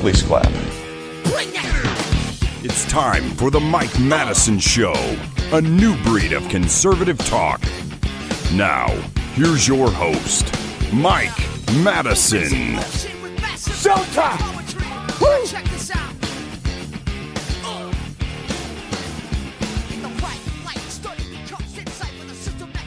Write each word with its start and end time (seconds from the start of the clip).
Please 0.00 0.22
clap. 0.22 0.46
It's 2.62 2.84
time 2.90 3.30
for 3.36 3.50
the 3.50 3.60
Mike 3.60 3.98
Madison 3.98 4.58
Show, 4.58 4.94
a 5.52 5.60
new 5.60 5.96
breed 6.02 6.32
of 6.32 6.48
conservative 6.48 7.18
talk. 7.18 7.62
Now, 8.52 8.88
here's 9.34 9.66
your 9.68 9.90
host, 9.90 10.52
Mike 10.92 11.38
Madison. 11.82 12.76
Showtime. 13.56 14.56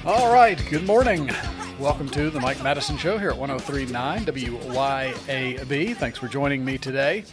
All 0.06 0.34
right, 0.34 0.58
good 0.70 0.86
morning. 0.86 1.30
Welcome 1.80 2.10
to 2.10 2.30
the 2.30 2.42
Mike 2.42 2.62
Madison 2.62 2.98
Show 2.98 3.18
here 3.18 3.30
at 3.30 3.38
1039 3.38 4.26
WYAB. 4.26 5.96
Thanks 5.96 6.18
for 6.18 6.28
joining 6.28 6.66
me 6.66 6.78
today. 6.78 7.24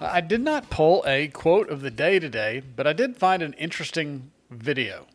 I 0.00 0.20
did 0.20 0.40
not 0.40 0.70
pull 0.70 1.02
a 1.04 1.26
quote 1.26 1.70
of 1.70 1.80
the 1.80 1.90
day 1.90 2.20
today, 2.20 2.62
but 2.76 2.86
I 2.86 2.92
did 2.92 3.16
find 3.16 3.42
an 3.42 3.54
interesting 3.54 4.30
video. 4.48 5.08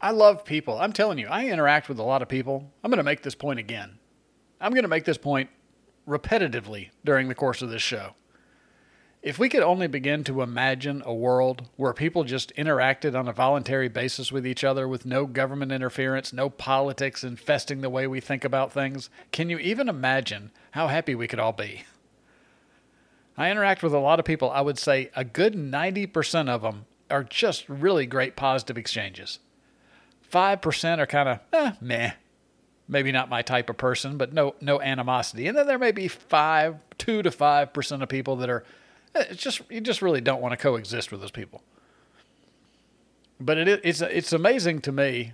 I 0.00 0.12
love 0.12 0.44
people. 0.44 0.78
I'm 0.78 0.92
telling 0.92 1.18
you, 1.18 1.26
I 1.26 1.46
interact 1.46 1.88
with 1.88 1.98
a 1.98 2.04
lot 2.04 2.22
of 2.22 2.28
people. 2.28 2.70
I'm 2.84 2.90
going 2.90 2.98
to 2.98 3.02
make 3.02 3.22
this 3.22 3.34
point 3.34 3.58
again. 3.58 3.98
I'm 4.60 4.70
going 4.70 4.84
to 4.84 4.88
make 4.88 5.04
this 5.04 5.18
point 5.18 5.50
repetitively 6.06 6.90
during 7.04 7.26
the 7.26 7.34
course 7.34 7.62
of 7.62 7.70
this 7.70 7.82
show. 7.82 8.12
If 9.20 9.38
we 9.38 9.48
could 9.48 9.62
only 9.62 9.88
begin 9.88 10.22
to 10.24 10.42
imagine 10.42 11.02
a 11.04 11.12
world 11.12 11.68
where 11.76 11.92
people 11.92 12.22
just 12.22 12.54
interacted 12.54 13.18
on 13.18 13.26
a 13.26 13.32
voluntary 13.32 13.88
basis 13.88 14.30
with 14.30 14.46
each 14.46 14.62
other 14.62 14.86
with 14.86 15.04
no 15.04 15.26
government 15.26 15.72
interference, 15.72 16.32
no 16.32 16.48
politics 16.48 17.24
infesting 17.24 17.80
the 17.80 17.90
way 17.90 18.06
we 18.06 18.20
think 18.20 18.44
about 18.44 18.72
things, 18.72 19.10
can 19.32 19.50
you 19.50 19.58
even 19.58 19.88
imagine 19.88 20.52
how 20.70 20.86
happy 20.86 21.16
we 21.16 21.26
could 21.26 21.40
all 21.40 21.52
be? 21.52 21.82
I 23.36 23.50
interact 23.50 23.82
with 23.82 23.92
a 23.92 23.98
lot 23.98 24.20
of 24.20 24.24
people. 24.24 24.50
I 24.50 24.60
would 24.60 24.78
say 24.78 25.10
a 25.16 25.24
good 25.24 25.54
90% 25.54 26.48
of 26.48 26.62
them 26.62 26.86
are 27.10 27.24
just 27.24 27.68
really 27.68 28.06
great 28.06 28.36
positive 28.36 28.78
exchanges. 28.78 29.40
5% 30.32 30.98
are 30.98 31.06
kind 31.06 31.28
of, 31.28 31.40
eh, 31.52 31.72
meh. 31.80 32.12
Maybe 32.86 33.10
not 33.12 33.28
my 33.28 33.42
type 33.42 33.68
of 33.68 33.76
person, 33.76 34.16
but 34.16 34.32
no, 34.32 34.54
no 34.60 34.80
animosity. 34.80 35.46
And 35.46 35.58
then 35.58 35.66
there 35.66 35.78
may 35.78 35.92
be 35.92 36.08
five, 36.08 36.76
two 36.96 37.22
to 37.22 37.30
five 37.30 37.72
percent 37.72 38.02
of 38.02 38.08
people 38.08 38.36
that 38.36 38.48
are 38.48 38.64
it's 39.14 39.42
just 39.42 39.62
you 39.70 39.80
just 39.80 40.02
really 40.02 40.20
don't 40.20 40.40
want 40.40 40.52
to 40.52 40.56
coexist 40.56 41.10
with 41.10 41.20
those 41.20 41.30
people. 41.30 41.62
But 43.40 43.58
it, 43.58 43.80
it's 43.84 44.00
it's 44.00 44.32
amazing 44.32 44.80
to 44.82 44.92
me 44.92 45.32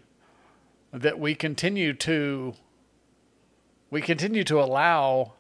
that 0.93 1.19
we 1.19 1.35
continue 1.35 1.93
to 1.95 2.55
we 3.91 4.01
continue 4.01 4.45
to 4.45 4.61
allow 4.61 5.33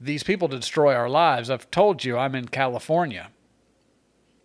these 0.00 0.22
people 0.22 0.48
to 0.48 0.56
destroy 0.58 0.94
our 0.94 1.08
lives. 1.08 1.50
I've 1.50 1.70
told 1.70 2.04
you 2.04 2.18
I'm 2.18 2.34
in 2.34 2.48
California. 2.48 3.30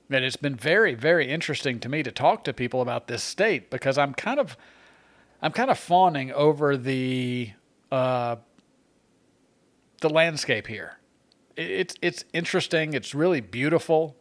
And 0.10 0.26
it's 0.26 0.36
been 0.36 0.56
very, 0.56 0.94
very 0.94 1.30
interesting 1.30 1.80
to 1.80 1.90
me 1.90 2.04
to 2.04 2.12
talk 2.12 2.44
to 2.44 2.54
people 2.54 2.82
about 2.82 3.08
this 3.08 3.24
state 3.24 3.70
because 3.70 3.98
I'm 3.98 4.14
kind 4.14 4.40
of 4.40 4.58
I'm 5.42 5.52
kind 5.52 5.72
of 5.72 5.80
fawning 5.80 6.32
over 6.34 6.78
the 6.78 7.52
uh, 7.92 8.36
the 10.02 10.10
landscape 10.10 10.68
here 10.68 10.98
it's 11.62 11.96
it's 12.02 12.26
interesting. 12.34 12.94
It's 12.94 13.14
really 13.16 13.42
beautiful, 13.42 14.16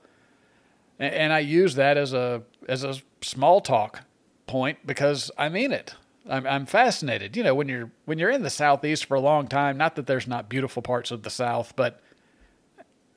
and, 0.98 1.14
and 1.14 1.32
I 1.32 1.40
use 1.40 1.74
that 1.74 1.96
as 1.96 2.12
a 2.12 2.42
as 2.68 2.84
a 2.84 2.96
small 3.20 3.60
talk 3.60 4.02
point 4.46 4.78
because 4.86 5.30
I 5.38 5.48
mean 5.48 5.72
it. 5.72 5.94
I'm, 6.28 6.46
I'm 6.46 6.66
fascinated. 6.66 7.36
You 7.36 7.42
know, 7.42 7.54
when 7.54 7.68
you're 7.68 7.90
when 8.04 8.18
you're 8.18 8.30
in 8.30 8.42
the 8.42 8.50
southeast 8.50 9.06
for 9.06 9.14
a 9.14 9.20
long 9.20 9.48
time, 9.48 9.76
not 9.76 9.96
that 9.96 10.06
there's 10.06 10.26
not 10.26 10.48
beautiful 10.48 10.82
parts 10.82 11.10
of 11.10 11.22
the 11.22 11.30
south, 11.30 11.74
but 11.76 12.00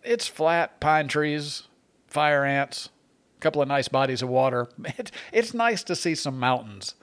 it's 0.03 0.27
flat 0.27 0.79
pine 0.79 1.07
trees, 1.07 1.63
fire 2.07 2.45
ants, 2.45 2.89
a 3.37 3.41
couple 3.41 3.61
of 3.61 3.67
nice 3.67 3.87
bodies 3.87 4.21
of 4.21 4.29
water. 4.29 4.67
It, 4.97 5.11
it's 5.31 5.53
nice 5.53 5.83
to 5.83 5.95
see 5.95 6.15
some 6.15 6.39
mountains, 6.39 6.95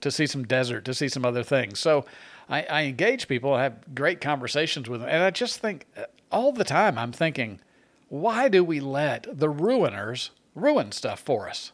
to 0.00 0.10
see 0.10 0.26
some 0.26 0.44
desert, 0.44 0.84
to 0.86 0.94
see 0.94 1.08
some 1.08 1.24
other 1.24 1.42
things. 1.42 1.78
So 1.78 2.04
I, 2.48 2.62
I 2.64 2.82
engage 2.84 3.28
people, 3.28 3.54
I 3.54 3.64
have 3.64 3.94
great 3.94 4.20
conversations 4.20 4.88
with 4.88 5.00
them, 5.00 5.08
and 5.08 5.22
I 5.22 5.30
just 5.30 5.60
think 5.60 5.86
uh, 5.96 6.04
all 6.32 6.52
the 6.52 6.64
time 6.64 6.98
I'm 6.98 7.12
thinking, 7.12 7.60
why 8.08 8.48
do 8.48 8.62
we 8.64 8.80
let 8.80 9.26
the 9.30 9.48
ruiners 9.48 10.30
ruin 10.54 10.92
stuff 10.92 11.20
for 11.20 11.48
us? 11.48 11.72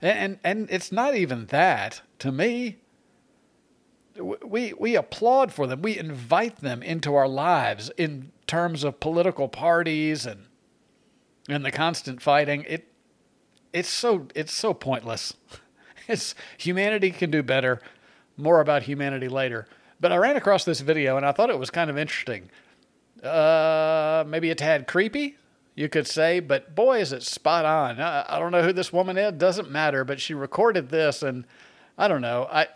And, 0.00 0.38
and, 0.42 0.66
it's 0.70 0.90
not 0.90 1.14
even 1.14 1.46
that. 1.46 2.00
To 2.20 2.32
me, 2.32 2.78
we, 4.18 4.72
we 4.72 4.96
applaud 4.96 5.52
for 5.52 5.66
them. 5.66 5.82
We 5.82 5.98
invite 5.98 6.56
them 6.56 6.82
into 6.82 7.14
our 7.14 7.28
lives 7.28 7.90
in 7.98 8.32
terms 8.46 8.82
of 8.82 9.00
political 9.00 9.48
parties 9.48 10.24
and, 10.24 10.46
and 11.48 11.64
the 11.64 11.70
constant 11.70 12.22
fighting. 12.22 12.64
It, 12.66 12.88
it's, 13.74 13.90
so, 13.90 14.28
it's 14.34 14.52
so 14.52 14.74
pointless. 14.74 15.34
It's, 16.08 16.34
humanity 16.58 17.12
can 17.12 17.30
do 17.30 17.40
better. 17.40 17.80
More 18.36 18.60
about 18.60 18.82
humanity 18.82 19.28
later. 19.28 19.68
But 20.00 20.10
I 20.10 20.16
ran 20.16 20.34
across 20.34 20.64
this 20.64 20.80
video 20.80 21.16
and 21.16 21.24
I 21.24 21.30
thought 21.30 21.50
it 21.50 21.58
was 21.58 21.70
kind 21.70 21.88
of 21.88 21.96
interesting 21.96 22.50
uh, 23.22 24.24
maybe 24.26 24.50
a 24.50 24.54
tad 24.54 24.86
creepy, 24.86 25.36
you 25.74 25.88
could 25.88 26.06
say, 26.06 26.40
but 26.40 26.74
boy, 26.74 27.00
is 27.00 27.12
it 27.12 27.22
spot 27.22 27.64
on. 27.64 28.00
I, 28.00 28.24
I, 28.28 28.38
don't 28.38 28.52
know 28.52 28.62
who 28.62 28.72
this 28.72 28.92
woman 28.92 29.16
is, 29.16 29.32
doesn't 29.32 29.70
matter, 29.70 30.04
but 30.04 30.20
she 30.20 30.34
recorded 30.34 30.88
this, 30.88 31.22
and 31.22 31.46
I 31.96 32.08
don't 32.08 32.20
know. 32.20 32.48
I, 32.50 32.66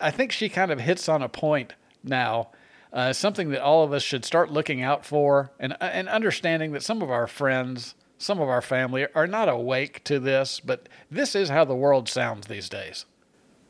I 0.00 0.10
think 0.10 0.32
she 0.32 0.48
kind 0.48 0.70
of 0.70 0.80
hits 0.80 1.08
on 1.08 1.22
a 1.22 1.28
point 1.28 1.74
now, 2.02 2.50
uh, 2.92 3.12
something 3.12 3.50
that 3.50 3.62
all 3.62 3.84
of 3.84 3.92
us 3.92 4.02
should 4.02 4.24
start 4.24 4.50
looking 4.50 4.82
out 4.82 5.04
for 5.04 5.50
and, 5.58 5.76
and 5.80 6.08
understanding 6.08 6.72
that 6.72 6.82
some 6.82 7.00
of 7.02 7.10
our 7.10 7.26
friends, 7.26 7.94
some 8.18 8.40
of 8.40 8.48
our 8.48 8.62
family 8.62 9.06
are 9.14 9.26
not 9.26 9.48
awake 9.48 10.04
to 10.04 10.18
this, 10.18 10.60
but 10.60 10.88
this 11.10 11.34
is 11.34 11.48
how 11.48 11.64
the 11.64 11.74
world 11.74 12.08
sounds 12.08 12.46
these 12.46 12.68
days. 12.68 13.06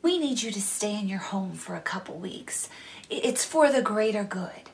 We 0.01 0.19
need 0.19 0.41
you 0.41 0.51
to 0.51 0.61
stay 0.61 0.99
in 0.99 1.07
your 1.07 1.19
home 1.19 1.53
for 1.53 1.75
a 1.75 1.81
couple 1.81 2.15
weeks. 2.15 2.67
It's 3.09 3.45
for 3.45 3.71
the 3.71 3.81
greater 3.81 4.25
good. 4.25 4.69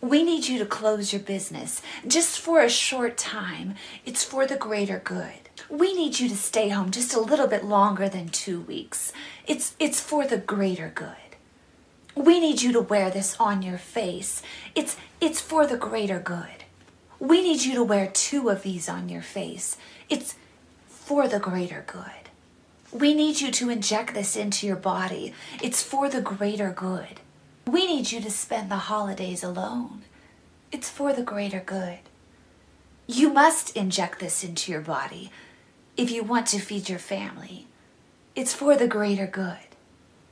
We 0.00 0.22
need 0.22 0.46
you 0.46 0.58
to 0.58 0.66
close 0.66 1.12
your 1.12 1.22
business 1.22 1.80
just 2.06 2.38
for 2.38 2.60
a 2.60 2.68
short 2.68 3.16
time. 3.16 3.74
It's 4.04 4.22
for 4.22 4.46
the 4.46 4.56
greater 4.56 5.00
good. 5.02 5.48
We 5.70 5.94
need 5.94 6.20
you 6.20 6.28
to 6.28 6.36
stay 6.36 6.68
home 6.68 6.90
just 6.90 7.14
a 7.14 7.20
little 7.20 7.46
bit 7.46 7.64
longer 7.64 8.08
than 8.08 8.28
two 8.28 8.60
weeks. 8.60 9.12
It's, 9.46 9.74
it's 9.78 10.00
for 10.00 10.26
the 10.26 10.38
greater 10.38 10.92
good. 10.94 11.16
We 12.14 12.40
need 12.40 12.62
you 12.62 12.72
to 12.72 12.80
wear 12.80 13.10
this 13.10 13.36
on 13.40 13.62
your 13.62 13.78
face. 13.78 14.42
It's, 14.74 14.96
it's 15.20 15.40
for 15.40 15.66
the 15.66 15.76
greater 15.76 16.18
good. 16.18 16.64
We 17.18 17.42
need 17.42 17.62
you 17.62 17.74
to 17.74 17.84
wear 17.84 18.10
two 18.12 18.50
of 18.50 18.62
these 18.62 18.88
on 18.88 19.08
your 19.08 19.22
face. 19.22 19.76
It's 20.08 20.34
for 20.88 21.26
the 21.26 21.38
greater 21.38 21.84
good. 21.86 22.30
We 22.92 23.14
need 23.14 23.40
you 23.40 23.50
to 23.52 23.70
inject 23.70 24.14
this 24.14 24.36
into 24.36 24.66
your 24.66 24.76
body. 24.76 25.34
It's 25.62 25.82
for 25.82 26.08
the 26.08 26.20
greater 26.20 26.70
good. 26.70 27.20
We 27.66 27.84
need 27.84 28.12
you 28.12 28.20
to 28.20 28.30
spend 28.30 28.70
the 28.70 28.76
holidays 28.76 29.42
alone. 29.42 30.02
It's 30.70 30.88
for 30.88 31.12
the 31.12 31.24
greater 31.24 31.58
good. 31.58 31.98
You 33.08 33.32
must 33.32 33.76
inject 33.76 34.20
this 34.20 34.44
into 34.44 34.70
your 34.70 34.80
body 34.80 35.32
if 35.96 36.10
you 36.10 36.22
want 36.22 36.46
to 36.48 36.60
feed 36.60 36.88
your 36.88 37.00
family. 37.00 37.66
It's 38.36 38.54
for 38.54 38.76
the 38.76 38.86
greater 38.86 39.26
good. 39.26 39.58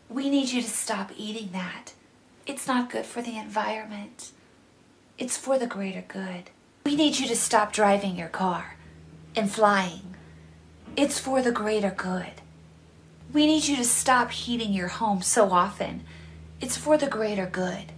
We 0.09 0.31
need 0.31 0.51
you 0.51 0.63
to 0.63 0.69
stop 0.69 1.11
eating 1.17 1.51
that. 1.53 1.95
It's 2.47 2.69
not 2.69 2.91
good 2.91 3.05
for 3.05 3.21
the 3.21 3.37
environment. 3.37 4.31
It's 5.19 5.37
for 5.37 5.59
the 5.59 5.67
greater 5.67 6.05
good. 6.07 6.51
We 6.87 6.95
need 6.95 7.19
you 7.19 7.27
to 7.27 7.37
stop 7.37 7.73
driving 7.73 8.17
your 8.17 8.29
car 8.29 8.77
and 9.35 9.51
flying. 9.51 10.15
It's 10.97 11.19
for 11.19 11.43
the 11.43 11.51
greater 11.53 11.91
good. 11.91 12.43
We 13.33 13.47
need 13.47 13.65
you 13.65 13.75
to 13.77 13.85
stop 13.85 14.31
heating 14.31 14.73
your 14.73 14.89
home 14.89 15.21
so 15.21 15.51
often 15.51 16.05
it's 16.65 16.79
for 16.79 16.97
the 16.97 17.07
greater 17.07 17.45
good. 17.45 17.93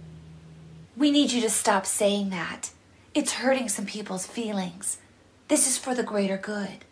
We 0.97 1.09
need 1.09 1.31
you 1.31 1.39
to 1.39 1.49
stop 1.49 1.85
saying 1.85 2.31
that. 2.31 2.71
It's 3.13 3.39
hurting 3.39 3.69
some 3.69 3.85
people's 3.85 4.27
feelings. 4.27 4.97
This 5.47 5.69
is 5.69 5.77
for 5.77 5.95
the 5.95 6.03
greater 6.03 6.35
good. 6.35 6.83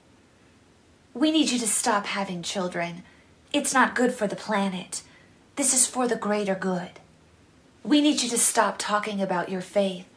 We 1.13 1.31
need 1.31 1.49
you 1.49 1.59
to 1.59 1.67
stop 1.67 2.05
having 2.05 2.43
children. 2.43 3.03
It's 3.51 3.73
not 3.73 3.93
good 3.93 4.13
for 4.13 4.25
the 4.25 4.37
planet. 4.37 5.01
This 5.57 5.73
is 5.73 5.85
for 5.85 6.07
the 6.07 6.15
greater 6.15 6.55
good. 6.55 6.91
We 7.83 7.99
need 7.99 8.21
you 8.21 8.29
to 8.29 8.37
stop 8.37 8.77
talking 8.77 9.21
about 9.21 9.49
your 9.49 9.59
faith. 9.59 10.07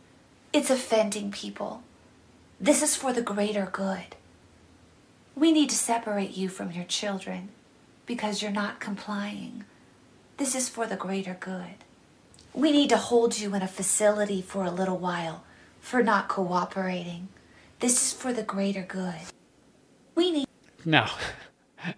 It's 0.52 0.70
offending 0.70 1.32
people. 1.32 1.82
This 2.60 2.82
is 2.82 2.94
for 2.94 3.12
the 3.12 3.20
greater 3.32 3.68
good. 3.72 4.14
We 5.34 5.50
need 5.50 5.70
to 5.70 5.76
separate 5.76 6.36
you 6.36 6.50
from 6.50 6.70
your 6.70 6.84
children 6.84 7.48
because 8.06 8.42
you're 8.42 8.52
not 8.52 8.78
complying. 8.78 9.64
This 10.38 10.54
is 10.54 10.68
for 10.68 10.86
the 10.86 10.96
greater 10.96 11.36
good. 11.38 11.84
We 12.54 12.72
need 12.72 12.88
to 12.90 12.96
hold 12.96 13.38
you 13.38 13.54
in 13.54 13.62
a 13.62 13.68
facility 13.68 14.40
for 14.40 14.64
a 14.64 14.70
little 14.70 14.96
while 14.96 15.44
for 15.80 16.02
not 16.02 16.28
cooperating. 16.28 17.28
This 17.80 18.00
is 18.00 18.12
for 18.12 18.32
the 18.32 18.42
greater 18.42 18.82
good. 18.82 19.20
We 20.14 20.30
need. 20.30 20.46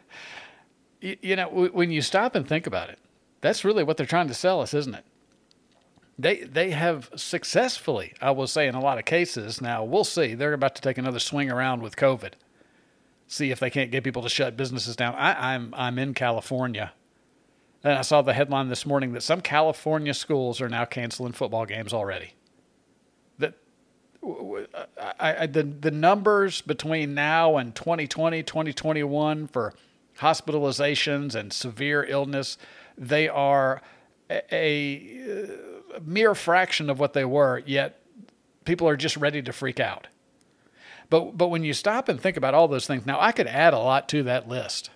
You, 1.03 1.17
you 1.23 1.35
know, 1.35 1.49
when 1.49 1.91
you 1.91 2.03
stop 2.03 2.35
and 2.35 2.47
think 2.47 2.67
about 2.67 2.91
it, 2.91 2.99
that's 3.41 3.65
really 3.65 3.83
what 3.83 3.97
they're 3.97 4.05
trying 4.05 4.29
to 4.29 4.35
sell 4.35 4.61
us, 4.61 4.75
isn't 4.75 4.95
it? 4.95 5.05
They 6.19 6.43
they 6.43 6.73
have 6.73 7.09
successfully, 7.17 8.13
I 8.21 8.33
will 8.33 8.47
say, 8.47 8.69
in 8.69 8.75
a 8.75 8.81
lot 8.83 8.99
of 8.99 9.07
cases. 9.07 9.63
Now 9.63 9.83
we'll 9.83 10.05
see. 10.05 10.35
They're 10.35 10.53
about 10.53 10.75
to 10.75 10.83
take 10.83 10.99
another 10.99 11.19
swing 11.19 11.51
around 11.51 11.81
with 11.81 11.97
COVID. 11.97 12.35
See 13.29 13.51
if 13.51 13.59
they 13.61 13.71
can't 13.71 13.91
get 13.91 14.05
people 14.05 14.21
to 14.21 14.29
shut 14.29 14.59
businesses 14.59 14.95
down. 14.95 15.15
I, 15.15 15.55
I'm 15.55 15.73
I'm 15.75 15.99
in 15.99 16.13
California, 16.13 16.93
and 17.83 17.95
I 17.95 18.03
saw 18.03 18.23
the 18.23 18.33
headline 18.33 18.69
this 18.69 18.85
morning 18.85 19.13
that 19.13 19.23
some 19.23 19.41
California 19.41 20.15
schools 20.15 20.61
are 20.61 20.69
now 20.69 20.85
canceling 20.85 21.33
football 21.33 21.67
games 21.67 21.93
already. 21.93 22.35
That 23.39 23.55
I, 24.23 25.43
I, 25.43 25.47
the 25.47 25.63
the 25.63 25.91
numbers 25.91 26.61
between 26.61 27.15
now 27.15 27.57
and 27.57 27.75
2020, 27.75 28.43
2021 28.43 29.47
for 29.47 29.75
hospitalizations 30.19 31.35
and 31.35 31.53
severe 31.53 32.05
illness, 32.05 32.59
they 32.99 33.29
are 33.29 33.81
a, 34.31 35.49
a 35.95 36.01
mere 36.05 36.35
fraction 36.35 36.91
of 36.91 37.01
what 37.01 37.15
they 37.15 37.25
were, 37.25 37.63
yet 37.67 38.01
people 38.65 38.89
are 38.89 38.97
just 38.97 39.17
ready 39.17 39.43
to 39.43 39.53
freak 39.53 39.81
out. 39.81 40.07
But, 41.09 41.37
but 41.37 41.49
when 41.49 41.65
you 41.65 41.75
stop 41.75 42.09
and 42.09 42.21
think 42.21 42.37
about 42.37 42.55
all 42.55 42.69
those 42.69 42.87
things, 42.87 43.05
now 43.05 43.21
I 43.21 43.33
could 43.33 43.49
add 43.49 43.75
a 43.75 43.79
lot 43.79 44.09
to 44.11 44.23
that 44.25 44.49
list. 44.49 44.91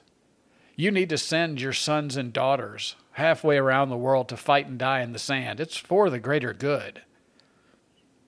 You 0.76 0.90
need 0.90 1.08
to 1.10 1.18
send 1.18 1.60
your 1.60 1.72
sons 1.72 2.16
and 2.16 2.32
daughters 2.32 2.96
halfway 3.12 3.56
around 3.56 3.88
the 3.88 3.96
world 3.96 4.28
to 4.28 4.36
fight 4.36 4.66
and 4.66 4.78
die 4.78 5.00
in 5.00 5.12
the 5.12 5.18
sand. 5.18 5.60
It's 5.60 5.76
for 5.76 6.10
the 6.10 6.18
greater 6.18 6.52
good. 6.52 7.02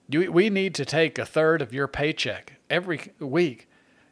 You, 0.09 0.31
we 0.31 0.51
need 0.51 0.75
to 0.77 0.85
take 0.85 1.19
a 1.19 1.27
third 1.27 1.61
of 1.61 1.73
your 1.73 1.89
paycheck 1.89 2.55
every 2.71 3.13
week 3.19 3.69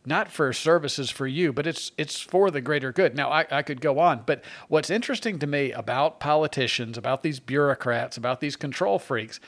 not 0.06 0.30
for 0.30 0.52
services 0.52 1.10
for 1.10 1.26
you, 1.26 1.52
but 1.52 1.66
it's 1.66 1.92
it's 1.96 2.20
for 2.20 2.50
the 2.50 2.60
greater 2.60 2.92
good. 2.92 3.16
Now 3.16 3.30
I, 3.30 3.46
I 3.50 3.62
could 3.62 3.80
go 3.80 3.98
on, 3.98 4.22
but 4.26 4.44
what's 4.68 4.90
interesting 4.90 5.38
to 5.38 5.46
me 5.46 5.72
about 5.72 6.20
politicians, 6.20 6.98
about 6.98 7.22
these 7.22 7.40
bureaucrats, 7.40 8.16
about 8.16 8.40
these 8.40 8.56
control 8.56 8.98
freaks, 8.98 9.40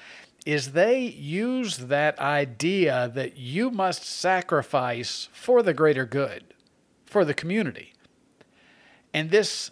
is 0.46 0.72
they 0.72 1.00
use 1.00 1.76
that 1.78 2.18
idea 2.18 3.10
that 3.14 3.36
you 3.36 3.70
must 3.70 4.04
sacrifice 4.04 5.28
for 5.32 5.62
the 5.62 5.74
greater 5.74 6.06
good, 6.06 6.54
for 7.04 7.24
the 7.24 7.34
community. 7.34 7.92
And 9.12 9.30
this 9.30 9.70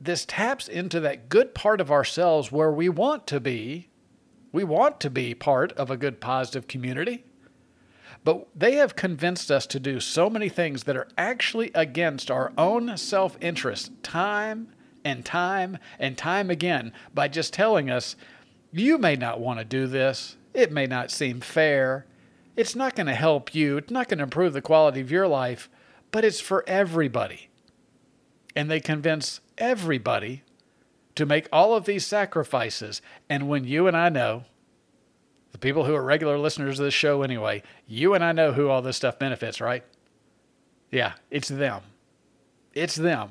this 0.00 0.24
taps 0.24 0.68
into 0.68 1.00
that 1.00 1.28
good 1.28 1.54
part 1.54 1.80
of 1.80 1.90
ourselves 1.90 2.52
where 2.52 2.70
we 2.70 2.88
want 2.88 3.26
to 3.26 3.40
be. 3.40 3.88
We 4.52 4.64
want 4.64 5.00
to 5.00 5.10
be 5.10 5.34
part 5.34 5.72
of 5.72 5.90
a 5.90 5.96
good 5.96 6.20
positive 6.20 6.68
community. 6.68 7.24
But 8.24 8.46
they 8.54 8.76
have 8.76 8.96
convinced 8.96 9.50
us 9.50 9.66
to 9.68 9.80
do 9.80 10.00
so 10.00 10.30
many 10.30 10.48
things 10.48 10.84
that 10.84 10.96
are 10.96 11.08
actually 11.16 11.70
against 11.74 12.30
our 12.30 12.52
own 12.56 12.96
self 12.96 13.36
interest 13.40 13.90
time 14.02 14.68
and 15.04 15.24
time 15.24 15.78
and 15.98 16.16
time 16.16 16.50
again 16.50 16.92
by 17.14 17.28
just 17.28 17.52
telling 17.52 17.90
us, 17.90 18.16
you 18.72 18.98
may 18.98 19.16
not 19.16 19.40
want 19.40 19.58
to 19.58 19.64
do 19.64 19.86
this. 19.86 20.36
It 20.52 20.72
may 20.72 20.86
not 20.86 21.10
seem 21.10 21.40
fair. 21.40 22.06
It's 22.56 22.74
not 22.74 22.96
going 22.96 23.06
to 23.06 23.14
help 23.14 23.54
you. 23.54 23.78
It's 23.78 23.90
not 23.90 24.08
going 24.08 24.18
to 24.18 24.24
improve 24.24 24.52
the 24.52 24.60
quality 24.60 25.00
of 25.00 25.10
your 25.10 25.28
life, 25.28 25.70
but 26.10 26.24
it's 26.24 26.40
for 26.40 26.64
everybody. 26.66 27.47
And 28.58 28.68
they 28.68 28.80
convince 28.80 29.40
everybody 29.56 30.42
to 31.14 31.24
make 31.24 31.46
all 31.52 31.76
of 31.76 31.84
these 31.84 32.04
sacrifices. 32.04 33.00
And 33.30 33.48
when 33.48 33.62
you 33.62 33.86
and 33.86 33.96
I 33.96 34.08
know 34.08 34.46
the 35.52 35.58
people 35.58 35.84
who 35.84 35.94
are 35.94 36.02
regular 36.02 36.36
listeners 36.36 36.80
of 36.80 36.84
this 36.84 36.92
show 36.92 37.22
anyway, 37.22 37.62
you 37.86 38.14
and 38.14 38.24
I 38.24 38.32
know 38.32 38.50
who 38.50 38.68
all 38.68 38.82
this 38.82 38.96
stuff 38.96 39.16
benefits, 39.16 39.60
right? 39.60 39.84
Yeah, 40.90 41.12
it's 41.30 41.46
them. 41.46 41.82
It's 42.74 42.96
them. 42.96 43.30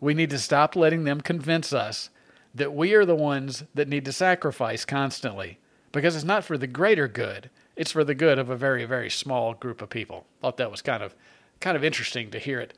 We 0.00 0.12
need 0.12 0.30
to 0.30 0.40
stop 0.40 0.74
letting 0.74 1.04
them 1.04 1.20
convince 1.20 1.72
us 1.72 2.10
that 2.52 2.74
we 2.74 2.94
are 2.94 3.04
the 3.04 3.14
ones 3.14 3.62
that 3.76 3.86
need 3.86 4.04
to 4.06 4.12
sacrifice 4.12 4.84
constantly 4.84 5.60
because 5.92 6.16
it's 6.16 6.24
not 6.24 6.42
for 6.42 6.58
the 6.58 6.66
greater 6.66 7.06
good. 7.06 7.48
It's 7.76 7.92
for 7.92 8.02
the 8.02 8.16
good 8.16 8.40
of 8.40 8.50
a 8.50 8.56
very, 8.56 8.86
very 8.86 9.08
small 9.08 9.54
group 9.54 9.80
of 9.80 9.88
people. 9.88 10.26
Thought 10.40 10.56
that 10.56 10.72
was 10.72 10.82
kind 10.82 11.04
of, 11.04 11.14
kind 11.60 11.76
of 11.76 11.84
interesting 11.84 12.32
to 12.32 12.40
hear 12.40 12.58
it, 12.58 12.74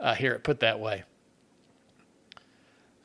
uh, 0.00 0.14
hear 0.14 0.32
it 0.32 0.44
put 0.44 0.60
that 0.60 0.80
way. 0.80 1.04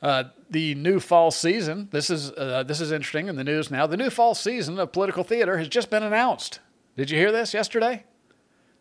Uh, 0.02 0.24
the 0.48 0.74
new 0.74 0.98
fall 0.98 1.30
season. 1.30 1.88
This 1.90 2.08
is 2.08 2.32
uh, 2.32 2.64
this 2.66 2.80
is 2.80 2.90
interesting 2.90 3.28
in 3.28 3.36
the 3.36 3.44
news 3.44 3.70
now. 3.70 3.86
The 3.86 3.96
new 3.96 4.10
fall 4.10 4.34
season 4.34 4.78
of 4.78 4.92
political 4.92 5.24
theater 5.24 5.58
has 5.58 5.68
just 5.68 5.90
been 5.90 6.02
announced. 6.02 6.60
Did 6.96 7.10
you 7.10 7.18
hear 7.18 7.30
this 7.30 7.52
yesterday? 7.52 8.04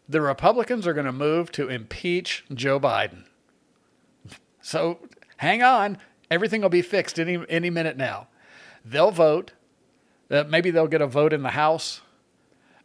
The 0.07 0.21
Republicans 0.21 0.87
are 0.87 0.93
going 0.93 1.05
to 1.05 1.11
move 1.11 1.51
to 1.53 1.69
impeach 1.69 2.45
Joe 2.53 2.79
Biden. 2.79 3.25
So 4.61 4.99
hang 5.37 5.61
on, 5.61 5.97
everything 6.31 6.61
will 6.61 6.69
be 6.69 6.81
fixed 6.81 7.19
any 7.19 7.43
any 7.49 7.69
minute 7.69 7.97
now. 7.97 8.27
They'll 8.85 9.11
vote. 9.11 9.51
Uh, 10.31 10.45
maybe 10.47 10.71
they'll 10.71 10.87
get 10.87 11.01
a 11.01 11.07
vote 11.07 11.33
in 11.33 11.43
the 11.43 11.51
House. 11.51 12.01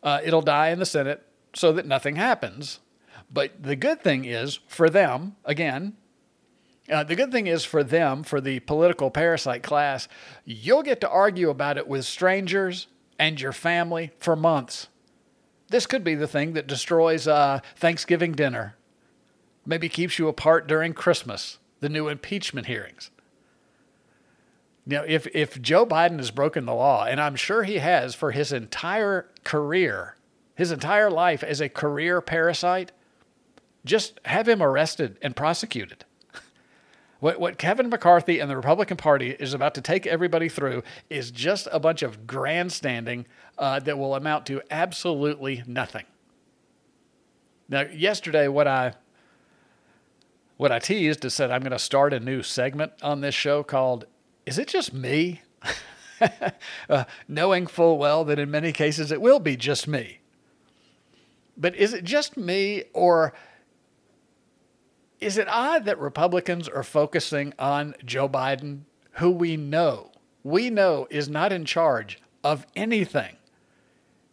Uh, 0.02 0.20
it'll 0.24 0.42
die 0.42 0.70
in 0.70 0.78
the 0.78 0.86
Senate 0.86 1.22
so 1.54 1.72
that 1.72 1.86
nothing 1.86 2.16
happens. 2.16 2.80
But 3.34 3.64
the 3.64 3.75
good 3.75 4.00
thing 4.00 4.25
is 4.25 4.60
for 4.69 4.88
them, 4.88 5.34
again, 5.44 5.94
uh, 6.88 7.02
the 7.02 7.16
good 7.16 7.32
thing 7.32 7.48
is 7.48 7.64
for 7.64 7.82
them, 7.82 8.22
for 8.22 8.40
the 8.40 8.60
political 8.60 9.10
parasite 9.10 9.64
class, 9.64 10.06
you'll 10.44 10.84
get 10.84 11.00
to 11.00 11.08
argue 11.10 11.50
about 11.50 11.76
it 11.76 11.88
with 11.88 12.04
strangers 12.04 12.86
and 13.19 13.40
your 13.40 13.52
family 13.52 14.12
for 14.19 14.36
months. 14.36 14.88
This 15.69 15.86
could 15.86 16.04
be 16.04 16.14
the 16.14 16.28
thing 16.28 16.52
that 16.52 16.69
destroys 16.69 17.26
uh, 17.26 17.58
Thanksgiving 17.75 18.32
dinner, 18.32 18.76
maybe 19.66 19.88
keeps 19.88 20.16
you 20.19 20.28
apart 20.28 20.69
during 20.69 20.92
Christmas, 20.92 21.58
the 21.81 21.88
new 21.88 22.06
impeachment 22.06 22.69
hearings. 22.69 23.10
Now, 24.86 25.02
if, 25.08 25.26
if 25.34 25.60
Joe 25.60 25.84
Biden 25.84 26.19
has 26.19 26.31
broken 26.31 26.66
the 26.66 26.75
law, 26.75 27.04
and 27.04 27.20
I'm 27.20 27.34
sure 27.34 27.64
he 27.64 27.78
has 27.78 28.14
for 28.14 28.31
his 28.31 28.52
entire 28.52 29.26
career, 29.42 30.17
his 30.55 30.70
entire 30.70 31.10
life 31.10 31.43
as 31.43 31.60
a 31.60 31.69
career 31.69 32.20
parasite, 32.20 32.93
just 33.84 34.20
have 34.24 34.48
him 34.48 34.62
arrested 34.62 35.19
and 35.22 35.36
prosecuted. 35.36 36.05
What, 37.20 37.41
what 37.41 37.56
Kevin 37.56 37.88
McCarthy 37.88 38.38
and 38.38 38.50
the 38.50 38.56
Republican 38.56 38.98
Party 38.98 39.31
is 39.31 39.55
about 39.55 39.74
to 39.76 39.81
take 39.81 40.06
everybody 40.06 40.50
through 40.50 40.82
is 41.08 41.31
just 41.31 41.67
a 41.72 41.81
bunch 41.81 42.03
of 42.03 42.26
grandstanding 42.26 43.24
uh, 43.56 43.81
that 43.81 43.98
will 43.98 44.14
amount 44.14 44.44
to 44.46 44.60
absolutely 44.70 45.62
nothing. 45.67 46.05
Now, 47.69 47.82
yesterday, 47.82 48.48
what 48.48 48.69
I 48.69 48.94
what 50.56 50.70
I 50.70 50.79
teased 50.79 51.24
is 51.24 51.34
said 51.34 51.50
I'm 51.50 51.62
going 51.62 51.72
to 51.72 51.79
start 51.79 52.12
a 52.12 52.20
new 52.20 52.43
segment 52.43 52.93
on 53.03 53.22
this 53.22 53.34
show 53.34 53.62
called 53.62 54.05
"Is 54.44 54.58
It 54.58 54.69
Just 54.69 54.93
Me?" 54.93 55.41
uh, 56.91 57.05
knowing 57.26 57.67
full 57.67 57.96
well 57.96 58.24
that 58.24 58.38
in 58.38 58.50
many 58.50 58.70
cases 58.72 59.10
it 59.10 59.22
will 59.22 59.41
be 59.41 59.56
just 59.56 59.88
me. 59.88 60.19
But 61.56 61.74
is 61.74 61.94
it 61.94 62.05
just 62.05 62.36
me, 62.36 62.84
or 62.93 63.32
is 65.24 65.38
it 65.38 65.48
odd 65.48 65.86
that 65.86 65.98
Republicans 65.98 66.69
are 66.69 66.82
focusing 66.82 67.54
on 67.58 67.94
Joe 68.04 68.28
Biden, 68.28 68.81
who 69.12 69.31
we 69.31 69.56
know, 69.56 70.12
we 70.43 70.69
know 70.69 71.06
is 71.08 71.31
not 71.31 71.50
in 71.50 71.64
charge 71.64 72.20
of 72.44 72.66
anything? 72.76 73.36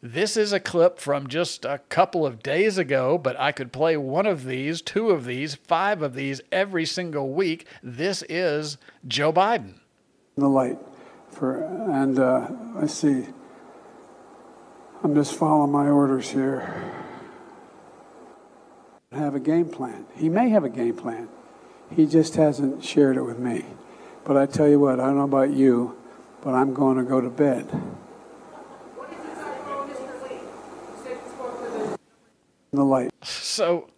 This 0.01 0.35
is 0.35 0.51
a 0.51 0.59
clip 0.59 0.99
from 0.99 1.27
just 1.27 1.63
a 1.63 1.77
couple 1.87 2.25
of 2.25 2.43
days 2.43 2.77
ago, 2.77 3.17
but 3.17 3.39
I 3.39 3.53
could 3.53 3.71
play 3.71 3.95
one 3.95 4.25
of 4.25 4.43
these, 4.43 4.81
two 4.81 5.11
of 5.11 5.23
these, 5.23 5.55
five 5.55 6.01
of 6.01 6.13
these 6.13 6.41
every 6.51 6.85
single 6.85 7.31
week. 7.31 7.65
This 7.81 8.21
is 8.27 8.77
Joe 9.07 9.31
Biden. 9.31 9.75
The 10.35 10.49
light 10.49 10.77
for, 11.29 11.63
and 11.63 12.19
uh, 12.19 12.49
I 12.75 12.87
see. 12.87 13.27
I'm 15.03 15.15
just 15.15 15.35
following 15.35 15.71
my 15.71 15.87
orders 15.87 16.31
here 16.31 17.01
have 19.11 19.35
a 19.35 19.39
game 19.39 19.67
plan. 19.67 20.05
He 20.15 20.29
may 20.29 20.49
have 20.49 20.63
a 20.63 20.69
game 20.69 20.95
plan. 20.95 21.27
He 21.93 22.05
just 22.05 22.35
hasn't 22.35 22.83
shared 22.83 23.17
it 23.17 23.23
with 23.23 23.39
me. 23.39 23.65
But 24.23 24.37
I 24.37 24.45
tell 24.45 24.69
you 24.69 24.79
what, 24.79 24.99
I 24.99 25.07
don't 25.07 25.17
know 25.17 25.23
about 25.23 25.51
you, 25.51 25.97
but 26.41 26.53
I'm 26.53 26.73
going 26.73 26.97
to 26.97 27.03
go 27.03 27.19
to 27.19 27.29
bed. 27.29 27.69
The 32.71 32.85
light. 32.85 33.11
So, 33.21 33.89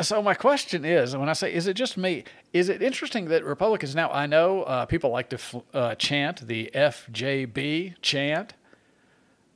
so 0.00 0.20
my 0.20 0.34
question 0.34 0.84
is, 0.84 1.16
when 1.16 1.28
I 1.28 1.32
say, 1.32 1.54
is 1.54 1.68
it 1.68 1.74
just 1.74 1.96
me? 1.96 2.24
Is 2.52 2.68
it 2.68 2.82
interesting 2.82 3.26
that 3.26 3.44
Republicans 3.44 3.94
now? 3.94 4.10
I 4.10 4.26
know 4.26 4.64
uh, 4.64 4.86
people 4.86 5.10
like 5.10 5.28
to 5.30 5.38
uh, 5.72 5.94
chant 5.94 6.48
the 6.48 6.72
FJB 6.74 7.94
chant, 8.02 8.54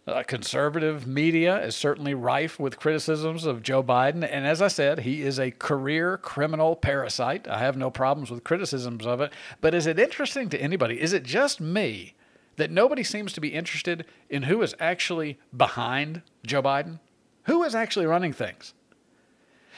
Uh, 0.04 0.22
conservative 0.24 1.06
media 1.06 1.64
is 1.64 1.76
certainly 1.76 2.12
rife 2.12 2.58
with 2.58 2.78
criticisms 2.78 3.44
of 3.46 3.62
Joe 3.62 3.84
Biden. 3.84 4.28
And 4.28 4.44
as 4.44 4.60
I 4.60 4.66
said, 4.66 5.00
he 5.00 5.22
is 5.22 5.38
a 5.38 5.52
career 5.52 6.18
criminal 6.18 6.74
parasite. 6.74 7.46
I 7.46 7.58
have 7.58 7.76
no 7.76 7.88
problems 7.88 8.28
with 8.28 8.42
criticisms 8.42 9.06
of 9.06 9.20
it. 9.20 9.32
But 9.60 9.74
is 9.74 9.86
it 9.86 10.00
interesting 10.00 10.48
to 10.48 10.60
anybody? 10.60 11.00
Is 11.00 11.12
it 11.12 11.22
just 11.22 11.60
me 11.60 12.14
that 12.56 12.72
nobody 12.72 13.04
seems 13.04 13.32
to 13.34 13.40
be 13.40 13.54
interested 13.54 14.04
in 14.28 14.44
who 14.44 14.60
is 14.62 14.74
actually 14.80 15.38
behind 15.56 16.22
Joe 16.44 16.62
Biden? 16.62 16.98
Who 17.44 17.62
is 17.62 17.74
actually 17.74 18.06
running 18.06 18.32
things? 18.32 18.74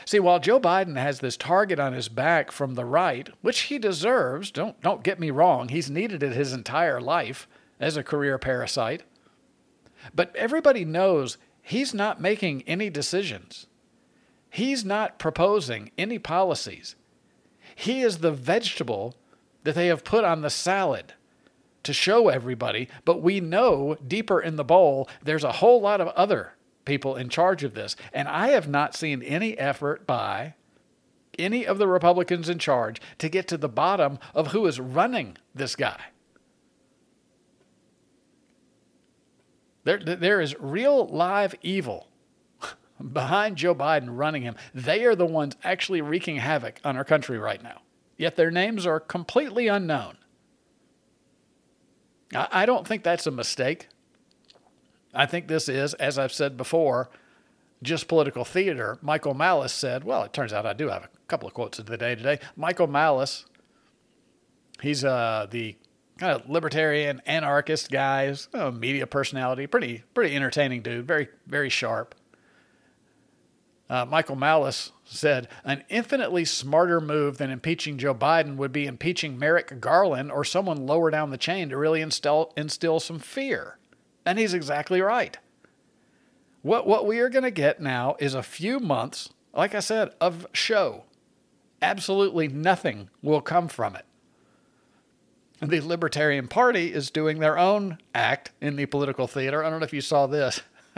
See, 0.07 0.21
while 0.21 0.41
Joe 0.41 0.59
Biden 0.59 0.97
has 0.97 1.21
this 1.21 1.37
target 1.37 1.79
on 1.79 1.93
his 1.93 2.09
back 2.09 2.51
from 2.51 2.75
the 2.75 2.85
right, 2.85 3.29
which 3.43 3.63
he 3.63 3.79
deserves, 3.79 4.51
don't, 4.51 4.81
don't 4.81 5.03
get 5.03 5.21
me 5.21 5.31
wrong, 5.31 5.69
he's 5.69 5.91
needed 5.91 6.23
it 6.23 6.33
his 6.33 6.55
entire 6.55 7.01
life 7.01 7.47
as 7.79 7.97
a 7.97 8.03
career 8.03 8.39
parasite. 8.39 9.03
But 10.15 10.35
everybody 10.37 10.85
knows 10.85 11.39
he's 11.63 11.95
not 11.95 12.21
making 12.21 12.63
any 12.67 12.91
decisions. 12.91 13.67
He's 14.51 14.85
not 14.85 15.19
proposing 15.19 15.91
any 15.97 16.19
policies. 16.19 16.97
He 17.75 18.03
is 18.03 18.19
the 18.19 18.33
vegetable 18.33 19.15
that 19.65 19.75
they 19.75 19.89
have 19.89 20.05
put 20.05 20.25
on 20.25 20.43
the 20.43 20.51
salad 20.51 21.15
to 21.83 21.93
show 21.93 22.29
everybody, 22.29 22.89
but 23.05 23.23
we 23.23 23.41
know 23.41 23.97
deeper 24.07 24.41
in 24.41 24.57
the 24.57 24.65
bowl 24.65 25.09
there's 25.23 25.45
a 25.45 25.53
whole 25.53 25.81
lot 25.81 26.01
of 26.01 26.09
other 26.09 26.55
people 26.85 27.17
in 27.17 27.29
charge 27.29 27.65
of 27.65 27.75
this. 27.75 27.97
And 28.13 28.29
I 28.29 28.49
have 28.49 28.69
not 28.69 28.95
seen 28.95 29.23
any 29.23 29.59
effort 29.59 30.07
by 30.07 30.55
any 31.39 31.67
of 31.67 31.79
the 31.79 31.89
Republicans 31.89 32.49
in 32.49 32.59
charge 32.59 33.01
to 33.19 33.29
get 33.29 33.49
to 33.49 33.57
the 33.57 33.69
bottom 33.69 34.19
of 34.35 34.49
who 34.49 34.67
is 34.67 34.81
running 34.81 35.37
this 35.55 35.77
guy. 35.77 36.01
There, 39.85 39.99
there 39.99 40.41
is 40.41 40.57
real 40.59 41.07
live 41.07 41.55
evil 41.63 42.09
behind 43.13 43.57
Joe 43.57 43.75
Biden 43.75 44.09
running 44.11 44.43
him. 44.43 44.57
They 44.75 45.05
are 45.05 45.15
the 45.15 45.27
ones 45.27 45.57
actually 45.63 46.01
wreaking 46.01 46.37
havoc 46.37 46.81
on 46.85 46.97
our 46.97 47.05
country 47.05 47.39
right 47.39 47.63
now. 47.63 47.83
Yet 48.17 48.37
their 48.37 48.51
names 48.51 48.87
are 48.87 49.01
completely 49.01 49.69
unknown. 49.69 50.19
I 52.35 52.67
don't 52.67 52.87
think 52.87 53.05
that's 53.05 53.27
a 53.27 53.31
mistake. 53.31 53.89
I 55.15 55.27
think 55.27 55.47
this 55.47 55.69
is, 55.69 55.95
as 55.95 56.19
I've 56.19 56.33
said 56.33 56.57
before, 56.57 57.11
just 57.83 58.09
political 58.09 58.45
theater. 58.45 58.99
Michael 59.03 59.35
Malice 59.35 59.73
said, 59.73 60.03
well, 60.03 60.25
it 60.25 60.33
turns 60.33 60.53
out 60.53 60.67
I 60.67 60.73
do 60.73 60.89
have 60.89 61.05
a 61.05 61.09
couple 61.29 61.47
of 61.47 61.55
quotes 61.55 61.79
of 61.79 61.87
the 61.87 61.97
day 61.97 62.15
today. 62.15 62.41
Michael 62.57 62.89
Malice, 62.89 63.45
he's 64.81 65.05
uh, 65.05 65.47
the 65.49 65.77
kind 66.19 66.41
of 66.41 66.49
libertarian 66.49 67.21
anarchist 67.27 67.91
guys, 67.91 68.49
a 68.53 68.71
media 68.71 69.07
personality, 69.07 69.67
pretty 69.67 70.05
pretty 70.15 70.35
entertaining 70.35 70.83
dude, 70.83 71.07
very 71.07 71.29
very 71.47 71.69
sharp. 71.69 72.15
Uh, 73.89 74.05
Michael 74.05 74.37
Malice 74.37 74.93
said 75.05 75.47
an 75.63 75.85
infinitely 75.91 76.45
smarter 76.45 77.01
move 77.01 77.37
than 77.37 77.51
impeaching 77.51 77.99
Joe 77.99 78.15
Biden 78.15 78.57
would 78.57 78.73
be 78.73 78.87
impeaching 78.87 79.39
Merrick 79.39 79.79
Garland 79.79 80.33
or 80.33 80.43
someone 80.43 80.87
lower 80.87 81.11
down 81.11 81.31
the 81.31 81.37
chain 81.37 81.69
to 81.69 81.77
really 81.77 82.01
instill 82.01 82.53
instill 82.57 83.01
some 83.01 83.19
fear, 83.19 83.79
and 84.25 84.39
he's 84.39 84.55
exactly 84.55 85.01
right. 85.01 85.37
What 86.63 86.87
what 86.87 87.07
we 87.07 87.19
are 87.19 87.29
going 87.29 87.45
to 87.45 87.51
get 87.51 87.81
now 87.81 88.17
is 88.19 88.35
a 88.35 88.43
few 88.43 88.81
months, 88.81 89.31
like 89.53 89.75
I 89.75 89.81
said, 89.81 90.11
of 90.21 90.47
show. 90.53 91.05
Absolutely 91.83 92.49
nothing 92.49 93.11
will 93.21 93.43
come 93.43 93.69
from 93.69 93.95
it 93.95 94.07
the 95.69 95.81
Libertarian 95.81 96.49
Party 96.49 96.93
is 96.93 97.11
doing 97.11 97.39
their 97.39 97.59
own 97.59 97.99
act 98.15 98.51
in 98.61 98.77
the 98.77 98.87
political 98.87 99.27
theater. 99.27 99.65
I 99.65 99.71
don't 99.71 99.81
know 99.81 99.85
if 99.85 99.93
you 99.93 100.01
saw 100.01 100.27
this. 100.27 100.61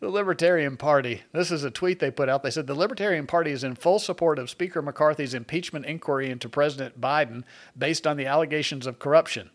the 0.00 0.08
Libertarian 0.08 0.76
Party, 0.76 1.22
this 1.32 1.50
is 1.50 1.64
a 1.64 1.70
tweet 1.70 1.98
they 1.98 2.10
put 2.10 2.28
out. 2.28 2.42
They 2.42 2.50
said 2.50 2.66
the 2.66 2.74
Libertarian 2.74 3.26
Party 3.26 3.50
is 3.50 3.64
in 3.64 3.74
full 3.74 3.98
support 3.98 4.38
of 4.38 4.50
Speaker 4.50 4.80
McCarthy's 4.80 5.34
impeachment 5.34 5.86
inquiry 5.86 6.30
into 6.30 6.48
President 6.48 7.00
Biden 7.00 7.42
based 7.76 8.06
on 8.06 8.16
the 8.16 8.26
allegations 8.26 8.86
of 8.86 8.98
corruption. 8.98 9.50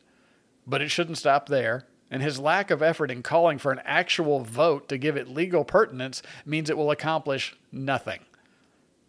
But 0.67 0.81
it 0.81 0.89
shouldn't 0.89 1.17
stop 1.17 1.47
there. 1.47 1.85
And 2.11 2.23
his 2.23 2.39
lack 2.39 2.71
of 2.71 2.81
effort 2.81 3.11
in 3.11 3.21
calling 3.21 3.59
for 3.59 3.71
an 3.71 3.81
actual 3.85 4.39
vote 4.39 4.89
to 4.89 4.97
give 4.97 5.15
it 5.15 5.27
legal 5.27 5.63
pertinence 5.63 6.23
means 6.45 6.69
it 6.69 6.77
will 6.77 6.91
accomplish 6.91 7.55
nothing. 7.71 8.19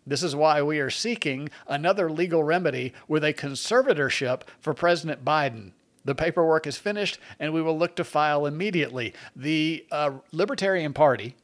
This 0.06 0.22
is 0.22 0.34
why 0.34 0.62
we 0.62 0.80
are 0.80 0.90
seeking 0.90 1.50
another 1.66 2.10
legal 2.10 2.42
remedy 2.42 2.92
with 3.06 3.22
a 3.24 3.32
conservatorship 3.32 4.42
for 4.60 4.74
President 4.74 5.24
Biden. 5.24 5.72
The 6.04 6.14
paperwork 6.14 6.66
is 6.66 6.78
finished, 6.78 7.18
and 7.38 7.52
we 7.52 7.60
will 7.60 7.78
look 7.78 7.94
to 7.96 8.04
file 8.04 8.46
immediately. 8.46 9.12
The 9.36 9.86
uh, 9.90 10.12
Libertarian 10.32 10.94
Party, 10.94 11.36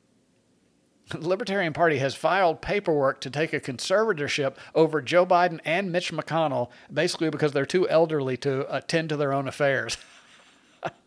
the 1.10 1.18
Libertarian 1.28 1.74
Party 1.74 1.98
has 1.98 2.14
filed 2.14 2.62
paperwork 2.62 3.20
to 3.20 3.30
take 3.30 3.52
a 3.52 3.60
conservatorship 3.60 4.56
over 4.74 5.02
Joe 5.02 5.26
Biden 5.26 5.60
and 5.64 5.92
Mitch 5.92 6.10
McConnell, 6.12 6.70
basically 6.92 7.30
because 7.30 7.52
they're 7.52 7.66
too 7.66 7.88
elderly 7.88 8.36
to 8.38 8.74
attend 8.74 9.10
to 9.10 9.16
their 9.16 9.34
own 9.34 9.46
affairs. 9.46 9.98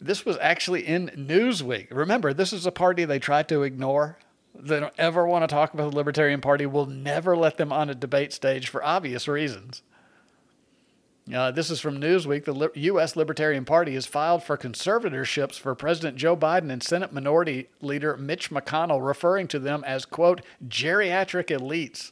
this 0.00 0.24
was 0.24 0.38
actually 0.40 0.86
in 0.86 1.08
Newsweek. 1.08 1.88
Remember, 1.90 2.32
this 2.32 2.54
is 2.54 2.64
a 2.64 2.72
party 2.72 3.04
they 3.04 3.18
tried 3.18 3.48
to 3.50 3.62
ignore 3.62 4.16
they 4.54 4.80
don't 4.80 4.94
ever 4.98 5.26
want 5.26 5.42
to 5.42 5.54
talk 5.54 5.74
about 5.74 5.90
the 5.90 5.96
Libertarian 5.96 6.40
Party 6.40 6.66
will 6.66 6.86
never 6.86 7.36
let 7.36 7.56
them 7.56 7.72
on 7.72 7.90
a 7.90 7.94
debate 7.94 8.32
stage 8.32 8.68
for 8.68 8.84
obvious 8.84 9.28
reasons. 9.28 9.82
Uh, 11.32 11.50
this 11.50 11.70
is 11.70 11.80
from 11.80 12.00
Newsweek. 12.00 12.44
The 12.44 12.70
U.S. 12.80 13.14
Libertarian 13.14 13.64
Party 13.64 13.94
has 13.94 14.06
filed 14.06 14.42
for 14.42 14.56
conservatorships 14.56 15.58
for 15.58 15.74
President 15.74 16.16
Joe 16.16 16.36
Biden 16.36 16.72
and 16.72 16.82
Senate 16.82 17.12
Minority 17.12 17.68
Leader 17.80 18.16
Mitch 18.16 18.50
McConnell, 18.50 19.06
referring 19.06 19.46
to 19.48 19.58
them 19.58 19.84
as, 19.86 20.04
quote, 20.04 20.40
geriatric 20.66 21.46
elites, 21.46 22.10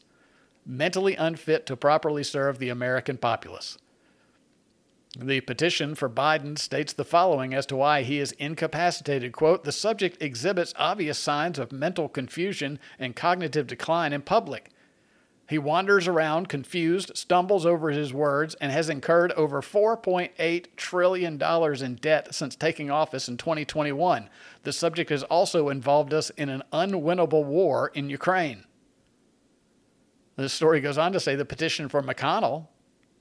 mentally 0.64 1.16
unfit 1.16 1.66
to 1.66 1.76
properly 1.76 2.23
serve 2.23 2.59
the 2.59 2.68
American 2.68 3.16
populace. 3.16 3.78
The 5.17 5.41
petition 5.41 5.95
for 5.95 6.11
Biden 6.11 6.59
states 6.59 6.93
the 6.93 7.05
following 7.05 7.55
as 7.55 7.65
to 7.67 7.77
why 7.77 8.03
he 8.03 8.19
is 8.19 8.33
incapacitated. 8.33 9.33
Quote, 9.33 9.65
the 9.65 9.73
subject 9.73 10.23
exhibits 10.23 10.75
obvious 10.77 11.19
signs 11.19 11.59
of 11.59 11.73
mental 11.73 12.09
confusion 12.09 12.79
and 12.99 13.17
cognitive 13.17 13.67
decline 13.67 14.12
in 14.12 14.21
public. 14.21 14.71
He 15.49 15.57
wanders 15.57 16.07
around 16.07 16.50
confused, 16.50 17.17
stumbles 17.17 17.65
over 17.65 17.91
his 17.91 18.12
words, 18.12 18.55
and 18.57 18.71
has 18.71 18.91
incurred 18.91 19.33
over 19.33 19.62
$4.8 19.62 20.67
trillion 20.77 21.43
in 21.43 21.95
debt 21.95 22.35
since 22.35 22.55
taking 22.55 22.91
office 22.91 23.29
in 23.31 23.38
2021. 23.38 24.29
The 24.65 24.73
subject 24.75 25.09
has 25.09 25.23
also 25.23 25.71
involved 25.71 26.12
us 26.12 26.29
in 26.31 26.50
an 26.50 26.62
unwinnable 26.71 27.45
war 27.45 27.91
in 27.95 28.11
Ukraine. 28.11 28.65
The 30.37 30.50
story 30.50 30.83
goes 30.83 30.99
on 30.99 31.12
to 31.12 31.21
say 31.21 31.35
the 31.35 31.47
petition 31.47 31.88
for 31.88 32.03
McConnell 32.03 32.67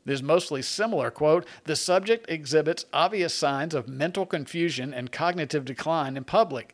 is 0.10 0.24
mostly 0.24 0.62
similar. 0.62 1.12
Quote, 1.12 1.46
the 1.66 1.76
subject 1.76 2.30
exhibits 2.30 2.86
obvious 2.94 3.34
signs 3.34 3.74
of 3.74 3.88
mental 3.88 4.26
confusion 4.26 4.94
and 4.94 5.12
cognitive 5.12 5.66
decline 5.66 6.18
in 6.18 6.24
public. 6.24 6.74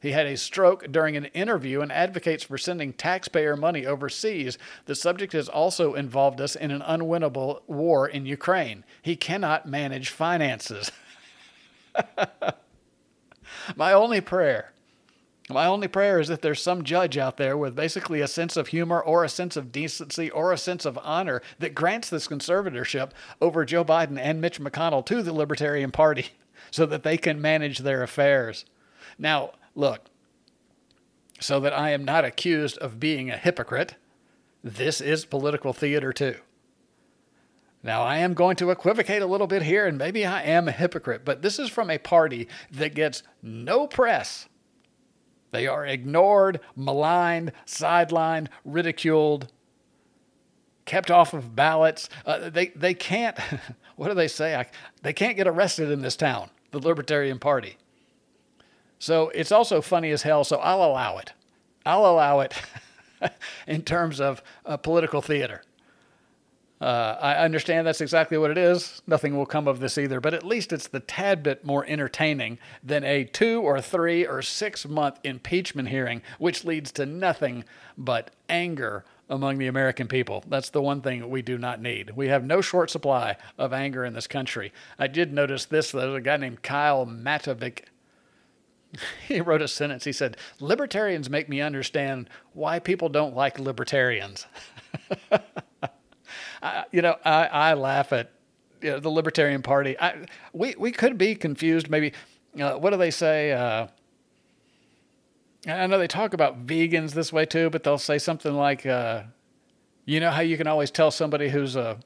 He 0.00 0.12
had 0.12 0.26
a 0.26 0.36
stroke 0.36 0.92
during 0.92 1.16
an 1.16 1.24
interview 1.26 1.80
and 1.80 1.90
advocates 1.90 2.44
for 2.44 2.58
sending 2.58 2.92
taxpayer 2.92 3.56
money 3.56 3.86
overseas. 3.86 4.58
The 4.84 4.94
subject 4.94 5.32
has 5.32 5.48
also 5.48 5.94
involved 5.94 6.40
us 6.40 6.54
in 6.54 6.70
an 6.70 6.82
unwinnable 6.82 7.62
war 7.66 8.06
in 8.06 8.26
Ukraine. 8.26 8.84
He 9.02 9.16
cannot 9.16 9.66
manage 9.66 10.10
finances. 10.10 10.92
My 13.76 13.92
only 13.92 14.20
prayer 14.20 14.72
my 15.48 15.66
only 15.66 15.86
prayer 15.86 16.18
is 16.18 16.26
that 16.28 16.42
there's 16.42 16.60
some 16.60 16.82
judge 16.82 17.16
out 17.16 17.36
there 17.36 17.56
with 17.56 17.76
basically 17.76 18.20
a 18.20 18.26
sense 18.26 18.56
of 18.56 18.68
humor 18.68 19.00
or 19.00 19.22
a 19.22 19.28
sense 19.28 19.56
of 19.56 19.70
decency 19.70 20.28
or 20.30 20.52
a 20.52 20.58
sense 20.58 20.84
of 20.84 20.98
honor 21.02 21.40
that 21.60 21.74
grants 21.74 22.10
this 22.10 22.26
conservatorship 22.26 23.12
over 23.40 23.64
Joe 23.64 23.84
Biden 23.84 24.18
and 24.18 24.40
Mitch 24.40 24.60
McConnell 24.60 25.06
to 25.06 25.22
the 25.22 25.32
Libertarian 25.32 25.92
Party 25.92 26.30
so 26.72 26.84
that 26.86 27.04
they 27.04 27.16
can 27.16 27.40
manage 27.40 27.78
their 27.78 28.02
affairs. 28.02 28.64
Now, 29.18 29.52
look, 29.76 30.06
so 31.38 31.60
that 31.60 31.72
I 31.72 31.90
am 31.90 32.04
not 32.04 32.24
accused 32.24 32.78
of 32.78 32.98
being 32.98 33.30
a 33.30 33.36
hypocrite, 33.36 33.94
this 34.64 35.00
is 35.00 35.24
political 35.24 35.72
theater 35.72 36.12
too. 36.12 36.36
Now, 37.84 38.02
I 38.02 38.16
am 38.18 38.34
going 38.34 38.56
to 38.56 38.70
equivocate 38.70 39.22
a 39.22 39.26
little 39.26 39.46
bit 39.46 39.62
here, 39.62 39.86
and 39.86 39.96
maybe 39.96 40.26
I 40.26 40.42
am 40.42 40.66
a 40.66 40.72
hypocrite, 40.72 41.24
but 41.24 41.42
this 41.42 41.60
is 41.60 41.70
from 41.70 41.88
a 41.88 41.98
party 41.98 42.48
that 42.72 42.96
gets 42.96 43.22
no 43.42 43.86
press 43.86 44.48
they 45.50 45.66
are 45.66 45.86
ignored, 45.86 46.60
maligned, 46.74 47.52
sidelined, 47.66 48.48
ridiculed, 48.64 49.48
kept 50.84 51.10
off 51.10 51.34
of 51.34 51.54
ballots. 51.54 52.08
Uh, 52.24 52.50
they, 52.50 52.68
they 52.68 52.94
can't, 52.94 53.38
what 53.96 54.08
do 54.08 54.14
they 54.14 54.28
say? 54.28 54.54
I, 54.54 54.66
they 55.02 55.12
can't 55.12 55.36
get 55.36 55.46
arrested 55.46 55.90
in 55.90 56.00
this 56.00 56.16
town, 56.16 56.50
the 56.70 56.78
Libertarian 56.78 57.38
Party. 57.38 57.76
So 58.98 59.28
it's 59.30 59.52
also 59.52 59.82
funny 59.82 60.10
as 60.10 60.22
hell, 60.22 60.44
so 60.44 60.56
I'll 60.56 60.82
allow 60.82 61.18
it. 61.18 61.32
I'll 61.84 62.06
allow 62.06 62.40
it 62.40 62.54
in 63.66 63.82
terms 63.82 64.20
of 64.20 64.42
uh, 64.64 64.76
political 64.76 65.20
theater. 65.20 65.62
Uh, 66.78 67.16
I 67.20 67.36
understand 67.36 67.86
that's 67.86 68.02
exactly 68.02 68.36
what 68.36 68.50
it 68.50 68.58
is. 68.58 69.00
Nothing 69.06 69.36
will 69.36 69.46
come 69.46 69.66
of 69.66 69.80
this 69.80 69.96
either, 69.96 70.20
but 70.20 70.34
at 70.34 70.44
least 70.44 70.72
it's 70.74 70.88
the 70.88 71.00
tad 71.00 71.42
bit 71.42 71.64
more 71.64 71.86
entertaining 71.86 72.58
than 72.82 73.02
a 73.02 73.24
two 73.24 73.62
or 73.62 73.80
three 73.80 74.26
or 74.26 74.42
six 74.42 74.86
month 74.86 75.18
impeachment 75.24 75.88
hearing, 75.88 76.20
which 76.38 76.64
leads 76.64 76.92
to 76.92 77.06
nothing 77.06 77.64
but 77.96 78.30
anger 78.50 79.04
among 79.30 79.56
the 79.56 79.66
American 79.66 80.06
people. 80.06 80.44
That's 80.48 80.68
the 80.68 80.82
one 80.82 81.00
thing 81.00 81.30
we 81.30 81.40
do 81.40 81.56
not 81.56 81.80
need. 81.80 82.10
We 82.14 82.28
have 82.28 82.44
no 82.44 82.60
short 82.60 82.90
supply 82.90 83.36
of 83.58 83.72
anger 83.72 84.04
in 84.04 84.12
this 84.12 84.26
country. 84.26 84.72
I 84.98 85.06
did 85.06 85.32
notice 85.32 85.64
this. 85.64 85.92
There's 85.92 86.14
a 86.14 86.20
guy 86.20 86.36
named 86.36 86.62
Kyle 86.62 87.06
Matovic. 87.06 87.84
He 89.28 89.40
wrote 89.40 89.60
a 89.60 89.68
sentence. 89.68 90.04
He 90.04 90.12
said, 90.12 90.36
Libertarians 90.58 91.28
make 91.28 91.48
me 91.48 91.60
understand 91.60 92.30
why 92.54 92.78
people 92.78 93.08
don't 93.08 93.34
like 93.34 93.58
libertarians. 93.58 94.46
You 96.92 97.02
know, 97.02 97.16
I, 97.24 97.46
I 97.46 97.74
laugh 97.74 98.12
at 98.12 98.32
you 98.82 98.90
know, 98.90 99.00
the 99.00 99.10
Libertarian 99.10 99.62
Party. 99.62 99.98
I, 99.98 100.26
we, 100.52 100.74
we 100.78 100.92
could 100.92 101.18
be 101.18 101.34
confused, 101.34 101.88
maybe. 101.90 102.12
Uh, 102.58 102.74
what 102.74 102.90
do 102.90 102.96
they 102.96 103.10
say? 103.10 103.52
Uh, 103.52 103.88
I 105.66 105.86
know 105.86 105.98
they 105.98 106.06
talk 106.06 106.32
about 106.32 106.66
vegans 106.66 107.12
this 107.12 107.32
way 107.32 107.44
too, 107.44 107.70
but 107.70 107.82
they'll 107.82 107.98
say 107.98 108.18
something 108.18 108.54
like, 108.54 108.86
uh, 108.86 109.24
"You 110.04 110.20
know 110.20 110.30
how 110.30 110.40
you 110.40 110.56
can 110.56 110.66
always 110.66 110.90
tell 110.90 111.10
somebody 111.10 111.48
who's 111.48 111.76
a 111.76 111.98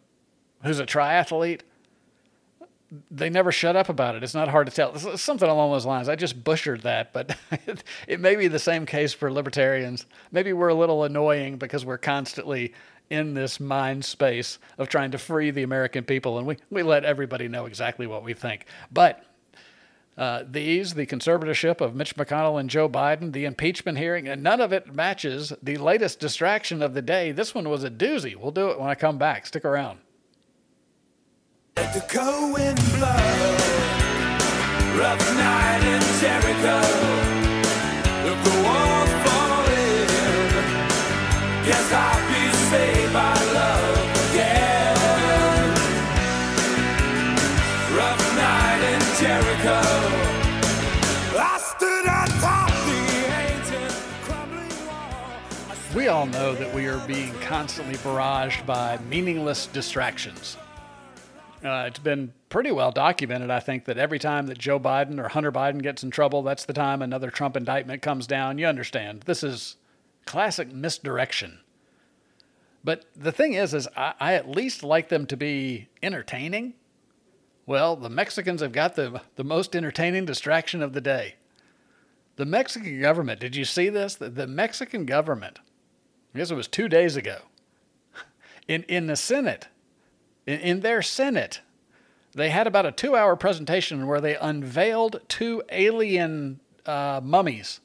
who's 0.62 0.80
a 0.80 0.87
triathlete." 0.87 1.61
They 3.11 3.30
never 3.30 3.52
shut 3.52 3.76
up 3.76 3.88
about 3.88 4.16
it. 4.16 4.25
It's 4.25 4.35
not 4.35 4.49
hard 4.49 4.66
to 4.66 4.73
tell. 4.73 4.92
It's 4.95 5.23
something 5.23 5.49
along 5.49 5.71
those 5.71 5.87
lines. 5.87 6.09
I 6.09 6.16
just 6.16 6.42
butchered 6.42 6.80
that, 6.83 7.12
but 7.12 7.37
it 8.09 8.19
may 8.19 8.35
be 8.35 8.49
the 8.49 8.59
same 8.59 8.85
case 8.85 9.12
for 9.12 9.30
libertarians. 9.30 10.07
Maybe 10.33 10.52
we're 10.52 10.69
a 10.69 10.75
little 10.75 11.04
annoying 11.04 11.57
because 11.57 11.85
we're 11.85 11.99
constantly 11.99 12.73
in 13.10 13.34
this 13.34 13.60
mind 13.60 14.04
space 14.04 14.58
of 14.78 14.88
trying 14.88 15.10
to 15.10 15.18
free 15.18 15.50
the 15.50 15.64
American 15.64 16.04
people, 16.04 16.38
and 16.38 16.46
we, 16.46 16.56
we 16.70 16.82
let 16.82 17.04
everybody 17.04 17.48
know 17.48 17.66
exactly 17.66 18.06
what 18.06 18.22
we 18.22 18.32
think. 18.32 18.66
But 18.90 19.24
uh, 20.16 20.44
these, 20.48 20.94
the 20.94 21.06
conservatorship 21.06 21.80
of 21.80 21.94
Mitch 21.94 22.14
McConnell 22.14 22.60
and 22.60 22.70
Joe 22.70 22.88
Biden, 22.88 23.32
the 23.32 23.44
impeachment 23.44 23.98
hearing, 23.98 24.28
and 24.28 24.42
none 24.42 24.60
of 24.60 24.72
it 24.72 24.94
matches 24.94 25.52
the 25.62 25.76
latest 25.78 26.20
distraction 26.20 26.82
of 26.82 26.94
the 26.94 27.02
day. 27.02 27.32
This 27.32 27.54
one 27.54 27.68
was 27.68 27.84
a 27.84 27.90
doozy. 27.90 28.36
We'll 28.36 28.52
do 28.52 28.70
it 28.70 28.78
when 28.78 28.88
I 28.88 28.94
come 28.94 29.18
back. 29.18 29.46
Stick 29.46 29.64
around. 29.64 29.98
We 55.96 56.06
all 56.06 56.26
know 56.26 56.54
that 56.54 56.72
we 56.72 56.86
are 56.86 57.04
being 57.08 57.34
constantly 57.40 57.96
barraged 57.96 58.64
by 58.64 58.98
meaningless 59.08 59.66
distractions. 59.66 60.56
Uh, 61.64 61.86
it's 61.88 61.98
been 61.98 62.32
pretty 62.50 62.70
well 62.70 62.92
documented, 62.92 63.50
I 63.50 63.58
think, 63.58 63.86
that 63.86 63.98
every 63.98 64.20
time 64.20 64.46
that 64.46 64.58
Joe 64.58 64.78
Biden 64.78 65.18
or 65.18 65.26
Hunter 65.26 65.50
Biden 65.50 65.82
gets 65.82 66.04
in 66.04 66.12
trouble, 66.12 66.44
that's 66.44 66.66
the 66.66 66.72
time 66.72 67.02
another 67.02 67.30
Trump 67.30 67.56
indictment 67.56 68.00
comes 68.00 68.28
down. 68.28 68.58
You 68.58 68.66
understand. 68.66 69.22
This 69.22 69.42
is 69.42 69.74
classic 70.24 70.72
misdirection. 70.72 71.58
But 72.82 73.04
the 73.14 73.32
thing 73.32 73.54
is, 73.54 73.75
is 73.75 73.88
I, 73.96 74.14
I, 74.18 74.34
at 74.34 74.50
least 74.50 74.82
like 74.82 75.08
them 75.08 75.26
to 75.26 75.37
be 75.37 75.88
entertaining. 76.02 76.75
Well, 77.66 77.94
the 77.94 78.08
Mexicans 78.08 78.62
have 78.62 78.72
got 78.72 78.96
the, 78.96 79.20
the 79.37 79.44
most 79.44 79.76
entertaining 79.76 80.25
distraction 80.25 80.82
of 80.82 80.92
the 80.92 81.00
day. 81.00 81.34
The 82.36 82.47
Mexican 82.47 83.00
government, 83.00 83.40
did 83.40 83.54
you 83.54 83.64
see 83.66 83.90
this? 83.90 84.14
The, 84.14 84.30
the 84.30 84.47
Mexican 84.47 85.04
government, 85.04 85.58
I 86.34 86.38
guess 86.38 86.50
it 86.50 86.54
was 86.54 86.69
two 86.69 86.88
days 86.88 87.16
ago, 87.16 87.38
in, 88.69 88.84
in 88.84 89.06
the 89.06 89.16
Senate, 89.16 89.69
in, 90.47 90.60
in 90.60 90.80
their 90.80 91.02
Senate, 91.02 91.60
they 92.32 92.49
had 92.49 92.66
about 92.66 92.86
a 92.86 92.93
two 92.93 93.14
hour 93.14 93.36
presentation 93.36 94.06
where 94.06 94.21
they 94.21 94.36
unveiled 94.36 95.21
two 95.28 95.62
alien 95.71 96.60
uh, 96.86 97.21
mummies 97.23 97.80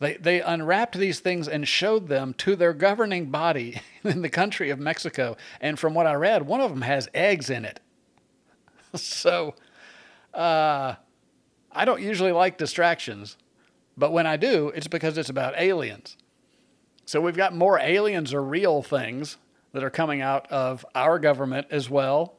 they, 0.00 0.16
they 0.16 0.40
unwrapped 0.40 0.96
these 0.96 1.20
things 1.20 1.48
and 1.48 1.66
showed 1.66 2.08
them 2.08 2.34
to 2.38 2.54
their 2.54 2.72
governing 2.72 3.26
body 3.26 3.80
in 4.04 4.22
the 4.22 4.28
country 4.28 4.70
of 4.70 4.78
Mexico. 4.78 5.36
And 5.60 5.78
from 5.78 5.94
what 5.94 6.06
I 6.06 6.14
read, 6.14 6.46
one 6.46 6.60
of 6.60 6.70
them 6.70 6.82
has 6.82 7.08
eggs 7.14 7.50
in 7.50 7.64
it. 7.64 7.80
so 8.94 9.54
uh, 10.32 10.94
I 11.72 11.84
don't 11.84 12.02
usually 12.02 12.32
like 12.32 12.58
distractions, 12.58 13.36
but 13.96 14.12
when 14.12 14.26
I 14.26 14.36
do, 14.36 14.68
it's 14.74 14.88
because 14.88 15.18
it's 15.18 15.30
about 15.30 15.58
aliens. 15.58 16.16
So 17.04 17.20
we've 17.20 17.36
got 17.36 17.54
more 17.54 17.78
aliens 17.78 18.32
or 18.34 18.42
real 18.42 18.82
things 18.82 19.38
that 19.72 19.82
are 19.82 19.90
coming 19.90 20.20
out 20.20 20.50
of 20.50 20.84
our 20.94 21.18
government 21.18 21.66
as 21.70 21.90
well. 21.90 22.34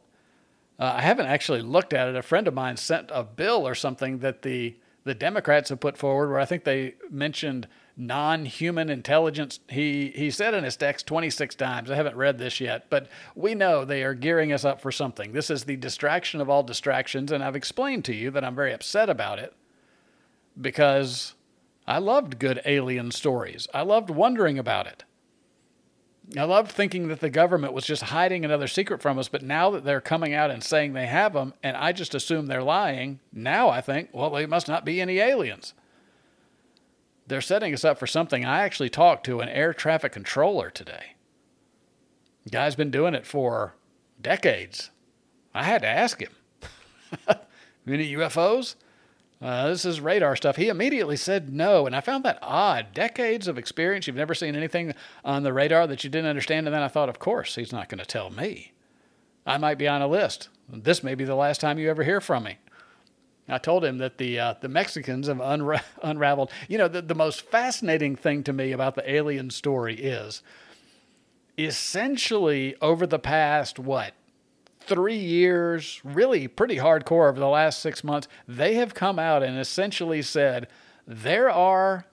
Uh, 0.80 0.93
I 0.95 1.02
haven't 1.02 1.26
actually 1.26 1.62
looked 1.62 1.91
at 1.91 2.08
it. 2.08 2.15
A 2.15 2.22
friend 2.22 2.48
of 2.48 2.54
mine 2.54 2.78
sent 2.78 3.10
a 3.12 3.24
bill 3.24 3.67
or 3.67 3.76
something 3.76 4.19
that 4.19 4.43
the 4.43 4.76
the 5.10 5.15
Democrats 5.15 5.69
have 5.69 5.80
put 5.80 5.98
forward, 5.98 6.30
where 6.30 6.39
I 6.39 6.45
think 6.45 6.65
they 6.65 6.93
mentioned 7.10 7.67
non-human 7.98 8.91
intelligence. 8.91 9.60
He 9.67 10.13
he 10.15 10.30
said 10.30 10.54
in 10.54 10.63
his 10.63 10.78
text 10.78 11.08
26 11.08 11.56
times. 11.56 11.89
I 11.89 11.95
haven't 11.95 12.15
read 12.15 12.38
this 12.38 12.62
yet, 12.62 12.86
but 12.91 13.08
we 13.34 13.56
know 13.56 13.84
they 13.84 14.04
are 14.04 14.13
gearing 14.13 14.54
us 14.54 14.63
up 14.63 14.80
for 14.82 14.91
something. 14.91 15.32
This 15.32 15.50
is 15.50 15.63
the 15.63 15.78
distraction 15.78 16.41
of 16.41 16.48
all 16.50 16.62
distractions, 16.62 17.32
and 17.32 17.43
I've 17.43 17.56
explained 17.56 18.06
to 18.06 18.13
you 18.13 18.30
that 18.30 18.43
I'm 18.43 18.54
very 18.54 18.72
upset 18.72 19.10
about 19.10 19.39
it 19.39 19.56
because 20.62 21.34
I 21.88 21.98
loved 21.98 22.38
good 22.38 22.62
alien 22.63 23.10
stories. 23.10 23.67
I 23.74 23.82
loved 23.82 24.12
wondering 24.12 24.60
about 24.60 24.86
it. 24.86 25.06
I 26.38 26.44
loved 26.44 26.72
thinking 26.72 27.08
that 27.08 27.22
the 27.22 27.30
government 27.30 27.74
was 27.74 27.86
just 27.86 28.04
hiding 28.04 28.46
another 28.46 28.68
secret 28.68 29.02
from 29.02 29.18
us, 29.18 29.28
but 29.28 29.42
now 29.42 29.72
that 29.72 29.84
they're 29.84 30.02
coming 30.02 30.34
out 30.34 30.52
and 30.52 30.63
saying 30.63 30.94
they 30.94 31.08
have 31.08 31.34
them, 31.34 31.54
and 31.63 31.76
I 31.76 31.92
just 31.92 32.13
assume 32.13 32.46
they're 32.46 32.62
lying, 32.62 33.20
now 33.34 33.70
I 33.70 33.82
think, 33.82 34.10
well, 34.13 34.30
they 34.30 34.46
must 34.46 34.68
not 34.68 34.86
be 34.86 35.02
any 35.02 35.18
aliens. 35.18 35.74
They're 37.26 37.42
setting 37.42 37.74
us 37.74 37.84
up 37.84 37.98
for 37.98 38.08
something. 38.08 38.46
I 38.46 38.62
actually 38.62 38.89
talked 38.89 39.26
to 39.26 39.39
an 39.39 39.50
air 39.50 39.74
traffic 39.74 40.12
controller 40.12 40.70
today. 40.70 41.15
Guy's 42.52 42.76
been 42.76 42.92
doing 42.92 43.13
it 43.13 43.26
for 43.26 43.76
decades. 44.22 44.92
I 45.54 45.63
had 45.63 45.82
to 45.82 45.88
ask 45.88 46.22
him. 46.22 46.32
Any 47.88 48.13
UFOs? 48.13 48.76
Uh, 49.41 49.69
this 49.69 49.86
is 49.86 50.02
radar 50.02 50.36
stuff. 50.36 50.58
He 50.58 50.67
immediately 50.67 51.15
said 51.15 51.54
no, 51.54 51.86
and 51.86 51.95
I 51.95 52.02
found 52.02 52.25
that 52.25 52.39
odd. 52.41 52.93
Decades 52.93 53.47
of 53.47 53.58
experience, 53.58 54.06
you've 54.06 54.15
never 54.17 54.36
seen 54.36 54.56
anything 54.56 54.93
on 55.23 55.43
the 55.43 55.54
radar 55.54 55.88
that 55.88 56.04
you 56.04 56.10
didn't 56.10 56.30
understand, 56.30 56.67
and 56.67 56.73
then 56.73 56.82
I 56.82 56.89
thought, 56.89 57.08
of 57.08 57.19
course, 57.19 57.56
he's 57.56 57.71
not 57.71 57.88
going 57.88 57.99
to 57.99 58.06
tell 58.06 58.30
me. 58.30 58.73
I 59.45 59.58
might 59.58 59.78
be 59.78 59.88
on 59.88 60.02
a 60.02 60.08
list. 60.08 60.49
This 60.67 61.04
may 61.04 61.15
be 61.15 61.23
the 61.23 61.36
last 61.36 61.62
time 61.62 61.80
you 61.80 61.89
ever 61.89 62.04
hear 62.04 62.19
from 62.19 62.43
me. 62.43 62.58
I 63.47 63.58
told 63.58 63.84
him 63.84 63.97
that 63.97 64.17
the 64.19 64.39
uh, 64.39 64.54
the 64.62 64.67
Mexicans 64.67 65.28
have 65.28 65.38
unra- 65.38 65.84
unraveled. 66.04 66.52
You 66.67 66.78
know, 66.78 66.88
the, 66.88 67.02
the 67.02 67.15
most 67.15 67.41
fascinating 67.41 68.15
thing 68.15 68.43
to 68.43 68.54
me 68.54 68.71
about 68.71 68.95
the 68.95 69.10
alien 69.12 69.49
story 69.49 69.95
is 69.95 70.43
essentially 71.58 72.75
over 72.82 73.08
the 73.08 73.19
past 73.19 73.80
what 73.80 74.13
three 74.89 75.15
years, 75.15 76.02
really 76.04 76.47
pretty 76.47 76.78
hardcore 76.78 77.30
over 77.30 77.39
the 77.39 77.47
last 77.47 77.80
six 77.80 78.04
months, 78.04 78.28
they 78.47 78.73
have 78.73 78.93
come 78.93 79.19
out 79.19 79.43
and 79.43 79.58
essentially 79.58 80.21
said 80.21 80.67
there 81.08 81.49
are 81.49 82.06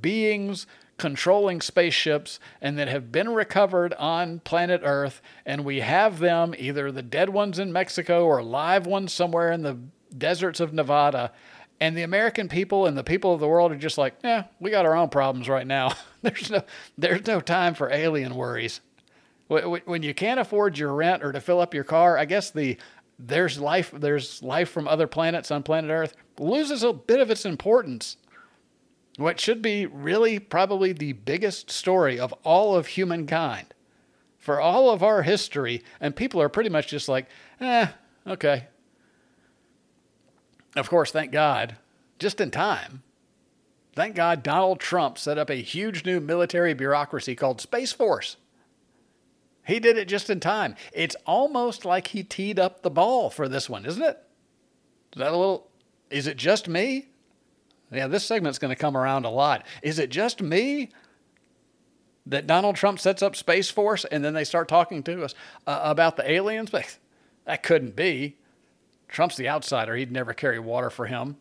beings 0.00 0.66
controlling 0.98 1.60
spaceships 1.60 2.38
and 2.60 2.78
that 2.78 2.88
have 2.88 3.10
been 3.10 3.30
recovered 3.30 3.94
on 3.94 4.40
planet 4.40 4.80
Earth, 4.84 5.22
and 5.46 5.64
we 5.64 5.80
have 5.80 6.18
them, 6.18 6.54
either 6.58 6.90
the 6.90 7.02
dead 7.02 7.30
ones 7.30 7.58
in 7.58 7.72
Mexico 7.72 8.26
or 8.26 8.42
live 8.42 8.86
ones 8.86 9.12
somewhere 9.12 9.52
in 9.52 9.62
the 9.62 9.78
deserts 10.16 10.60
of 10.60 10.72
Nevada. 10.72 11.32
And 11.80 11.96
the 11.96 12.02
American 12.02 12.48
people 12.48 12.86
and 12.86 12.96
the 12.96 13.04
people 13.04 13.34
of 13.34 13.40
the 13.40 13.48
world 13.48 13.72
are 13.72 13.76
just 13.76 13.98
like, 13.98 14.14
yeah, 14.22 14.44
we 14.60 14.70
got 14.70 14.86
our 14.86 14.96
own 14.96 15.08
problems 15.08 15.48
right 15.48 15.66
now. 15.66 15.94
there's 16.22 16.50
no, 16.50 16.62
there's 16.96 17.26
no 17.26 17.40
time 17.40 17.74
for 17.74 17.90
alien 17.92 18.34
worries. 18.34 18.80
When 19.84 20.02
you 20.02 20.14
can't 20.14 20.40
afford 20.40 20.78
your 20.78 20.94
rent 20.94 21.22
or 21.22 21.32
to 21.32 21.40
fill 21.40 21.60
up 21.60 21.74
your 21.74 21.84
car, 21.84 22.18
I 22.18 22.24
guess 22.24 22.50
the 22.50 22.76
there's 23.18 23.58
life 23.60 23.92
there's 23.96 24.42
life 24.42 24.70
from 24.70 24.88
other 24.88 25.06
planets 25.06 25.50
on 25.50 25.62
planet 25.62 25.90
Earth 25.90 26.16
loses 26.38 26.82
a 26.82 26.92
bit 26.92 27.20
of 27.20 27.30
its 27.30 27.44
importance. 27.44 28.16
What 29.16 29.38
should 29.38 29.62
be 29.62 29.86
really 29.86 30.38
probably 30.40 30.92
the 30.92 31.12
biggest 31.12 31.70
story 31.70 32.18
of 32.18 32.32
all 32.42 32.74
of 32.74 32.88
humankind 32.88 33.74
for 34.44 34.60
all 34.60 34.90
of 34.90 35.02
our 35.02 35.22
history, 35.22 35.82
and 36.00 36.14
people 36.14 36.42
are 36.42 36.50
pretty 36.50 36.68
much 36.68 36.88
just 36.88 37.08
like, 37.08 37.28
eh, 37.60 37.86
okay. 38.26 38.66
Of 40.76 40.90
course, 40.90 41.12
thank 41.12 41.32
God, 41.32 41.76
just 42.18 42.40
in 42.40 42.50
time. 42.50 43.02
Thank 43.94 44.16
God 44.16 44.42
Donald 44.42 44.80
Trump 44.80 45.16
set 45.16 45.38
up 45.38 45.48
a 45.48 45.54
huge 45.54 46.04
new 46.04 46.20
military 46.20 46.74
bureaucracy 46.74 47.34
called 47.34 47.60
Space 47.60 47.92
Force. 47.92 48.36
He 49.66 49.80
did 49.80 49.96
it 49.96 50.08
just 50.08 50.30
in 50.30 50.40
time. 50.40 50.76
It's 50.92 51.16
almost 51.26 51.84
like 51.84 52.08
he 52.08 52.22
teed 52.22 52.58
up 52.58 52.82
the 52.82 52.90
ball 52.90 53.30
for 53.30 53.48
this 53.48 53.68
one, 53.68 53.86
isn't 53.86 54.02
it? 54.02 54.22
Is 55.14 55.18
that 55.18 55.32
a 55.32 55.36
little, 55.36 55.70
is 56.10 56.26
it 56.26 56.36
just 56.36 56.68
me? 56.68 57.08
Yeah, 57.90 58.08
this 58.08 58.24
segment's 58.24 58.58
going 58.58 58.74
to 58.74 58.80
come 58.80 58.96
around 58.96 59.24
a 59.24 59.30
lot. 59.30 59.64
Is 59.82 59.98
it 59.98 60.10
just 60.10 60.42
me 60.42 60.90
that 62.26 62.46
Donald 62.46 62.76
Trump 62.76 62.98
sets 62.98 63.22
up 63.22 63.36
Space 63.36 63.70
Force 63.70 64.04
and 64.04 64.24
then 64.24 64.34
they 64.34 64.44
start 64.44 64.68
talking 64.68 65.02
to 65.04 65.24
us 65.24 65.34
uh, 65.66 65.80
about 65.84 66.16
the 66.16 66.30
aliens? 66.30 66.70
But 66.70 66.98
that 67.44 67.62
couldn't 67.62 67.96
be. 67.96 68.36
Trump's 69.08 69.36
the 69.36 69.48
outsider. 69.48 69.94
He'd 69.94 70.10
never 70.10 70.34
carry 70.34 70.58
water 70.58 70.90
for 70.90 71.06
him. 71.06 71.36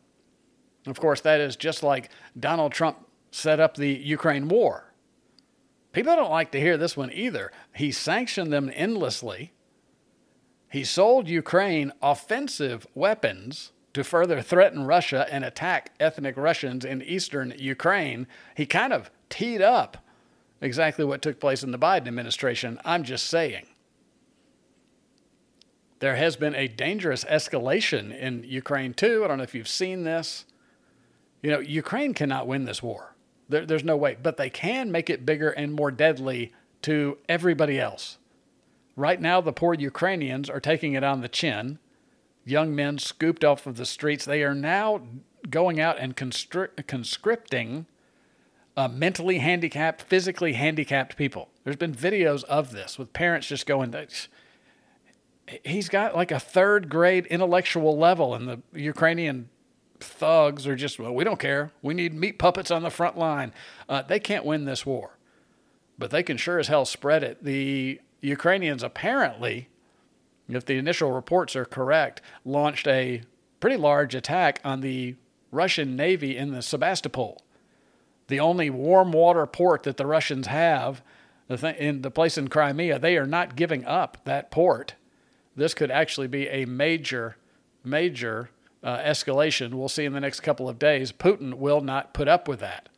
Of 0.86 1.00
course, 1.00 1.22
that 1.22 1.40
is 1.40 1.56
just 1.56 1.82
like 1.82 2.10
Donald 2.40 2.72
Trump 2.72 3.08
set 3.32 3.60
up 3.60 3.76
the 3.76 3.90
Ukraine 3.90 4.48
war. 4.48 4.93
People 5.94 6.16
don't 6.16 6.32
like 6.32 6.52
to 6.52 6.60
hear 6.60 6.76
this 6.76 6.98
one 6.98 7.12
either. 7.14 7.52
He 7.74 7.92
sanctioned 7.92 8.52
them 8.52 8.72
endlessly. 8.74 9.54
He 10.70 10.84
sold 10.84 11.28
Ukraine 11.30 11.94
offensive 12.02 12.88
weapons 12.96 13.72
to 13.94 14.04
further 14.04 14.42
threaten 14.42 14.86
Russia 14.86 15.28
and 15.30 15.46
attack 15.46 15.94
ethnic 16.00 16.36
Russians 16.36 16.84
in 16.84 17.04
eastern 17.04 17.54
Ukraine. 17.58 18.26
He 18.56 18.66
kind 18.66 18.92
of 18.92 19.12
teed 19.30 19.62
up 19.62 19.98
exactly 20.62 21.06
what 21.06 21.22
took 21.22 21.40
place 21.40 21.64
in 21.64 21.72
the 21.72 21.78
Biden 21.78 22.08
administration. 22.08 22.80
I'm 22.84 23.04
just 23.04 23.28
saying. 23.28 23.68
There 26.00 26.16
has 26.16 26.36
been 26.36 26.56
a 26.56 26.68
dangerous 26.68 27.24
escalation 27.26 28.18
in 28.18 28.44
Ukraine, 28.44 28.96
too. 28.96 29.24
I 29.24 29.28
don't 29.28 29.38
know 29.38 29.44
if 29.44 29.54
you've 29.54 29.68
seen 29.68 30.04
this. 30.04 30.46
You 31.44 31.52
know, 31.52 31.60
Ukraine 31.60 32.16
cannot 32.16 32.48
win 32.48 32.66
this 32.66 32.82
war. 32.82 33.13
There, 33.54 33.66
there's 33.66 33.84
no 33.84 33.96
way. 33.96 34.18
But 34.22 34.38
they 34.38 34.50
can 34.50 34.92
make 34.92 35.10
it 35.10 35.26
bigger 35.26 35.52
and 35.52 35.74
more 35.74 35.92
deadly 35.92 36.52
to 36.82 37.20
everybody 37.30 37.80
else. 37.80 38.18
Right 38.96 39.22
now, 39.22 39.42
the 39.42 39.54
poor 39.54 39.76
Ukrainians 39.76 40.50
are 40.50 40.60
taking 40.60 40.94
it 40.94 41.04
on 41.04 41.22
the 41.22 41.30
chin. 41.30 41.78
Young 42.46 42.76
men 42.76 42.98
scooped 42.98 43.46
off 43.46 43.68
of 43.68 43.78
the 43.78 43.86
streets. 43.86 44.26
They 44.26 44.44
are 44.44 44.56
now 44.56 45.04
going 45.50 45.80
out 45.80 46.00
and 46.00 46.16
constri- 46.16 46.86
conscripting 46.88 47.86
uh, 48.76 48.88
mentally 48.88 49.38
handicapped, 49.38 50.02
physically 50.02 50.54
handicapped 50.54 51.16
people. 51.16 51.50
There's 51.64 51.76
been 51.76 51.94
videos 51.94 52.44
of 52.46 52.72
this 52.72 52.98
with 52.98 53.14
parents 53.14 53.48
just 53.48 53.68
going, 53.68 53.96
he's 55.64 55.90
got 55.90 56.16
like 56.16 56.32
a 56.32 56.40
third 56.40 56.90
grade 56.90 57.28
intellectual 57.28 57.98
level, 57.98 58.34
and 58.34 58.48
the 58.50 58.62
Ukrainian 58.74 59.50
thugs 60.04 60.68
are 60.68 60.76
just, 60.76 61.00
well, 61.00 61.14
we 61.14 61.24
don't 61.24 61.40
care. 61.40 61.72
We 61.82 61.94
need 61.94 62.14
meat 62.14 62.38
puppets 62.38 62.72
on 62.72 62.84
the 62.84 62.90
front 62.90 63.18
line. 63.18 63.54
Uh, 63.88 64.02
they 64.02 64.20
can't 64.20 64.46
win 64.46 64.66
this 64.66 64.86
war, 64.86 65.18
but 65.98 66.12
they 66.12 66.24
can 66.24 66.38
sure 66.38 66.60
as 66.60 66.68
hell 66.68 66.86
spread 66.86 67.24
it. 67.24 67.44
The 67.44 68.00
Ukrainians 68.22 68.84
apparently, 68.84 69.70
if 70.48 70.66
the 70.66 70.78
initial 70.78 71.12
reports 71.12 71.56
are 71.56 71.66
correct, 71.66 72.22
launched 72.46 72.88
a 72.88 73.22
pretty 73.60 73.78
large 73.78 74.14
attack 74.14 74.60
on 74.64 74.82
the 74.82 75.16
Russian 75.52 75.96
Navy 75.96 76.36
in 76.36 76.52
the 76.52 76.62
Sebastopol, 76.62 77.42
the 78.28 78.40
only 78.40 78.70
warm 78.70 79.12
water 79.12 79.46
port 79.46 79.84
that 79.84 79.98
the 79.98 80.06
Russians 80.06 80.48
have. 80.48 81.02
In 81.50 82.02
the 82.02 82.10
place 82.10 82.38
in 82.38 82.48
Crimea, 82.48 82.98
they 82.98 83.18
are 83.18 83.28
not 83.28 83.56
giving 83.56 83.86
up 83.86 84.18
that 84.24 84.50
port. 84.50 84.96
This 85.56 85.74
could 85.74 85.92
actually 85.92 86.28
be 86.28 86.48
a 86.48 86.66
major, 86.66 87.36
major 87.84 88.50
uh, 88.84 88.98
escalation 88.98 89.76
we'll 89.76 89.90
see 89.90 90.06
in 90.06 90.14
the 90.14 90.20
next 90.20 90.42
couple 90.42 90.68
of 90.68 90.78
days. 90.78 91.12
Putin 91.12 91.56
will 91.56 91.82
not 91.82 92.14
put 92.14 92.28
up 92.28 92.48
with 92.48 92.60
that. 92.60 92.90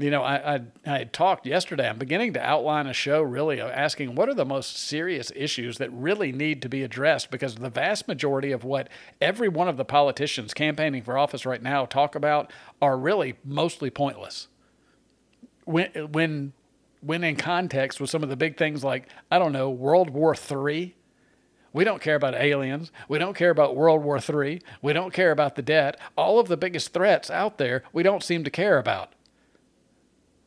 You 0.00 0.12
know, 0.12 0.22
I, 0.22 0.54
I, 0.54 0.60
I 0.86 1.04
talked 1.04 1.44
yesterday. 1.44 1.88
I'm 1.88 1.98
beginning 1.98 2.34
to 2.34 2.40
outline 2.40 2.86
a 2.86 2.92
show 2.92 3.20
really 3.20 3.60
asking 3.60 4.14
what 4.14 4.28
are 4.28 4.34
the 4.34 4.44
most 4.44 4.76
serious 4.76 5.32
issues 5.34 5.78
that 5.78 5.92
really 5.92 6.30
need 6.30 6.62
to 6.62 6.68
be 6.68 6.84
addressed 6.84 7.32
because 7.32 7.56
the 7.56 7.68
vast 7.68 8.06
majority 8.06 8.52
of 8.52 8.62
what 8.62 8.88
every 9.20 9.48
one 9.48 9.66
of 9.66 9.76
the 9.76 9.84
politicians 9.84 10.54
campaigning 10.54 11.02
for 11.02 11.18
office 11.18 11.44
right 11.44 11.62
now 11.62 11.84
talk 11.84 12.14
about 12.14 12.52
are 12.80 12.96
really 12.96 13.34
mostly 13.44 13.90
pointless. 13.90 14.46
When, 15.64 15.90
when, 16.12 16.52
when 17.00 17.24
in 17.24 17.34
context 17.34 18.00
with 18.00 18.08
some 18.08 18.22
of 18.22 18.28
the 18.28 18.36
big 18.36 18.56
things 18.56 18.84
like, 18.84 19.08
I 19.32 19.40
don't 19.40 19.52
know, 19.52 19.68
World 19.68 20.10
War 20.10 20.32
III, 20.32 20.94
we 21.72 21.84
don't 21.84 22.00
care 22.00 22.16
about 22.16 22.34
aliens. 22.34 22.90
We 23.08 23.18
don't 23.18 23.36
care 23.36 23.50
about 23.50 23.76
World 23.76 24.02
War 24.02 24.18
III. 24.18 24.62
We 24.82 24.92
don't 24.92 25.12
care 25.12 25.30
about 25.30 25.54
the 25.54 25.62
debt. 25.62 25.98
All 26.16 26.38
of 26.38 26.48
the 26.48 26.56
biggest 26.56 26.92
threats 26.92 27.30
out 27.30 27.58
there, 27.58 27.82
we 27.92 28.02
don't 28.02 28.22
seem 28.22 28.44
to 28.44 28.50
care 28.50 28.78
about. 28.78 29.12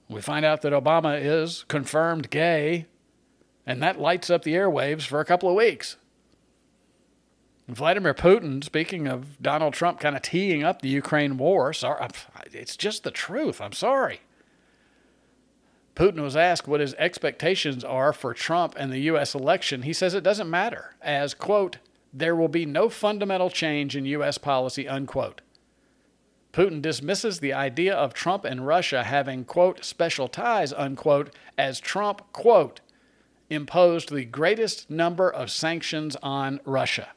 We 0.10 0.22
find 0.22 0.44
out 0.44 0.62
that 0.64 0.74
Obama 0.74 1.20
is 1.22 1.64
confirmed 1.68 2.30
gay, 2.30 2.86
and 3.66 3.82
that 3.82 4.00
lights 4.00 4.30
up 4.30 4.44
the 4.44 4.56
airwaves 4.56 5.04
for 5.04 5.20
a 5.20 5.26
couple 5.26 5.50
of 5.50 5.56
weeks. 5.56 5.96
Vladimir 7.68 8.14
Putin, 8.14 8.64
speaking 8.64 9.08
of 9.08 9.42
Donald 9.42 9.74
Trump 9.74 10.00
kind 10.00 10.16
of 10.16 10.22
teeing 10.22 10.64
up 10.64 10.82
the 10.82 10.90
Ukraine 10.90 11.38
war, 11.38 11.72
sorry, 11.72 12.06
it's 12.52 12.76
just 12.76 13.04
the 13.04 13.12
truth. 13.12 13.62
I'm 13.62 13.72
sorry. 13.72 14.22
Putin 16.02 16.24
was 16.24 16.36
asked 16.36 16.68
what 16.68 16.80
his 16.80 16.96
expectations 16.96 17.84
are 17.84 18.12
for 18.12 18.34
Trump 18.34 18.74
and 18.76 18.92
the 18.92 19.02
U.S. 19.02 19.36
election. 19.36 19.84
He 19.84 19.94
says 19.94 20.16
it 20.16 20.24
doesn't 20.24 20.50
matter, 20.50 20.96
as, 21.00 21.36
quote, 21.36 21.78
there 22.12 22.36
will 22.36 22.48
be 22.48 22.66
no 22.66 22.90
fundamental 22.90 23.52
change 23.52 23.96
in 23.96 24.08
U.S. 24.08 24.40
policy, 24.40 24.88
unquote. 24.88 25.42
Putin 26.54 26.82
dismisses 26.82 27.40
the 27.40 27.54
idea 27.54 27.94
of 27.94 28.16
Trump 28.16 28.46
and 28.46 28.66
Russia 28.66 29.04
having, 29.04 29.46
quote, 29.46 29.86
special 29.86 30.28
ties, 30.28 30.74
unquote, 30.74 31.36
as 31.56 31.80
Trump, 31.80 32.24
quote, 32.34 32.82
imposed 33.52 34.10
the 34.10 34.26
greatest 34.26 34.90
number 34.90 35.30
of 35.30 35.52
sanctions 35.52 36.18
on 36.24 36.60
Russia. 36.66 37.10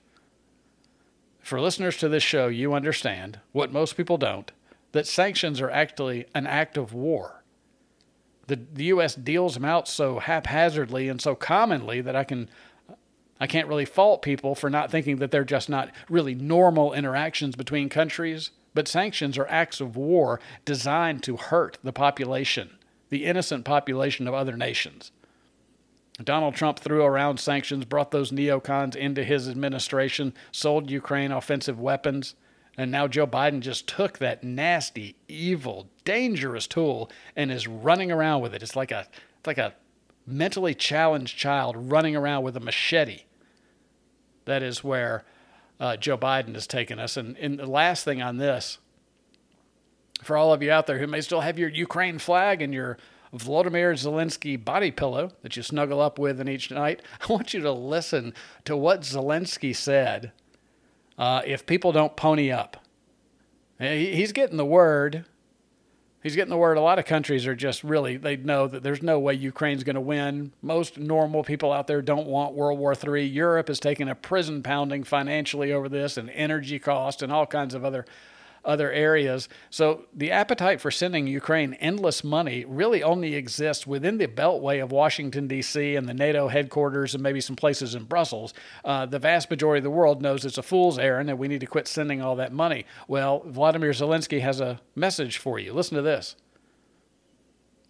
For 1.41 1.59
listeners 1.59 1.97
to 1.97 2.11
this 2.11 2.23
show, 2.23 2.49
you 2.49 2.75
understand, 2.75 3.41
what 3.53 3.73
most 3.73 3.97
people 3.97 4.19
don't, 4.19 4.53
that 4.93 5.07
sanctions 5.07 5.59
are 5.63 5.71
actually 5.71 6.27
an 6.35 6.47
act 6.47 6.77
of 6.77 6.93
war. 6.93 7.44
The, 8.47 8.61
the 8.73 8.85
U.S. 8.85 9.15
deals 9.15 9.55
them 9.55 9.65
out 9.65 9.89
so 9.89 10.19
haphazardly 10.19 11.09
and 11.09 11.21
so 11.21 11.35
commonly 11.35 12.01
that 12.01 12.17
I 12.17 12.25
can 12.25 12.49
I 13.41 13.47
can't 13.47 13.69
really 13.69 13.85
fault 13.85 14.23
people 14.23 14.55
for 14.55 14.71
not 14.71 14.91
thinking 14.91 15.17
that 15.17 15.31
they're 15.31 15.45
just 15.45 15.69
not 15.69 15.91
really 16.09 16.35
normal 16.35 16.93
interactions 16.93 17.57
between 17.57 17.89
countries. 17.89 18.51
But 18.75 18.89
sanctions 18.89 19.39
are 19.39 19.47
acts 19.49 19.81
of 19.81 19.97
war 19.97 20.41
designed 20.65 21.23
to 21.25 21.37
hurt 21.37 21.79
the 21.83 21.93
population, 21.93 22.77
the 23.09 23.25
innocent 23.25 23.65
population 23.65 24.27
of 24.27 24.35
other 24.35 24.57
nations. 24.57 25.13
Donald 26.23 26.55
Trump 26.55 26.79
threw 26.79 27.03
around 27.03 27.39
sanctions, 27.39 27.85
brought 27.85 28.13
those 28.13 28.31
neocons 28.31 28.95
into 28.95 29.25
his 29.25 29.49
administration, 29.49 30.33
sold 30.53 30.91
Ukraine 30.91 31.33
offensive 31.33 31.81
weapons, 31.81 32.35
and 32.77 32.91
now 32.91 33.07
Joe 33.07 33.27
Biden 33.27 33.61
just 33.61 33.87
took 33.87 34.19
that 34.19 34.43
nasty, 34.43 35.17
evil, 35.29 35.89
dangerous 36.05 36.67
tool 36.67 37.11
and 37.37 37.51
is 37.51 37.69
running 37.69 38.11
around 38.11 38.43
with 38.43 38.55
it. 38.55 38.63
It's 38.63 38.77
like 38.77 38.91
a 38.91 39.07
it's 39.39 39.47
like 39.47 39.59
a 39.59 39.75
mentally 40.27 40.75
challenged 40.75 41.37
child 41.37 41.77
running 41.77 42.17
around 42.17 42.43
with 42.43 42.57
a 42.57 42.61
machete. 42.61 43.23
That 44.47 44.63
is 44.63 44.83
where 44.83 45.25
uh, 45.79 45.97
Joe 45.97 46.19
Biden 46.19 46.55
has 46.55 46.67
taken 46.67 46.99
us. 46.99 47.17
And, 47.17 47.37
and 47.39 47.59
the 47.59 47.67
last 47.67 48.05
thing 48.05 48.23
on 48.23 48.39
this, 48.39 48.79
for 50.23 50.37
all 50.37 50.53
of 50.53 50.63
you 50.63 50.71
out 50.71 50.87
there 50.87 50.99
who 50.99 51.07
may 51.07 51.21
still 51.21 51.41
have 51.41 51.59
your 51.59 51.69
Ukraine 51.69 52.19
flag 52.19 52.63
and 52.63 52.73
your 52.73 52.99
Volodymyr 53.35 53.93
Zelensky 53.95 54.63
body 54.63 54.91
pillow 54.91 55.33
that 55.43 55.57
you 55.57 55.63
snuggle 55.63 56.01
up 56.01 56.19
with 56.19 56.41
in 56.41 56.49
each 56.49 56.71
night, 56.71 57.03
I 57.21 57.33
want 57.33 57.53
you 57.53 57.61
to 57.61 57.73
listen 57.73 58.33
to 58.65 58.77
what 58.77 59.03
Zelensky 59.03 59.75
said. 59.75 60.33
Uh, 61.17 61.43
if 61.45 61.67
people 61.67 61.93
don't 61.93 62.17
pony 62.17 62.51
up, 62.51 62.85
he's 63.79 64.33
getting 64.33 64.57
the 64.57 64.65
word 64.65 65.25
he's 66.25 66.35
getting 66.35 66.51
the 66.51 66.57
word. 66.57 66.77
A 66.77 66.81
lot 66.81 66.99
of 66.99 67.05
countries 67.05 67.47
are 67.47 67.55
just 67.55 67.85
really, 67.85 68.17
they 68.17 68.37
know 68.37 68.67
that 68.67 68.83
there's 68.83 69.03
no 69.03 69.21
way 69.21 69.35
Ukraine's 69.35 69.85
going 69.85 69.95
to 69.95 70.01
win. 70.01 70.53
Most 70.61 70.99
normal 70.99 71.45
people 71.45 71.71
out 71.71 71.87
there 71.87 72.03
don't 72.03 72.27
want 72.27 72.55
World 72.55 72.81
War 72.81 72.95
III. 72.95 73.25
Europe 73.25 73.71
is 73.71 73.79
taking 73.79 74.09
a 74.09 74.17
prison 74.17 74.63
pounding 74.65 75.05
financially 75.05 75.71
over 75.71 75.89
this 75.89 76.17
and 76.17 76.29
energy 76.31 76.81
cost 76.81 77.23
and 77.23 77.31
all 77.31 77.47
kinds 77.47 77.75
of 77.75 77.85
other 77.85 78.05
other 78.65 78.91
areas. 78.91 79.49
So 79.71 80.07
the 80.15 80.31
appetite 80.31 80.81
for 80.81 80.91
sending 80.91 81.27
Ukraine 81.27 81.75
endless 81.75 82.25
money 82.25 82.65
really 82.65 83.03
only 83.03 83.35
exists 83.35 83.87
within 83.87 84.19
the 84.19 84.27
beltway 84.27 84.83
of 84.83 84.93
Washington, 84.93 85.49
D.C., 85.49 85.97
and 85.97 86.09
the 86.09 86.15
NATO 86.15 86.49
headquarters, 86.49 87.15
and 87.15 87.23
maybe 87.23 87.41
some 87.41 87.57
places 87.57 87.95
in 87.95 88.05
Brussels. 88.05 88.55
Uh, 88.85 89.07
the 89.07 89.19
vast 89.19 89.51
majority 89.51 89.79
of 89.79 89.85
the 89.85 89.91
world 89.91 90.23
knows 90.23 90.45
it's 90.45 90.59
a 90.59 90.63
fool's 90.63 90.99
errand 90.99 91.31
and 91.31 91.39
we 91.39 91.49
need 91.49 91.61
to 91.61 91.67
quit 91.67 91.89
sending 91.89 92.23
all 92.23 92.37
that 92.37 92.53
money. 92.53 92.87
Well, 93.09 93.43
Vladimir 93.47 93.91
Zelensky 93.91 94.41
has 94.41 94.61
a 94.61 94.81
message 94.95 95.39
for 95.39 95.59
you. 95.59 95.73
Listen 95.73 95.97
to 95.97 96.03
this. 96.03 96.37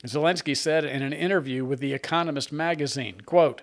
Zelensky 0.06 0.56
said 0.56 0.84
in 0.84 1.02
an 1.02 1.12
interview 1.12 1.64
with 1.64 1.80
The 1.80 1.94
Economist 1.94 2.52
magazine, 2.52 3.22
quote, 3.22 3.62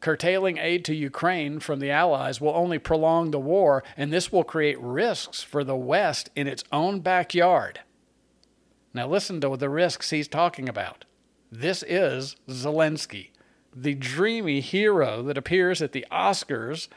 Curtailing 0.00 0.58
aid 0.58 0.84
to 0.84 0.94
Ukraine 0.94 1.58
from 1.58 1.80
the 1.80 1.90
Allies 1.90 2.40
will 2.40 2.54
only 2.54 2.78
prolong 2.78 3.30
the 3.30 3.40
war, 3.40 3.82
and 3.96 4.12
this 4.12 4.30
will 4.30 4.44
create 4.44 4.78
risks 4.80 5.42
for 5.42 5.64
the 5.64 5.76
West 5.76 6.30
in 6.36 6.46
its 6.46 6.64
own 6.70 7.00
backyard. 7.00 7.80
Now, 8.92 9.08
listen 9.08 9.40
to 9.40 9.56
the 9.56 9.68
risks 9.68 10.10
he's 10.10 10.28
talking 10.28 10.68
about. 10.68 11.04
This 11.50 11.82
is 11.82 12.36
Zelensky, 12.48 13.30
the 13.74 13.94
dreamy 13.94 14.60
hero 14.60 15.22
that 15.22 15.38
appears 15.38 15.80
at 15.82 15.92
the 15.92 16.06
Oscars 16.10 16.88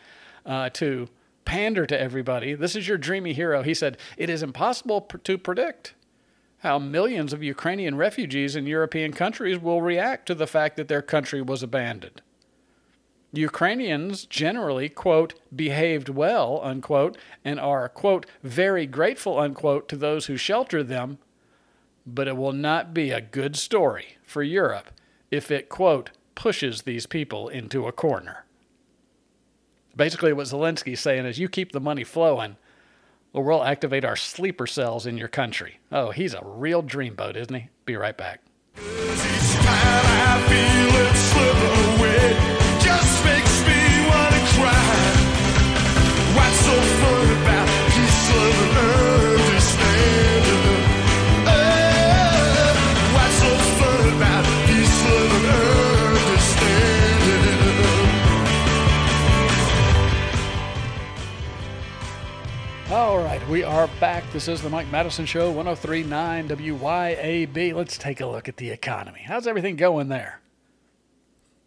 uh, 0.45 0.69
to 0.71 1.07
pander 1.45 1.85
to 1.85 1.99
everybody. 1.99 2.53
This 2.53 2.75
is 2.75 2.88
your 2.88 2.97
dreamy 2.97 3.33
hero. 3.33 3.63
He 3.63 3.73
said, 3.73 3.97
It 4.17 4.29
is 4.29 4.43
impossible 4.43 5.01
pr- 5.01 5.17
to 5.17 5.38
predict 5.38 5.93
how 6.59 6.77
millions 6.77 7.33
of 7.33 7.41
Ukrainian 7.41 7.95
refugees 7.95 8.55
in 8.55 8.67
European 8.67 9.13
countries 9.13 9.59
will 9.59 9.81
react 9.81 10.25
to 10.27 10.35
the 10.35 10.47
fact 10.47 10.77
that 10.77 10.89
their 10.89 11.01
country 11.01 11.41
was 11.41 11.63
abandoned. 11.63 12.21
Ukrainians 13.31 14.25
generally, 14.25 14.89
quote, 14.89 15.35
behaved 15.55 16.09
well, 16.09 16.59
unquote, 16.63 17.17
and 17.45 17.59
are, 17.59 17.87
quote, 17.87 18.25
very 18.43 18.85
grateful, 18.87 19.39
unquote, 19.39 19.87
to 19.89 19.95
those 19.95 20.25
who 20.25 20.35
shelter 20.37 20.81
them, 20.83 21.19
but 22.05 22.27
it 22.27 22.37
will 22.37 22.53
not 22.53 22.93
be 22.93 23.11
a 23.11 23.21
good 23.21 23.55
story 23.55 24.17
for 24.23 24.41
Europe 24.41 24.91
if 25.29 25.51
it, 25.51 25.69
quote, 25.69 26.09
pushes 26.33 26.81
these 26.81 27.05
people 27.05 27.49
into 27.49 27.85
a 27.85 27.91
corner. 27.91 28.45
Basically, 29.95 30.33
what 30.33 30.47
Zelensky's 30.47 30.99
saying 30.99 31.25
is 31.25 31.39
you 31.39 31.49
keep 31.49 31.71
the 31.71 31.79
money 31.79 32.03
flowing, 32.03 32.55
or 33.33 33.43
we'll 33.43 33.63
activate 33.63 34.05
our 34.05 34.15
sleeper 34.15 34.65
cells 34.65 35.05
in 35.05 35.17
your 35.17 35.27
country. 35.27 35.79
Oh, 35.91 36.09
he's 36.09 36.33
a 36.33 36.41
real 36.43 36.81
dreamboat, 36.81 37.35
isn't 37.35 37.53
he? 37.53 37.69
Be 37.85 37.95
right 37.95 38.17
back. 38.17 38.41
All 63.19 63.25
right, 63.25 63.49
we 63.49 63.63
are 63.63 63.89
back. 63.99 64.23
This 64.32 64.47
is 64.47 64.62
the 64.62 64.69
Mike 64.69 64.89
Madison 64.91 65.25
Show, 65.25 65.51
1039 65.51 66.47
WYAB. 66.47 67.73
Let's 67.73 67.97
take 67.97 68.21
a 68.21 68.25
look 68.25 68.47
at 68.47 68.55
the 68.55 68.69
economy. 68.69 69.23
How's 69.25 69.45
everything 69.45 69.75
going 69.75 70.08
there? 70.08 70.39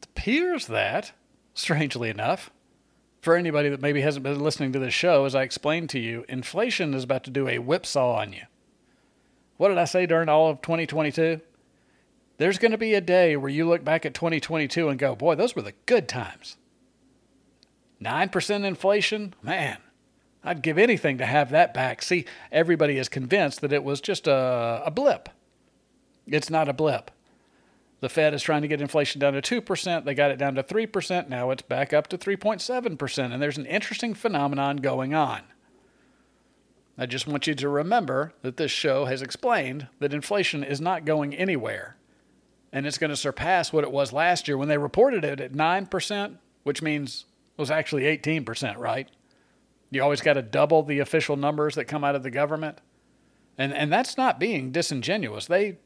It 0.01 0.07
appears 0.07 0.69
that, 0.69 1.13
strangely 1.53 2.09
enough, 2.09 2.51
for 3.21 3.37
anybody 3.37 3.69
that 3.69 3.83
maybe 3.83 4.01
hasn't 4.01 4.23
been 4.23 4.41
listening 4.41 4.73
to 4.73 4.79
this 4.79 4.95
show, 4.95 5.27
as 5.27 5.35
I 5.35 5.43
explained 5.43 5.91
to 5.91 5.99
you, 5.99 6.25
inflation 6.27 6.95
is 6.95 7.05
about 7.05 7.23
to 7.25 7.31
do 7.31 7.47
a 7.47 7.59
whipsaw 7.59 8.15
on 8.15 8.33
you. 8.33 8.45
What 9.59 9.69
did 9.69 9.77
I 9.77 9.85
say 9.85 10.07
during 10.07 10.31
all 10.31 10.49
of 10.49 10.63
2022? 10.63 11.39
There's 12.39 12.59
going 12.59 12.73
to 12.73 12.79
be 12.79 12.95
a 12.95 13.03
day 13.03 13.37
where 13.37 13.51
you 13.51 13.69
look 13.69 13.85
back 13.85 14.07
at 14.07 14.15
2022 14.15 14.89
and 14.89 14.99
go, 14.99 15.15
boy, 15.15 15.35
those 15.35 15.55
were 15.55 15.61
the 15.61 15.75
good 15.85 16.09
times. 16.09 16.57
9% 18.01 18.65
inflation? 18.65 19.35
Man, 19.43 19.77
I'd 20.45 20.63
give 20.63 20.79
anything 20.79 21.19
to 21.19 21.27
have 21.27 21.51
that 21.51 21.73
back. 21.73 22.03
See, 22.03 22.25
everybody 22.51 22.99
is 22.99 23.09
convinced 23.09 23.61
that 23.61 23.73
it 23.73 23.85
was 23.85 24.01
just 24.01 24.27
a, 24.27 24.83
a 24.85 24.91
blip. 24.91 25.29
It's 26.27 26.51
not 26.51 26.69
a 26.69 26.73
blip. 26.73 27.11
The 28.01 28.09
Fed 28.09 28.35
is 28.35 28.43
trying 28.43 28.63
to 28.63 28.69
get 28.69 28.81
inflation 28.81 29.21
down 29.21 29.41
to 29.41 29.63
2%. 29.63 30.05
They 30.05 30.15
got 30.15 30.33
it 30.33 30.39
down 30.39 30.57
to 30.57 30.63
3%. 30.65 31.29
Now 31.29 31.51
it's 31.51 31.63
back 31.63 31.93
up 31.93 32.09
to 32.09 32.19
3.7%. 32.19 33.33
And 33.33 33.41
there's 33.41 33.59
an 33.59 33.67
interesting 33.67 34.15
phenomenon 34.15 34.79
going 34.79 35.15
on. 35.15 35.43
I 36.99 37.07
just 37.07 37.29
want 37.29 37.47
you 37.47 37.55
to 37.55 37.69
remember 37.69 38.35
that 38.43 38.57
this 38.57 38.73
show 38.73 39.05
has 39.05 39.23
explained 39.23 39.87
that 40.01 40.13
inflation 40.13 40.65
is 40.65 40.81
not 40.81 41.05
going 41.05 41.35
anywhere. 41.35 41.97
And 42.73 42.87
it's 42.87 42.99
going 42.99 43.11
to 43.11 43.17
surpass 43.17 43.73
what 43.73 43.85
it 43.85 43.93
was 43.93 44.13
last 44.13 44.49
year 44.49 44.59
when 44.59 44.69
they 44.69 44.79
reported 44.79 45.25
it 45.25 45.41
at 45.41 45.53
9%, 45.53 46.37
which 46.65 46.83
means 46.83 47.27
it 47.57 47.61
was 47.61 47.71
actually 47.71 48.03
18%, 48.03 48.79
right? 48.79 49.09
You 49.93 50.03
always 50.03 50.23
got 50.23 50.33
to 50.35 50.43
double 50.43 50.83
the 50.83 51.01
official 51.01 51.37
numbers 51.37 51.75
that 51.75 51.85
come 51.85 52.03
out 52.03 52.15
of 52.15 52.23
the 52.23 52.31
government. 52.31 52.79
And, 53.59 53.75
and 53.75 53.93
that's 53.93 54.17
not 54.17 54.41
being 54.41 54.73
disingenuous. 54.73 55.45
They, 55.45 55.77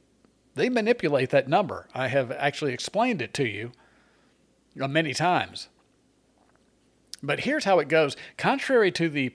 they 0.54 0.68
manipulate 0.68 1.30
that 1.30 1.48
number. 1.48 1.88
I 1.92 2.06
have 2.06 2.30
actually 2.30 2.72
explained 2.72 3.20
it 3.20 3.34
to 3.34 3.44
you 3.44 3.72
uh, 4.80 4.86
many 4.86 5.12
times. 5.12 5.68
But 7.20 7.40
here's 7.40 7.64
how 7.64 7.80
it 7.80 7.88
goes 7.88 8.16
contrary 8.38 8.92
to 8.92 9.08
the 9.08 9.34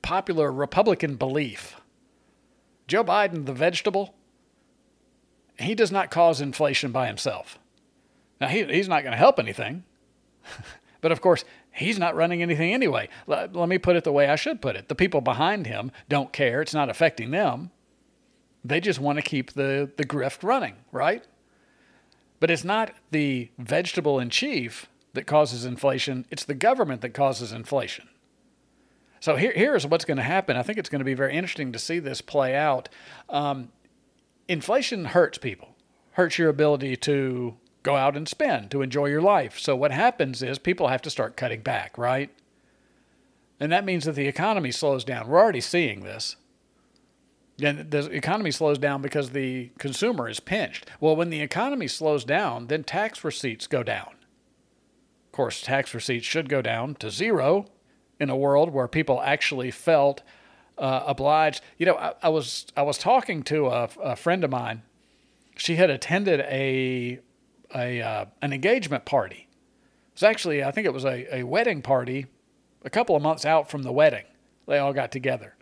popular 0.00 0.50
Republican 0.50 1.16
belief, 1.16 1.76
Joe 2.88 3.04
Biden, 3.04 3.44
the 3.44 3.52
vegetable, 3.52 4.14
he 5.58 5.74
does 5.74 5.92
not 5.92 6.10
cause 6.10 6.40
inflation 6.40 6.90
by 6.90 7.06
himself. 7.06 7.58
Now, 8.40 8.48
he, 8.48 8.64
he's 8.64 8.88
not 8.88 9.02
going 9.02 9.12
to 9.12 9.18
help 9.18 9.38
anything. 9.38 9.84
but 11.02 11.12
of 11.12 11.20
course, 11.20 11.44
he's 11.76 11.98
not 11.98 12.16
running 12.16 12.42
anything 12.42 12.72
anyway. 12.72 13.08
Let, 13.26 13.54
let, 13.54 13.68
me 13.68 13.78
put 13.78 13.96
it 13.96 14.04
the 14.04 14.12
way 14.12 14.28
I 14.28 14.36
should 14.36 14.60
put 14.60 14.76
it. 14.76 14.88
The 14.88 14.94
people 14.94 15.20
behind 15.20 15.66
him 15.66 15.92
don't 16.08 16.32
care. 16.32 16.62
It's 16.62 16.74
not 16.74 16.88
affecting 16.88 17.30
them. 17.30 17.70
They 18.64 18.80
just 18.80 18.98
want 18.98 19.16
to 19.16 19.22
keep 19.22 19.52
the, 19.52 19.90
the 19.96 20.04
grift 20.04 20.42
running, 20.42 20.76
right? 20.90 21.24
But 22.40 22.50
it's 22.50 22.64
not 22.64 22.92
the 23.10 23.50
vegetable 23.58 24.18
in 24.18 24.30
chief 24.30 24.88
that 25.12 25.26
causes 25.26 25.64
inflation, 25.64 26.26
it's 26.30 26.44
the 26.44 26.54
government 26.54 27.00
that 27.00 27.14
causes 27.14 27.50
inflation. 27.50 28.08
So 29.20 29.36
here, 29.36 29.52
here's 29.54 29.86
what's 29.86 30.04
going 30.04 30.18
to 30.18 30.22
happen. 30.22 30.56
I 30.56 30.62
think 30.62 30.78
it's 30.78 30.90
going 30.90 30.98
to 30.98 31.06
be 31.06 31.14
very 31.14 31.34
interesting 31.34 31.72
to 31.72 31.78
see 31.78 31.98
this 31.98 32.20
play 32.20 32.54
out. 32.54 32.90
Um, 33.30 33.70
inflation 34.46 35.06
hurts 35.06 35.38
people, 35.38 35.74
hurts 36.12 36.38
your 36.38 36.50
ability 36.50 36.96
to 36.96 37.56
go 37.86 37.94
out 37.94 38.16
and 38.16 38.28
spend, 38.28 38.68
to 38.72 38.82
enjoy 38.82 39.06
your 39.06 39.22
life. 39.22 39.60
So 39.60 39.76
what 39.76 39.92
happens 39.92 40.42
is 40.42 40.58
people 40.58 40.88
have 40.88 41.02
to 41.02 41.10
start 41.10 41.36
cutting 41.36 41.60
back, 41.60 41.96
right? 41.96 42.30
And 43.60 43.70
that 43.70 43.84
means 43.84 44.06
that 44.06 44.16
the 44.16 44.26
economy 44.26 44.72
slows 44.72 45.04
down. 45.04 45.28
We're 45.28 45.38
already 45.38 45.60
seeing 45.60 46.02
this. 46.02 46.34
And 47.62 47.88
the 47.92 48.10
economy 48.10 48.50
slows 48.50 48.78
down 48.78 49.02
because 49.02 49.30
the 49.30 49.70
consumer 49.78 50.28
is 50.28 50.40
pinched. 50.40 50.86
Well, 51.00 51.14
when 51.14 51.30
the 51.30 51.40
economy 51.40 51.86
slows 51.86 52.24
down, 52.24 52.66
then 52.66 52.82
tax 52.82 53.22
receipts 53.22 53.68
go 53.68 53.84
down. 53.84 54.16
Of 55.26 55.32
course, 55.32 55.62
tax 55.62 55.94
receipts 55.94 56.26
should 56.26 56.48
go 56.48 56.60
down 56.60 56.96
to 56.96 57.08
zero 57.08 57.66
in 58.18 58.30
a 58.30 58.36
world 58.36 58.70
where 58.70 58.88
people 58.88 59.22
actually 59.22 59.70
felt 59.70 60.22
uh, 60.76 61.04
obliged. 61.06 61.62
You 61.78 61.86
know, 61.86 61.94
I, 61.94 62.14
I, 62.24 62.28
was 62.30 62.66
I 62.76 62.82
was 62.82 62.98
talking 62.98 63.44
to 63.44 63.68
a, 63.68 63.88
a, 64.02 64.16
friend 64.16 64.42
of 64.42 64.50
mine. 64.50 64.82
She 65.56 65.76
had 65.76 65.88
attended 65.88 66.40
a 66.40 67.20
a 67.74 68.00
uh, 68.00 68.24
an 68.42 68.52
engagement 68.52 69.04
party. 69.04 69.48
It 69.48 70.14
was 70.14 70.22
actually 70.22 70.62
I 70.64 70.70
think 70.70 70.86
it 70.86 70.92
was 70.92 71.04
a, 71.04 71.38
a 71.38 71.42
wedding 71.44 71.82
party, 71.82 72.26
a 72.84 72.90
couple 72.90 73.16
of 73.16 73.22
months 73.22 73.44
out 73.44 73.70
from 73.70 73.82
the 73.82 73.92
wedding. 73.92 74.24
They 74.66 74.78
all 74.78 74.92
got 74.92 75.12
together, 75.12 75.54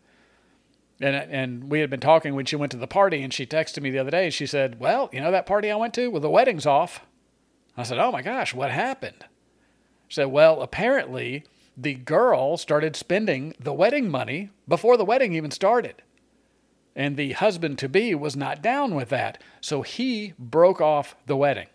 and 1.01 1.15
and 1.15 1.71
we 1.71 1.81
had 1.81 1.91
been 1.91 2.01
talking 2.01 2.35
when 2.35 2.47
she 2.47 2.57
went 2.57 2.73
to 2.73 2.79
the 2.79 2.87
party, 2.87 3.23
and 3.23 3.33
she 3.33 3.47
texted 3.47 3.83
me 3.83 3.91
the 3.91 3.99
other 3.99 4.11
day. 4.11 4.31
She 4.31 4.47
said, 4.47 4.81
"Well, 4.81 5.11
you 5.13 5.21
know 5.21 5.31
that 5.31 5.47
party 5.47 5.71
I 5.71 5.77
went 5.77 5.95
to? 5.95 6.09
Well, 6.09 6.21
the 6.21 6.31
wedding's 6.31 6.67
off." 6.67 7.05
I 7.77 7.83
said, 7.83 7.99
"Oh 7.99 8.13
my 8.13 8.23
gosh, 8.23 8.55
what 8.55 8.71
happened?" 8.71 9.25
She 10.09 10.17
said, 10.17 10.27
"Well, 10.27 10.63
apparently." 10.63 11.45
the 11.77 11.95
girl 11.95 12.57
started 12.57 12.95
spending 12.97 13.55
the 13.59 13.73
wedding 13.73 14.09
money 14.09 14.51
before 14.69 14.97
the 14.97 15.05
wedding 15.05 15.35
even 15.35 15.51
started. 15.51 16.03
And 16.97 17.17
the 17.17 17.33
husband 17.33 17.79
to 17.79 17.89
be 17.89 18.15
was 18.15 18.37
not 18.37 18.63
down 18.63 18.95
with 18.95 19.09
that. 19.09 19.43
So 19.61 19.83
he 19.83 20.35
broke 20.39 20.81
off 20.81 21.17
the 21.27 21.37
wedding. 21.37 21.67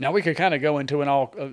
Now 0.00 0.12
we 0.12 0.22
could 0.22 0.36
kind 0.36 0.54
of 0.54 0.62
go 0.62 0.78
into 0.78 1.02
an 1.02 1.08
all 1.08 1.34
uh, 1.38 1.48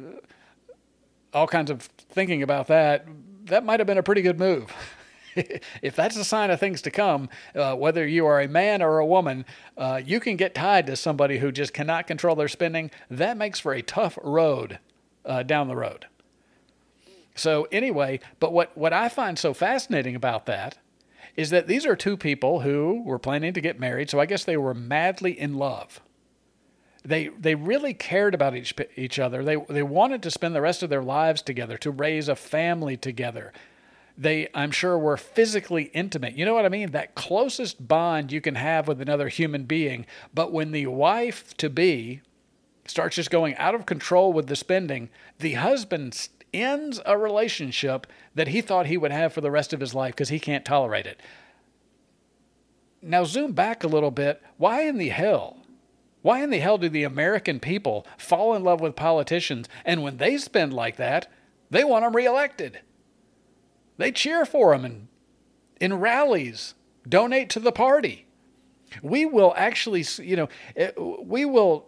all 1.33 1.47
kinds 1.47 1.69
of 1.69 1.81
thinking 1.81 2.41
about 2.41 2.67
that. 2.67 3.05
That 3.43 3.65
might 3.65 3.81
have 3.81 3.87
been 3.87 3.97
a 3.97 4.03
pretty 4.03 4.21
good 4.21 4.39
move. 4.39 4.73
if 5.81 5.95
that's 5.97 6.15
a 6.15 6.23
sign 6.23 6.49
of 6.49 6.57
things 6.57 6.81
to 6.83 6.89
come, 6.89 7.29
uh, 7.53 7.75
whether 7.75 8.07
you 8.07 8.25
are 8.25 8.39
a 8.39 8.47
man 8.47 8.81
or 8.81 8.99
a 8.99 9.05
woman, 9.05 9.45
uh, 9.77 10.01
you 10.03 10.21
can 10.21 10.37
get 10.37 10.55
tied 10.55 10.87
to 10.87 10.95
somebody 10.95 11.39
who 11.39 11.51
just 11.51 11.73
cannot 11.73 12.07
control 12.07 12.37
their 12.37 12.47
spending. 12.47 12.89
That 13.11 13.35
makes 13.35 13.59
for 13.59 13.73
a 13.73 13.81
tough 13.81 14.17
road 14.23 14.79
uh, 15.25 15.43
down 15.43 15.67
the 15.67 15.75
road. 15.75 16.07
So 17.35 17.67
anyway, 17.69 18.21
but 18.39 18.53
what, 18.53 18.75
what 18.77 18.93
I 18.93 19.09
find 19.09 19.37
so 19.37 19.53
fascinating 19.53 20.15
about 20.15 20.45
that 20.45 20.77
is 21.35 21.49
that 21.49 21.67
these 21.67 21.85
are 21.85 21.97
two 21.97 22.15
people 22.15 22.61
who 22.61 23.03
were 23.03 23.19
planning 23.19 23.53
to 23.53 23.61
get 23.61 23.77
married, 23.77 24.09
so 24.09 24.19
I 24.21 24.25
guess 24.25 24.45
they 24.45 24.57
were 24.57 24.73
madly 24.73 25.37
in 25.37 25.53
love. 25.55 25.99
They 27.07 27.29
they 27.29 27.55
really 27.55 27.93
cared 27.93 28.35
about 28.35 28.53
each 28.53 28.73
each 28.97 29.17
other. 29.17 29.41
They 29.41 29.55
they 29.69 29.81
wanted 29.81 30.21
to 30.23 30.31
spend 30.31 30.53
the 30.53 30.61
rest 30.61 30.83
of 30.83 30.89
their 30.89 31.01
lives 31.01 31.41
together, 31.41 31.77
to 31.77 31.89
raise 31.89 32.27
a 32.27 32.35
family 32.35 32.97
together. 32.97 33.53
They 34.17 34.49
I'm 34.53 34.71
sure 34.71 34.99
were 34.99 35.15
physically 35.15 35.83
intimate. 35.93 36.37
You 36.37 36.43
know 36.43 36.53
what 36.53 36.65
I 36.65 36.69
mean? 36.69 36.91
That 36.91 37.15
closest 37.15 37.87
bond 37.87 38.33
you 38.33 38.41
can 38.41 38.55
have 38.55 38.89
with 38.89 38.99
another 38.99 39.29
human 39.29 39.63
being. 39.63 40.05
But 40.33 40.51
when 40.51 40.73
the 40.73 40.87
wife 40.87 41.55
to 41.57 41.69
be 41.69 42.19
starts 42.85 43.15
just 43.15 43.31
going 43.31 43.55
out 43.55 43.73
of 43.73 43.85
control 43.85 44.33
with 44.33 44.47
the 44.47 44.57
spending, 44.57 45.09
the 45.39 45.53
husband 45.53 46.27
ends 46.53 46.99
a 47.05 47.17
relationship 47.17 48.05
that 48.35 48.49
he 48.49 48.59
thought 48.59 48.87
he 48.87 48.97
would 48.97 49.11
have 49.11 49.31
for 49.31 49.39
the 49.39 49.51
rest 49.51 49.71
of 49.71 49.79
his 49.79 49.93
life 49.93 50.13
because 50.13 50.29
he 50.29 50.41
can't 50.41 50.65
tolerate 50.65 51.05
it. 51.05 51.21
Now, 53.01 53.23
zoom 53.23 53.53
back 53.53 53.85
a 53.85 53.87
little 53.87 54.11
bit. 54.11 54.41
Why 54.57 54.81
in 54.81 54.97
the 54.97 55.09
hell 55.09 55.57
Why 56.27 56.43
in 56.43 56.49
the 56.49 56.59
hell 56.59 56.77
do 56.77 56.89
the 56.89 57.05
American 57.05 57.61
people 57.61 58.05
fall 58.17 58.53
in 58.53 58.61
love 58.61 58.81
with 58.81 58.97
politicians 58.97 59.69
and 59.85 60.03
when 60.03 60.17
they 60.17 60.37
spend 60.37 60.73
like 60.73 60.97
that, 60.97 61.31
they 61.69 61.85
want 61.85 62.03
them 62.03 62.17
reelected? 62.17 62.81
They 63.95 64.11
cheer 64.11 64.45
for 64.45 64.73
them 64.73 64.83
in, 64.83 65.07
in 65.79 66.01
rallies, 66.01 66.73
donate 67.07 67.49
to 67.51 67.61
the 67.61 67.71
party. 67.71 68.25
We 69.01 69.25
will 69.25 69.53
actually, 69.55 70.03
you 70.17 70.35
know, 70.35 70.49
eh, 70.75 70.91
we 70.97 71.45
will 71.45 71.87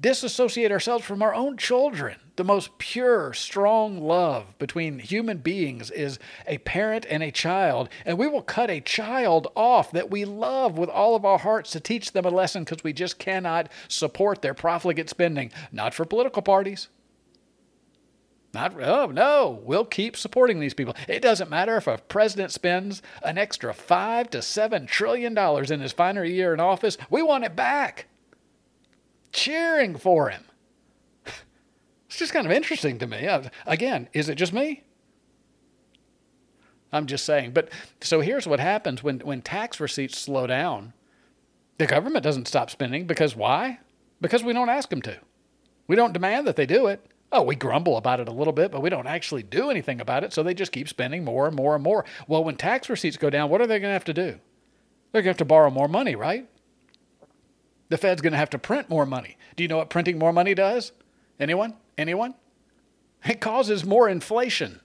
disassociate 0.00 0.72
ourselves 0.72 1.04
from 1.04 1.22
our 1.22 1.34
own 1.34 1.56
children. 1.56 2.16
The 2.36 2.44
most 2.44 2.78
pure, 2.78 3.32
strong 3.32 4.00
love 4.00 4.58
between 4.58 4.98
human 4.98 5.38
beings 5.38 5.90
is 5.90 6.18
a 6.46 6.58
parent 6.58 7.06
and 7.08 7.22
a 7.22 7.30
child. 7.30 7.88
And 8.04 8.18
we 8.18 8.26
will 8.26 8.42
cut 8.42 8.70
a 8.70 8.80
child 8.80 9.48
off 9.54 9.90
that 9.92 10.10
we 10.10 10.24
love 10.24 10.78
with 10.78 10.88
all 10.88 11.14
of 11.14 11.24
our 11.24 11.38
hearts 11.38 11.72
to 11.72 11.80
teach 11.80 12.12
them 12.12 12.24
a 12.24 12.30
lesson 12.30 12.64
because 12.64 12.84
we 12.84 12.92
just 12.92 13.18
cannot 13.18 13.70
support 13.88 14.42
their 14.42 14.54
profligate 14.54 15.10
spending. 15.10 15.50
Not 15.72 15.94
for 15.94 16.04
political 16.04 16.42
parties. 16.42 16.88
Not, 18.54 18.80
oh, 18.80 19.06
no, 19.06 19.60
we'll 19.64 19.84
keep 19.84 20.16
supporting 20.16 20.60
these 20.60 20.72
people. 20.72 20.94
It 21.08 21.20
doesn't 21.20 21.50
matter 21.50 21.76
if 21.76 21.86
a 21.86 21.98
president 21.98 22.52
spends 22.52 23.02
an 23.22 23.36
extra 23.36 23.74
five 23.74 24.30
to 24.30 24.40
seven 24.40 24.86
trillion 24.86 25.34
dollars 25.34 25.70
in 25.70 25.80
his 25.80 25.92
final 25.92 26.24
year 26.24 26.54
in 26.54 26.60
office, 26.60 26.96
we 27.10 27.20
want 27.20 27.44
it 27.44 27.54
back. 27.54 28.06
Cheering 29.36 29.96
for 29.96 30.30
him. 30.30 30.44
It's 32.06 32.16
just 32.16 32.32
kind 32.32 32.46
of 32.46 32.52
interesting 32.52 32.98
to 33.00 33.06
me. 33.06 33.26
Uh, 33.26 33.42
again, 33.66 34.08
is 34.14 34.30
it 34.30 34.36
just 34.36 34.54
me? 34.54 34.82
I'm 36.90 37.04
just 37.04 37.26
saying. 37.26 37.50
But 37.50 37.68
so 38.00 38.22
here's 38.22 38.46
what 38.46 38.60
happens 38.60 39.02
when, 39.04 39.20
when 39.20 39.42
tax 39.42 39.78
receipts 39.78 40.18
slow 40.18 40.46
down. 40.46 40.94
The 41.76 41.86
government 41.86 42.24
doesn't 42.24 42.48
stop 42.48 42.70
spending 42.70 43.06
because 43.06 43.36
why? 43.36 43.80
Because 44.22 44.42
we 44.42 44.54
don't 44.54 44.70
ask 44.70 44.88
them 44.88 45.02
to. 45.02 45.18
We 45.86 45.96
don't 45.96 46.14
demand 46.14 46.46
that 46.46 46.56
they 46.56 46.64
do 46.64 46.86
it. 46.86 47.04
Oh, 47.30 47.42
we 47.42 47.56
grumble 47.56 47.98
about 47.98 48.20
it 48.20 48.28
a 48.28 48.32
little 48.32 48.54
bit, 48.54 48.72
but 48.72 48.80
we 48.80 48.88
don't 48.88 49.06
actually 49.06 49.42
do 49.42 49.68
anything 49.68 50.00
about 50.00 50.24
it. 50.24 50.32
So 50.32 50.42
they 50.42 50.54
just 50.54 50.72
keep 50.72 50.88
spending 50.88 51.26
more 51.26 51.46
and 51.46 51.54
more 51.54 51.74
and 51.74 51.84
more. 51.84 52.06
Well, 52.26 52.42
when 52.42 52.56
tax 52.56 52.88
receipts 52.88 53.18
go 53.18 53.28
down, 53.28 53.50
what 53.50 53.60
are 53.60 53.66
they 53.66 53.80
going 53.80 53.90
to 53.90 53.92
have 53.92 54.04
to 54.04 54.14
do? 54.14 54.40
They're 55.12 55.20
going 55.20 55.24
to 55.24 55.28
have 55.28 55.36
to 55.36 55.44
borrow 55.44 55.68
more 55.68 55.88
money, 55.88 56.16
right? 56.16 56.48
The 57.88 57.98
Fed's 57.98 58.22
going 58.22 58.32
to 58.32 58.38
have 58.38 58.50
to 58.50 58.58
print 58.58 58.88
more 58.88 59.06
money. 59.06 59.36
Do 59.54 59.62
you 59.62 59.68
know 59.68 59.76
what 59.76 59.90
printing 59.90 60.18
more 60.18 60.32
money 60.32 60.54
does? 60.54 60.92
Anyone? 61.38 61.74
Anyone? 61.96 62.34
It 63.24 63.40
causes 63.40 63.84
more 63.84 64.08
inflation. 64.08 64.80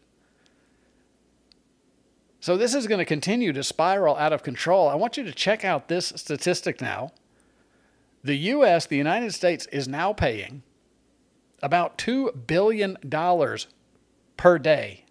So 2.39 2.57
this 2.57 2.73
is 2.73 2.87
going 2.87 2.99
to 2.99 3.05
continue 3.05 3.53
to 3.53 3.63
spiral 3.63 4.15
out 4.17 4.33
of 4.33 4.41
control. 4.41 4.89
I 4.89 4.95
want 4.95 5.15
you 5.15 5.23
to 5.23 5.31
check 5.31 5.63
out 5.63 5.87
this 5.87 6.11
statistic 6.15 6.81
now. 6.81 7.11
The 8.23 8.35
US, 8.35 8.85
the 8.85 8.97
United 8.97 9.33
States, 9.33 9.67
is 9.67 9.87
now 9.87 10.13
paying 10.13 10.63
about 11.61 11.97
$2 11.97 12.47
billion 12.47 12.97
per 14.37 14.57
day, 14.57 15.05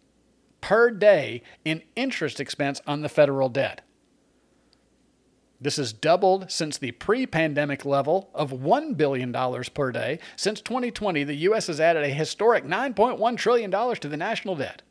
per 0.60 0.90
day 0.90 1.42
in 1.64 1.82
interest 1.94 2.40
expense 2.40 2.80
on 2.86 3.02
the 3.02 3.08
federal 3.08 3.48
debt. 3.48 3.82
This 5.60 5.76
has 5.76 5.92
doubled 5.92 6.50
since 6.50 6.78
the 6.78 6.92
pre 6.92 7.26
pandemic 7.26 7.84
level 7.84 8.30
of 8.34 8.50
$1 8.50 8.96
billion 8.96 9.32
per 9.74 9.92
day. 9.92 10.18
Since 10.36 10.62
2020, 10.62 11.24
the 11.24 11.34
U.S. 11.34 11.66
has 11.66 11.80
added 11.80 12.04
a 12.04 12.08
historic 12.08 12.64
$9.1 12.64 13.36
trillion 13.36 13.70
to 13.70 14.08
the 14.08 14.16
national 14.16 14.56
debt. 14.56 14.82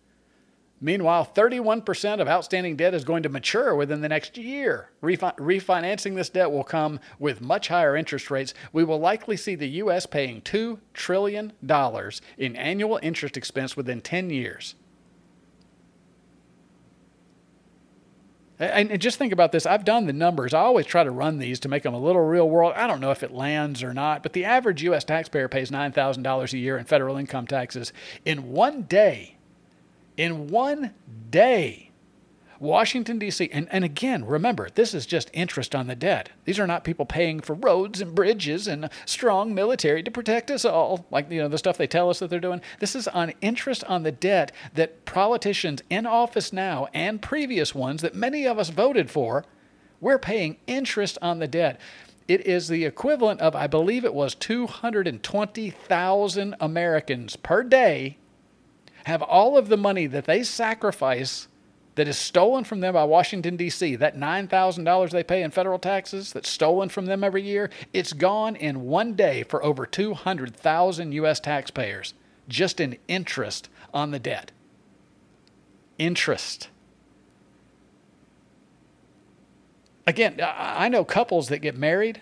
Meanwhile, 0.81 1.31
31% 1.35 2.21
of 2.21 2.29
outstanding 2.29 2.77
debt 2.77 2.93
is 2.93 3.03
going 3.03 3.23
to 3.23 3.29
mature 3.29 3.75
within 3.75 3.99
the 3.99 4.07
next 4.07 4.37
year. 4.37 4.91
Refi- 5.03 5.35
refinancing 5.35 6.15
this 6.15 6.29
debt 6.29 6.51
will 6.51 6.63
come 6.63 7.01
with 7.17 7.41
much 7.41 7.67
higher 7.67 7.97
interest 7.97 8.31
rates. 8.31 8.53
We 8.71 8.85
will 8.85 8.99
likely 8.99 9.35
see 9.35 9.55
the 9.55 9.67
U.S. 9.67 10.05
paying 10.05 10.41
$2 10.41 10.79
trillion 10.93 11.51
in 12.37 12.55
annual 12.55 12.99
interest 13.03 13.35
expense 13.35 13.75
within 13.75 13.99
10 13.99 14.29
years. 14.29 14.75
And 18.59 18.99
just 18.99 19.17
think 19.17 19.31
about 19.31 19.53
this. 19.53 19.65
I've 19.65 19.85
done 19.85 20.05
the 20.05 20.11
numbers. 20.11 20.53
I 20.53 20.59
always 20.59 20.85
try 20.85 21.05
to 21.05 21.11
run 21.11 21.37
these 21.37 21.61
to 21.61 21.69
make 21.69 21.83
them 21.83 21.93
a 21.93 21.99
little 21.99 22.25
real 22.25 22.49
world. 22.49 22.73
I 22.75 22.87
don't 22.87 22.99
know 22.99 23.11
if 23.11 23.23
it 23.23 23.31
lands 23.31 23.81
or 23.81 23.93
not, 23.93 24.21
but 24.21 24.33
the 24.33 24.43
average 24.43 24.83
U.S. 24.83 25.05
taxpayer 25.05 25.47
pays 25.47 25.71
$9,000 25.71 26.53
a 26.53 26.57
year 26.57 26.77
in 26.77 26.83
federal 26.83 27.15
income 27.15 27.47
taxes. 27.47 27.93
In 28.25 28.51
one 28.51 28.81
day, 28.81 29.37
in 30.17 30.49
one 30.49 30.93
day, 31.31 31.88
Washington, 32.59 33.19
D.C., 33.19 33.49
and, 33.53 33.69
and 33.71 33.85
again, 33.85 34.25
remember, 34.25 34.67
this 34.75 34.93
is 34.93 35.05
just 35.05 35.29
interest 35.33 35.73
on 35.73 35.87
the 35.87 35.95
debt. 35.95 36.29
These 36.43 36.59
are 36.59 36.67
not 36.67 36.83
people 36.83 37.05
paying 37.05 37.39
for 37.39 37.53
roads 37.53 38.01
and 38.01 38.13
bridges 38.13 38.67
and 38.67 38.89
strong 39.05 39.55
military 39.55 40.03
to 40.03 40.11
protect 40.11 40.51
us 40.51 40.65
all, 40.65 41.05
like 41.09 41.31
you 41.31 41.41
know 41.41 41.47
the 41.47 41.57
stuff 41.57 41.77
they 41.77 41.87
tell 41.87 42.09
us 42.09 42.19
that 42.19 42.29
they're 42.29 42.39
doing. 42.39 42.61
This 42.79 42.95
is 42.95 43.07
on 43.07 43.31
interest 43.41 43.85
on 43.85 44.03
the 44.03 44.11
debt 44.11 44.51
that 44.73 45.05
politicians 45.05 45.81
in 45.89 46.05
office 46.05 46.51
now 46.51 46.89
and 46.93 47.21
previous 47.21 47.73
ones 47.73 48.01
that 48.01 48.13
many 48.13 48.45
of 48.45 48.59
us 48.59 48.69
voted 48.69 49.09
for, 49.09 49.45
we're 50.01 50.19
paying 50.19 50.57
interest 50.67 51.17
on 51.21 51.39
the 51.39 51.47
debt. 51.47 51.79
It 52.27 52.45
is 52.45 52.67
the 52.67 52.83
equivalent 52.85 53.39
of, 53.41 53.55
I 53.55 53.67
believe 53.67 54.05
it 54.05 54.13
was 54.13 54.35
220,000 54.35 56.55
Americans 56.59 57.35
per 57.37 57.63
day 57.63 58.17
have 59.05 59.21
all 59.21 59.57
of 59.57 59.69
the 59.69 59.77
money 59.77 60.05
that 60.05 60.25
they 60.25 60.43
sacrifice 60.43 61.47
that 61.95 62.07
is 62.07 62.17
stolen 62.17 62.63
from 62.63 62.79
them 62.79 62.93
by 62.93 63.03
Washington, 63.03 63.57
D.C., 63.57 63.95
that 63.97 64.17
$9,000 64.17 65.09
they 65.11 65.23
pay 65.23 65.43
in 65.43 65.51
federal 65.51 65.79
taxes 65.79 66.31
that's 66.31 66.49
stolen 66.49 66.89
from 66.89 67.05
them 67.05 67.23
every 67.23 67.41
year, 67.41 67.69
it's 67.93 68.13
gone 68.13 68.55
in 68.55 68.81
one 68.81 69.15
day 69.15 69.43
for 69.43 69.63
over 69.63 69.85
200,000 69.85 71.11
U.S. 71.13 71.39
taxpayers 71.39 72.13
just 72.47 72.79
in 72.79 72.97
interest 73.07 73.69
on 73.93 74.11
the 74.11 74.19
debt. 74.19 74.51
Interest. 75.97 76.69
Again, 80.07 80.39
I 80.41 80.89
know 80.89 81.03
couples 81.03 81.49
that 81.49 81.59
get 81.59 81.77
married 81.77 82.21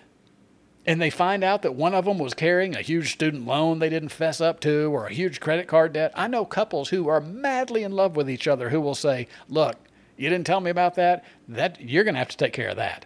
and 0.88 1.02
they 1.02 1.10
find 1.10 1.44
out 1.44 1.60
that 1.60 1.74
one 1.74 1.92
of 1.92 2.06
them 2.06 2.18
was 2.18 2.32
carrying 2.32 2.74
a 2.74 2.80
huge 2.80 3.12
student 3.12 3.46
loan 3.46 3.78
they 3.78 3.90
didn't 3.90 4.08
fess 4.08 4.40
up 4.40 4.58
to 4.60 4.90
or 4.90 5.06
a 5.06 5.12
huge 5.12 5.38
credit 5.38 5.68
card 5.68 5.92
debt. 5.92 6.10
I 6.14 6.28
know 6.28 6.46
couples 6.46 6.88
who 6.88 7.08
are 7.08 7.20
madly 7.20 7.82
in 7.82 7.92
love 7.92 8.16
with 8.16 8.28
each 8.28 8.48
other 8.48 8.70
who 8.70 8.80
will 8.80 8.94
say, 8.94 9.28
"Look, 9.50 9.76
you 10.16 10.30
didn't 10.30 10.46
tell 10.46 10.62
me 10.62 10.70
about 10.70 10.94
that. 10.94 11.26
That 11.46 11.78
you're 11.78 12.04
going 12.04 12.14
to 12.14 12.20
have 12.20 12.30
to 12.30 12.38
take 12.38 12.54
care 12.54 12.70
of 12.70 12.76
that." 12.76 13.04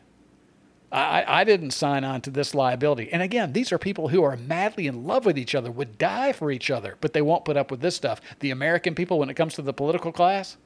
I, 0.92 1.24
I 1.26 1.44
didn't 1.44 1.72
sign 1.72 2.04
on 2.04 2.20
to 2.20 2.30
this 2.30 2.54
liability. 2.54 3.10
And 3.10 3.20
again, 3.20 3.52
these 3.52 3.72
are 3.72 3.78
people 3.78 4.08
who 4.08 4.22
are 4.22 4.36
madly 4.36 4.86
in 4.86 5.04
love 5.04 5.24
with 5.24 5.38
each 5.38 5.54
other, 5.54 5.70
would 5.70 5.98
die 5.98 6.32
for 6.32 6.52
each 6.52 6.70
other, 6.70 6.98
but 7.00 7.14
they 7.14 7.22
won't 7.22 7.46
put 7.46 7.56
up 7.56 7.70
with 7.70 7.80
this 7.80 7.96
stuff. 7.96 8.20
The 8.40 8.50
American 8.50 8.94
people, 8.94 9.18
when 9.18 9.30
it 9.30 9.34
comes 9.34 9.54
to 9.54 9.62
the 9.62 9.72
political 9.72 10.12
class, 10.12 10.58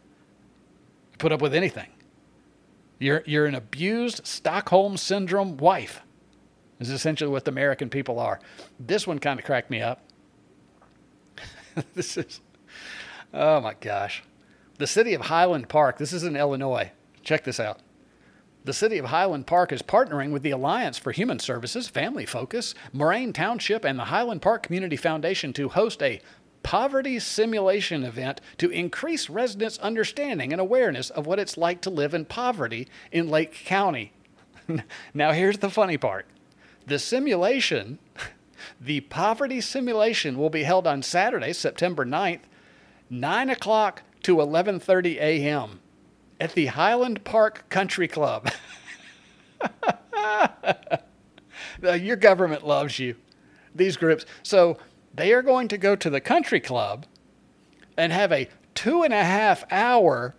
put 1.18 1.31
up 1.31 1.40
with 1.40 1.55
anything. 1.55 1.87
You're, 2.98 3.22
you're 3.24 3.46
an 3.46 3.55
abused 3.55 4.26
Stockholm 4.26 4.96
Syndrome 4.96 5.59
wife 5.59 6.02
is 6.80 6.90
essentially 6.90 7.30
what 7.30 7.44
the 7.44 7.50
American 7.50 7.88
people 7.88 8.18
are. 8.18 8.40
This 8.78 9.06
one 9.06 9.18
kind 9.18 9.38
of 9.38 9.46
cracked 9.46 9.70
me 9.70 9.80
up. 9.80 10.02
this 11.94 12.16
is, 12.16 12.40
oh 13.32 13.60
my 13.60 13.74
gosh. 13.74 14.22
The 14.78 14.86
city 14.86 15.14
of 15.14 15.22
Highland 15.22 15.68
Park, 15.68 15.98
this 15.98 16.12
is 16.12 16.24
in 16.24 16.36
Illinois. 16.36 16.92
Check 17.22 17.44
this 17.44 17.58
out. 17.58 17.80
The 18.64 18.72
city 18.72 18.98
of 18.98 19.06
Highland 19.06 19.46
Park 19.46 19.72
is 19.72 19.80
partnering 19.80 20.32
with 20.32 20.42
the 20.42 20.50
Alliance 20.50 20.98
for 20.98 21.12
Human 21.12 21.38
Services, 21.38 21.88
Family 21.88 22.26
Focus, 22.26 22.74
Moraine 22.92 23.32
Township, 23.32 23.84
and 23.84 23.98
the 23.98 24.06
Highland 24.06 24.42
Park 24.42 24.64
Community 24.64 24.96
Foundation 24.96 25.52
to 25.52 25.68
host 25.68 26.02
a 26.02 26.20
poverty 26.64 27.20
simulation 27.20 28.02
event 28.02 28.40
to 28.58 28.68
increase 28.70 29.30
residents' 29.30 29.78
understanding 29.78 30.52
and 30.52 30.60
awareness 30.60 31.10
of 31.10 31.26
what 31.26 31.38
it's 31.38 31.56
like 31.56 31.80
to 31.82 31.90
live 31.90 32.12
in 32.12 32.24
poverty 32.24 32.88
in 33.12 33.28
Lake 33.28 33.52
County. 33.52 34.12
now, 35.14 35.30
here's 35.30 35.58
the 35.58 35.70
funny 35.70 35.96
part 35.96 36.26
the 36.87 36.99
simulation, 36.99 37.98
the 38.81 39.00
poverty 39.00 39.60
simulation, 39.60 40.38
will 40.38 40.50
be 40.50 40.63
held 40.63 40.87
on 40.87 41.02
Saturday, 41.02 41.52
September 41.52 42.04
9th, 42.04 42.40
9 43.10 43.50
o'clock 43.50 44.02
to 44.23 44.37
11:30 44.37 45.17
a.m. 45.17 45.81
at 46.40 46.54
the 46.54 46.67
Highland 46.67 47.25
Park 47.25 47.69
Country 47.69 48.08
Club. 48.08 48.50
Your 51.83 52.17
government 52.17 52.67
loves 52.67 52.98
you. 52.98 53.17
These 53.75 53.96
groups. 53.96 54.25
So 54.42 54.79
they 55.15 55.33
are 55.33 55.42
going 55.42 55.69
to 55.69 55.79
go 55.79 55.94
to 55.96 56.10
the 56.10 56.21
country 56.21 56.60
club 56.60 57.06
and 57.96 58.13
have 58.13 58.33
a 58.33 58.48
two 58.75 59.02
and 59.02 59.15
a 59.15 59.25
half 59.25 59.65
hour 59.71 60.35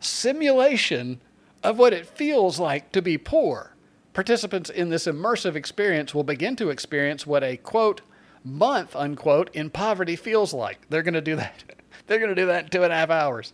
simulation 0.00 1.20
of 1.62 1.78
what 1.78 1.92
it 1.92 2.06
feels 2.06 2.58
like 2.58 2.92
to 2.92 3.02
be 3.02 3.18
poor 3.18 3.74
participants 4.12 4.70
in 4.70 4.90
this 4.90 5.06
immersive 5.06 5.54
experience 5.54 6.14
will 6.14 6.24
begin 6.24 6.56
to 6.56 6.70
experience 6.70 7.26
what 7.26 7.44
a 7.44 7.56
quote 7.56 8.02
month 8.44 8.96
unquote 8.96 9.50
in 9.54 9.70
poverty 9.70 10.16
feels 10.16 10.52
like. 10.52 10.88
They're 10.88 11.02
going 11.02 11.14
to 11.14 11.20
do 11.20 11.36
that. 11.36 11.64
They're 12.06 12.18
going 12.18 12.34
to 12.34 12.40
do 12.40 12.46
that 12.46 12.64
in 12.64 12.70
two 12.70 12.82
and 12.82 12.92
a 12.92 12.96
half 12.96 13.10
hours. 13.10 13.52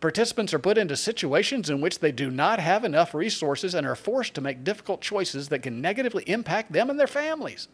Participants 0.00 0.52
are 0.52 0.58
put 0.58 0.78
into 0.78 0.96
situations 0.96 1.70
in 1.70 1.80
which 1.80 2.00
they 2.00 2.12
do 2.12 2.30
not 2.30 2.60
have 2.60 2.84
enough 2.84 3.14
resources 3.14 3.74
and 3.74 3.86
are 3.86 3.96
forced 3.96 4.34
to 4.34 4.40
make 4.40 4.62
difficult 4.62 5.00
choices 5.00 5.48
that 5.48 5.62
can 5.62 5.80
negatively 5.80 6.22
impact 6.26 6.72
them 6.72 6.90
and 6.90 7.00
their 7.00 7.06
families. 7.06 7.68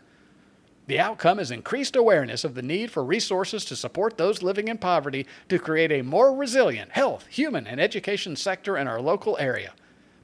The 0.86 0.98
outcome 0.98 1.38
is 1.38 1.50
increased 1.50 1.94
awareness 1.94 2.44
of 2.44 2.54
the 2.54 2.62
need 2.62 2.90
for 2.90 3.04
resources 3.04 3.64
to 3.66 3.76
support 3.76 4.18
those 4.18 4.42
living 4.42 4.68
in 4.68 4.78
poverty 4.78 5.26
to 5.48 5.58
create 5.58 5.92
a 5.92 6.02
more 6.02 6.34
resilient 6.34 6.92
health, 6.92 7.26
human, 7.28 7.66
and 7.66 7.80
education 7.80 8.34
sector 8.34 8.76
in 8.76 8.88
our 8.88 9.00
local 9.00 9.36
area. 9.38 9.74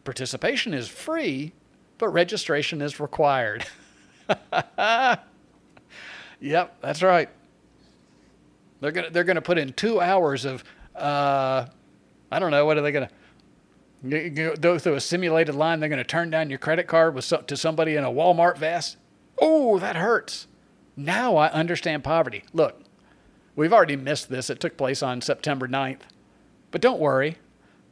Participation 0.05 0.75
is 0.75 0.89
free, 0.89 1.53
but 1.99 2.09
registration 2.09 2.81
is 2.81 3.01
required. 3.01 3.67
yep, 6.41 6.77
that's 6.81 7.03
right. 7.03 7.29
They're 8.81 8.93
gonna 8.93 9.11
they're 9.11 9.25
gonna 9.25 9.43
put 9.43 9.59
in 9.59 9.73
two 9.73 10.01
hours 10.01 10.45
of 10.45 10.63
uh, 10.95 11.67
I 12.31 12.39
don't 12.39 12.51
know 12.51 12.65
what 12.65 12.79
are 12.79 12.83
they 12.83 12.93
gonna 12.93 13.11
go 14.57 14.79
through 14.79 14.95
a 14.95 15.01
simulated 15.01 15.55
line. 15.55 15.81
They're 15.81 15.89
gonna 15.89 16.05
turn 16.05 16.31
down 16.31 16.51
your 16.51 16.59
credit 16.59 16.87
card 16.87 17.15
with 17.15 17.27
to 17.47 17.57
somebody 17.57 17.97
in 17.97 18.05
a 18.05 18.11
Walmart 18.11 18.57
vest. 18.57 18.97
Oh, 19.41 19.79
that 19.79 19.97
hurts. 19.97 20.47
Now 20.97 21.37
I 21.37 21.49
understand 21.51 22.05
poverty. 22.05 22.45
Look, 22.53 22.81
we've 23.57 23.73
already 23.73 23.97
missed 23.97 24.29
this. 24.29 24.51
It 24.51 24.61
took 24.61 24.77
place 24.77 25.03
on 25.03 25.21
September 25.21 25.69
9th. 25.69 26.01
But 26.71 26.81
don't 26.81 27.01
worry, 27.01 27.39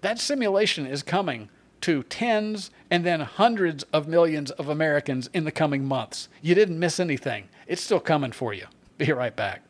that 0.01 0.19
simulation 0.19 0.87
is 0.87 1.03
coming 1.03 1.49
to 1.83 2.03
tens 2.05 2.71
and 2.91 3.05
then 3.05 3.21
hundreds 3.21 3.85
of 3.93 4.09
millions 4.09 4.51
of 4.53 4.69
Americans 4.69 5.29
in 5.33 5.45
the 5.45 5.53
coming 5.53 5.85
months. 5.85 6.29
You 6.43 6.55
didn't 6.55 6.79
miss 6.79 7.01
anything. 7.01 7.49
It's 7.67 7.83
still 7.83 8.01
coming 8.01 8.33
for 8.33 8.55
you. 8.55 8.67
Be 8.99 9.13
right 9.13 9.35
back. 9.35 9.63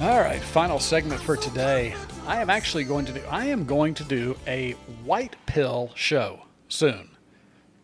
All 0.00 0.20
right, 0.20 0.40
final 0.40 0.78
segment 0.78 1.20
for 1.20 1.36
today. 1.36 1.92
I 2.24 2.40
am 2.40 2.50
actually 2.50 2.84
going 2.84 3.04
to 3.06 3.12
do 3.12 3.20
I 3.28 3.46
am 3.46 3.64
going 3.64 3.94
to 3.94 4.04
do 4.04 4.36
a 4.46 4.72
white 5.02 5.34
pill 5.46 5.90
show 5.96 6.42
soon. 6.68 7.10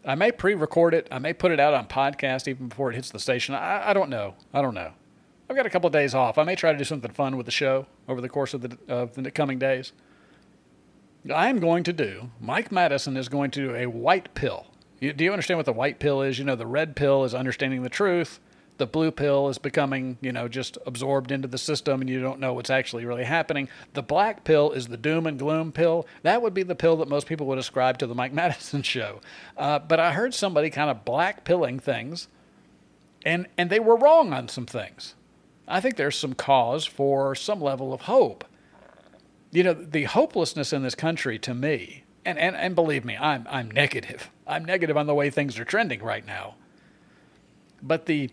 I 0.05 0.15
may 0.15 0.31
pre-record 0.31 0.95
it. 0.95 1.09
I 1.11 1.19
may 1.19 1.33
put 1.33 1.51
it 1.51 1.59
out 1.59 1.75
on 1.75 1.89
podcast 1.89 2.47
even 2.47 2.69
before 2.69 2.93
it 2.93 2.95
hits 2.95 3.11
the 3.11 3.19
station. 3.19 3.57
I, 3.57 3.91
I 3.91 3.93
don't 3.93 4.11
know. 4.11 4.37
I 4.53 4.63
don't 4.63 4.75
know. 4.75 4.93
I've 5.51 5.57
got 5.57 5.67
a 5.67 5.71
couple 5.71 5.89
of 5.89 5.93
days 5.93 6.15
off. 6.15 6.39
I 6.39 6.45
may 6.45 6.55
try 6.55 6.71
to 6.71 6.79
do 6.79 6.85
something 6.85 7.11
fun 7.11 7.37
with 7.37 7.47
the 7.47 7.53
show 7.53 7.87
over 8.09 8.21
the 8.21 8.29
course 8.29 8.55
of 8.55 8.61
the 8.61 8.79
of 8.87 9.15
the 9.15 9.33
coming 9.33 9.59
days. 9.59 9.93
I 11.35 11.49
am 11.49 11.59
going 11.59 11.83
to 11.83 11.93
do. 11.93 12.31
Mike 12.41 12.71
Madison 12.71 13.17
is 13.17 13.29
going 13.29 13.51
to 13.51 13.61
do 13.61 13.75
a 13.75 13.87
white 13.87 14.33
pill. 14.35 14.69
You, 15.01 15.13
do 15.13 15.25
you 15.25 15.33
understand 15.33 15.59
what 15.59 15.67
the 15.67 15.73
white 15.73 15.99
pill 15.99 16.23
is? 16.23 16.39
You 16.39 16.45
know, 16.45 16.55
the 16.55 16.65
red 16.65 16.95
pill 16.95 17.25
is 17.25 17.35
understanding 17.35 17.83
the 17.83 17.91
truth 17.91 18.39
the 18.77 18.87
blue 18.87 19.11
pill 19.11 19.49
is 19.49 19.59
becoming, 19.59 20.19
you 20.21 20.33
know, 20.33 20.49
just 20.49 20.79
absorbed 20.85 21.31
into 21.31 21.47
the 21.47 21.59
system 21.59 22.01
and 22.01 22.11
you 22.11 22.21
don't 22.21 22.41
know 22.41 22.53
what's 22.55 22.71
actually 22.71 23.05
really 23.05 23.25
happening. 23.25 23.69
The 23.93 24.03
black 24.03 24.45
pill 24.45 24.73
is 24.73 24.89
the 24.89 24.97
doom 24.97 25.27
and 25.27 25.39
gloom 25.39 25.71
pill. 25.71 26.07
That 26.23 26.43
would 26.43 26.55
be 26.55 26.65
the 26.65 26.75
pill 26.75 26.97
that 26.97 27.09
most 27.09 27.27
people 27.27 27.47
would 27.47 27.59
ascribe 27.59 27.99
to 27.99 28.07
the 28.07 28.15
Mike 28.15 28.33
Madison 28.35 28.83
show. 28.83 29.21
Uh, 29.57 29.79
but 29.79 30.01
I 30.01 30.13
heard 30.13 30.35
somebody 30.35 30.71
kind 30.71 30.91
of 30.91 31.05
black 31.05 31.45
pilling 31.45 31.79
things 31.79 32.29
and, 33.25 33.47
and 33.57 33.71
they 33.71 33.81
were 33.81 33.97
wrong 33.97 34.33
on 34.33 34.49
some 34.49 34.67
things. 34.67 35.15
I 35.67 35.81
think 35.81 35.97
there's 35.97 36.17
some 36.17 36.35
cause 36.35 36.85
for 36.85 37.35
some 37.35 37.61
level 37.61 37.93
of 37.93 38.03
hope. 38.03 38.45
You 39.51 39.63
know, 39.63 39.73
the 39.73 40.05
hopelessness 40.05 40.73
in 40.73 40.83
this 40.83 40.95
country 40.95 41.39
to 41.39 41.55
me, 41.55 42.05
and, 42.25 42.39
and, 42.39 42.55
and 42.57 42.75
believe 42.75 43.05
me, 43.05 43.17
I'm, 43.17 43.47
I'm 43.49 43.71
negative. 43.71 44.31
I'm 44.47 44.65
negative 44.65 44.97
on 44.97 45.07
the 45.07 45.15
way 45.15 45.31
things 45.31 45.59
are 45.59 45.65
trending 45.65 46.03
right 46.03 46.27
now. 46.27 46.57
But 47.83 48.07
the 48.07 48.31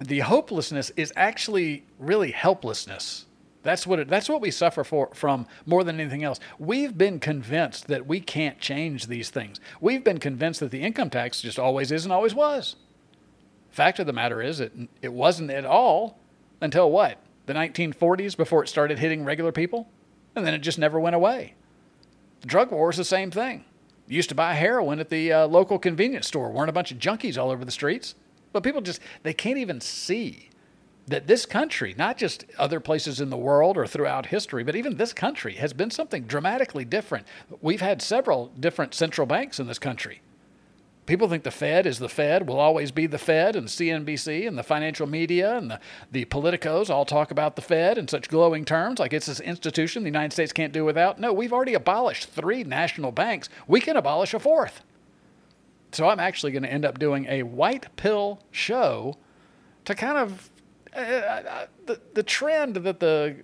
the 0.00 0.20
hopelessness 0.20 0.90
is 0.96 1.12
actually 1.16 1.84
really 1.98 2.30
helplessness. 2.30 3.26
That's 3.62 3.86
what 3.86 3.98
it, 3.98 4.08
that's 4.08 4.28
what 4.28 4.40
we 4.40 4.50
suffer 4.50 4.84
for, 4.84 5.10
from 5.14 5.46
more 5.66 5.82
than 5.82 6.00
anything 6.00 6.22
else. 6.22 6.38
We've 6.58 6.96
been 6.96 7.18
convinced 7.18 7.88
that 7.88 8.06
we 8.06 8.20
can't 8.20 8.58
change 8.60 9.08
these 9.08 9.30
things. 9.30 9.60
We've 9.80 10.04
been 10.04 10.18
convinced 10.18 10.60
that 10.60 10.70
the 10.70 10.80
income 10.80 11.10
tax 11.10 11.42
just 11.42 11.58
always 11.58 11.90
is 11.90 12.04
and 12.04 12.12
always 12.12 12.34
was. 12.34 12.76
Fact 13.70 13.98
of 13.98 14.06
the 14.06 14.12
matter 14.12 14.40
is, 14.40 14.60
it 14.60 14.72
it 15.02 15.12
wasn't 15.12 15.50
at 15.50 15.64
all 15.64 16.18
until 16.60 16.90
what 16.90 17.18
the 17.46 17.52
1940s 17.52 18.36
before 18.36 18.62
it 18.62 18.68
started 18.68 18.98
hitting 18.98 19.24
regular 19.24 19.52
people, 19.52 19.88
and 20.36 20.46
then 20.46 20.54
it 20.54 20.58
just 20.58 20.78
never 20.78 21.00
went 21.00 21.16
away. 21.16 21.54
The 22.40 22.46
drug 22.46 22.70
war 22.70 22.90
is 22.90 22.96
the 22.96 23.04
same 23.04 23.30
thing. 23.30 23.64
You 24.06 24.16
used 24.16 24.28
to 24.28 24.34
buy 24.34 24.54
heroin 24.54 25.00
at 25.00 25.10
the 25.10 25.32
uh, 25.32 25.46
local 25.46 25.78
convenience 25.78 26.26
store. 26.26 26.50
weren't 26.50 26.70
a 26.70 26.72
bunch 26.72 26.92
of 26.92 26.98
junkies 26.98 27.36
all 27.36 27.50
over 27.50 27.64
the 27.64 27.70
streets. 27.70 28.14
But 28.52 28.62
people 28.62 28.80
just, 28.80 29.00
they 29.22 29.34
can't 29.34 29.58
even 29.58 29.80
see 29.80 30.48
that 31.08 31.26
this 31.26 31.46
country, 31.46 31.94
not 31.96 32.18
just 32.18 32.44
other 32.58 32.80
places 32.80 33.20
in 33.20 33.30
the 33.30 33.36
world 33.36 33.76
or 33.76 33.86
throughout 33.86 34.26
history, 34.26 34.62
but 34.62 34.76
even 34.76 34.96
this 34.96 35.12
country 35.12 35.54
has 35.54 35.72
been 35.72 35.90
something 35.90 36.24
dramatically 36.24 36.84
different. 36.84 37.26
We've 37.60 37.80
had 37.80 38.02
several 38.02 38.48
different 38.58 38.94
central 38.94 39.26
banks 39.26 39.58
in 39.58 39.66
this 39.66 39.78
country. 39.78 40.20
People 41.06 41.30
think 41.30 41.42
the 41.42 41.50
Fed 41.50 41.86
is 41.86 41.98
the 41.98 42.08
Fed, 42.08 42.46
will 42.46 42.60
always 42.60 42.90
be 42.90 43.06
the 43.06 43.16
Fed, 43.16 43.56
and 43.56 43.66
CNBC 43.66 44.46
and 44.46 44.58
the 44.58 44.62
financial 44.62 45.06
media 45.06 45.56
and 45.56 45.70
the, 45.70 45.80
the 46.12 46.26
politicos 46.26 46.90
all 46.90 47.06
talk 47.06 47.30
about 47.30 47.56
the 47.56 47.62
Fed 47.62 47.96
in 47.96 48.06
such 48.06 48.28
glowing 48.28 48.66
terms, 48.66 48.98
like 48.98 49.14
it's 49.14 49.24
this 49.24 49.40
institution 49.40 50.02
the 50.02 50.10
United 50.10 50.34
States 50.34 50.52
can't 50.52 50.72
do 50.72 50.84
without. 50.84 51.18
No, 51.18 51.32
we've 51.32 51.52
already 51.54 51.72
abolished 51.72 52.28
three 52.28 52.62
national 52.62 53.10
banks. 53.10 53.48
We 53.66 53.80
can 53.80 53.96
abolish 53.96 54.34
a 54.34 54.38
fourth. 54.38 54.82
So 55.92 56.08
I'm 56.08 56.20
actually 56.20 56.52
going 56.52 56.62
to 56.64 56.72
end 56.72 56.84
up 56.84 56.98
doing 56.98 57.26
a 57.26 57.42
white 57.42 57.94
pill 57.96 58.40
show 58.50 59.16
to 59.84 59.94
kind 59.94 60.18
of 60.18 60.50
uh, 60.94 61.00
uh, 61.00 61.66
the 61.86 62.00
the 62.14 62.22
trend 62.22 62.76
that 62.76 63.00
the 63.00 63.36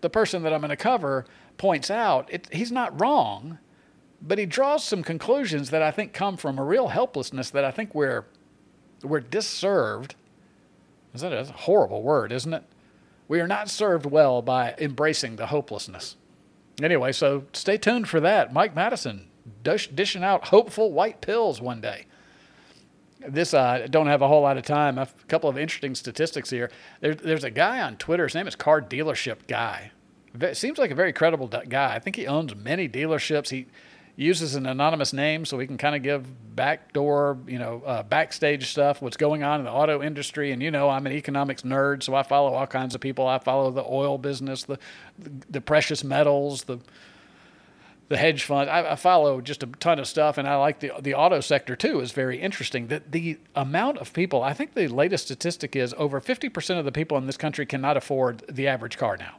the 0.00 0.10
person 0.10 0.42
that 0.42 0.52
I'm 0.52 0.60
going 0.60 0.70
to 0.70 0.76
cover 0.76 1.24
points 1.56 1.90
out. 1.90 2.32
It, 2.32 2.48
he's 2.52 2.72
not 2.72 2.98
wrong, 3.00 3.58
but 4.22 4.38
he 4.38 4.46
draws 4.46 4.84
some 4.84 5.02
conclusions 5.02 5.70
that 5.70 5.82
I 5.82 5.90
think 5.90 6.12
come 6.12 6.36
from 6.36 6.58
a 6.58 6.64
real 6.64 6.88
helplessness 6.88 7.50
that 7.50 7.64
I 7.64 7.70
think 7.70 7.94
we're 7.94 8.26
we're 9.02 9.20
disserved. 9.20 10.14
Is 11.14 11.20
that 11.22 11.32
a 11.32 11.44
horrible 11.44 12.02
word, 12.02 12.32
isn't 12.32 12.52
it? 12.52 12.64
We 13.28 13.40
are 13.40 13.46
not 13.46 13.68
served 13.68 14.06
well 14.06 14.40
by 14.42 14.74
embracing 14.78 15.36
the 15.36 15.46
hopelessness. 15.46 16.16
Anyway, 16.82 17.12
so 17.12 17.44
stay 17.52 17.76
tuned 17.76 18.08
for 18.08 18.20
that. 18.20 18.52
Mike 18.52 18.74
Madison, 18.74 19.28
dish, 19.62 19.88
dishing 19.88 20.24
out 20.24 20.48
hopeful 20.48 20.92
white 20.92 21.20
pills 21.20 21.60
one 21.60 21.80
day. 21.80 22.06
This 23.26 23.52
uh, 23.52 23.86
don't 23.90 24.06
have 24.06 24.22
a 24.22 24.28
whole 24.28 24.42
lot 24.42 24.56
of 24.56 24.64
time. 24.64 24.96
A 24.98 25.08
couple 25.26 25.50
of 25.50 25.58
interesting 25.58 25.94
statistics 25.94 26.50
here. 26.50 26.70
There, 27.00 27.14
there's 27.14 27.44
a 27.44 27.50
guy 27.50 27.80
on 27.82 27.96
Twitter. 27.96 28.24
His 28.24 28.34
name 28.34 28.46
is 28.46 28.54
Car 28.54 28.80
Dealership 28.80 29.46
Guy. 29.48 29.90
Seems 30.52 30.78
like 30.78 30.90
a 30.90 30.94
very 30.94 31.12
credible 31.12 31.48
guy. 31.48 31.94
I 31.94 31.98
think 31.98 32.14
he 32.14 32.26
owns 32.26 32.54
many 32.54 32.88
dealerships. 32.88 33.50
He 33.50 33.66
uses 34.18 34.56
an 34.56 34.66
anonymous 34.66 35.12
name 35.12 35.44
so 35.44 35.60
he 35.60 35.66
can 35.66 35.78
kind 35.78 35.94
of 35.94 36.02
give 36.02 36.26
backdoor, 36.56 37.38
you 37.46 37.58
know, 37.58 37.82
uh, 37.86 38.02
backstage 38.02 38.68
stuff, 38.68 39.00
what's 39.00 39.16
going 39.16 39.44
on 39.44 39.60
in 39.60 39.64
the 39.64 39.70
auto 39.70 40.02
industry. 40.02 40.50
And 40.50 40.60
you 40.60 40.72
know, 40.72 40.88
I'm 40.88 41.06
an 41.06 41.12
economics 41.12 41.62
nerd, 41.62 42.02
so 42.02 42.16
I 42.16 42.24
follow 42.24 42.52
all 42.52 42.66
kinds 42.66 42.96
of 42.96 43.00
people. 43.00 43.28
I 43.28 43.38
follow 43.38 43.70
the 43.70 43.84
oil 43.84 44.18
business, 44.18 44.64
the 44.64 44.78
the, 45.20 45.30
the 45.50 45.60
precious 45.60 46.02
metals, 46.02 46.64
the 46.64 46.80
the 48.08 48.16
hedge 48.16 48.44
fund. 48.44 48.70
I, 48.70 48.92
I, 48.92 48.96
follow 48.96 49.40
just 49.40 49.62
a 49.62 49.66
ton 49.66 49.98
of 49.98 50.06
stuff, 50.06 50.38
and 50.38 50.48
I 50.48 50.56
like 50.56 50.80
the 50.80 50.92
the 51.00 51.14
auto 51.14 51.40
sector 51.40 51.76
too. 51.76 52.00
is 52.00 52.12
very 52.12 52.40
interesting. 52.40 52.88
That 52.88 53.12
the 53.12 53.38
amount 53.54 53.98
of 53.98 54.12
people. 54.12 54.42
I 54.42 54.54
think 54.54 54.74
the 54.74 54.88
latest 54.88 55.26
statistic 55.26 55.76
is 55.76 55.94
over 55.98 56.20
fifty 56.20 56.48
percent 56.48 56.78
of 56.78 56.84
the 56.84 56.92
people 56.92 57.18
in 57.18 57.26
this 57.26 57.36
country 57.36 57.66
cannot 57.66 57.96
afford 57.96 58.44
the 58.48 58.66
average 58.66 58.96
car 58.96 59.16
now. 59.16 59.36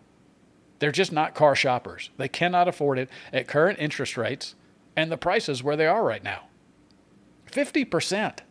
They're 0.77 0.91
just 0.91 1.11
not 1.11 1.35
car 1.35 1.55
shoppers. 1.55 2.09
They 2.17 2.29
cannot 2.29 2.67
afford 2.67 2.99
it 2.99 3.09
at 3.33 3.47
current 3.47 3.79
interest 3.79 4.15
rates 4.15 4.55
and 4.95 5.11
the 5.11 5.17
prices 5.17 5.63
where 5.63 5.75
they 5.75 5.87
are 5.87 6.03
right 6.03 6.23
now. 6.23 6.43
Fifty 7.45 7.83
percent. 7.83 8.43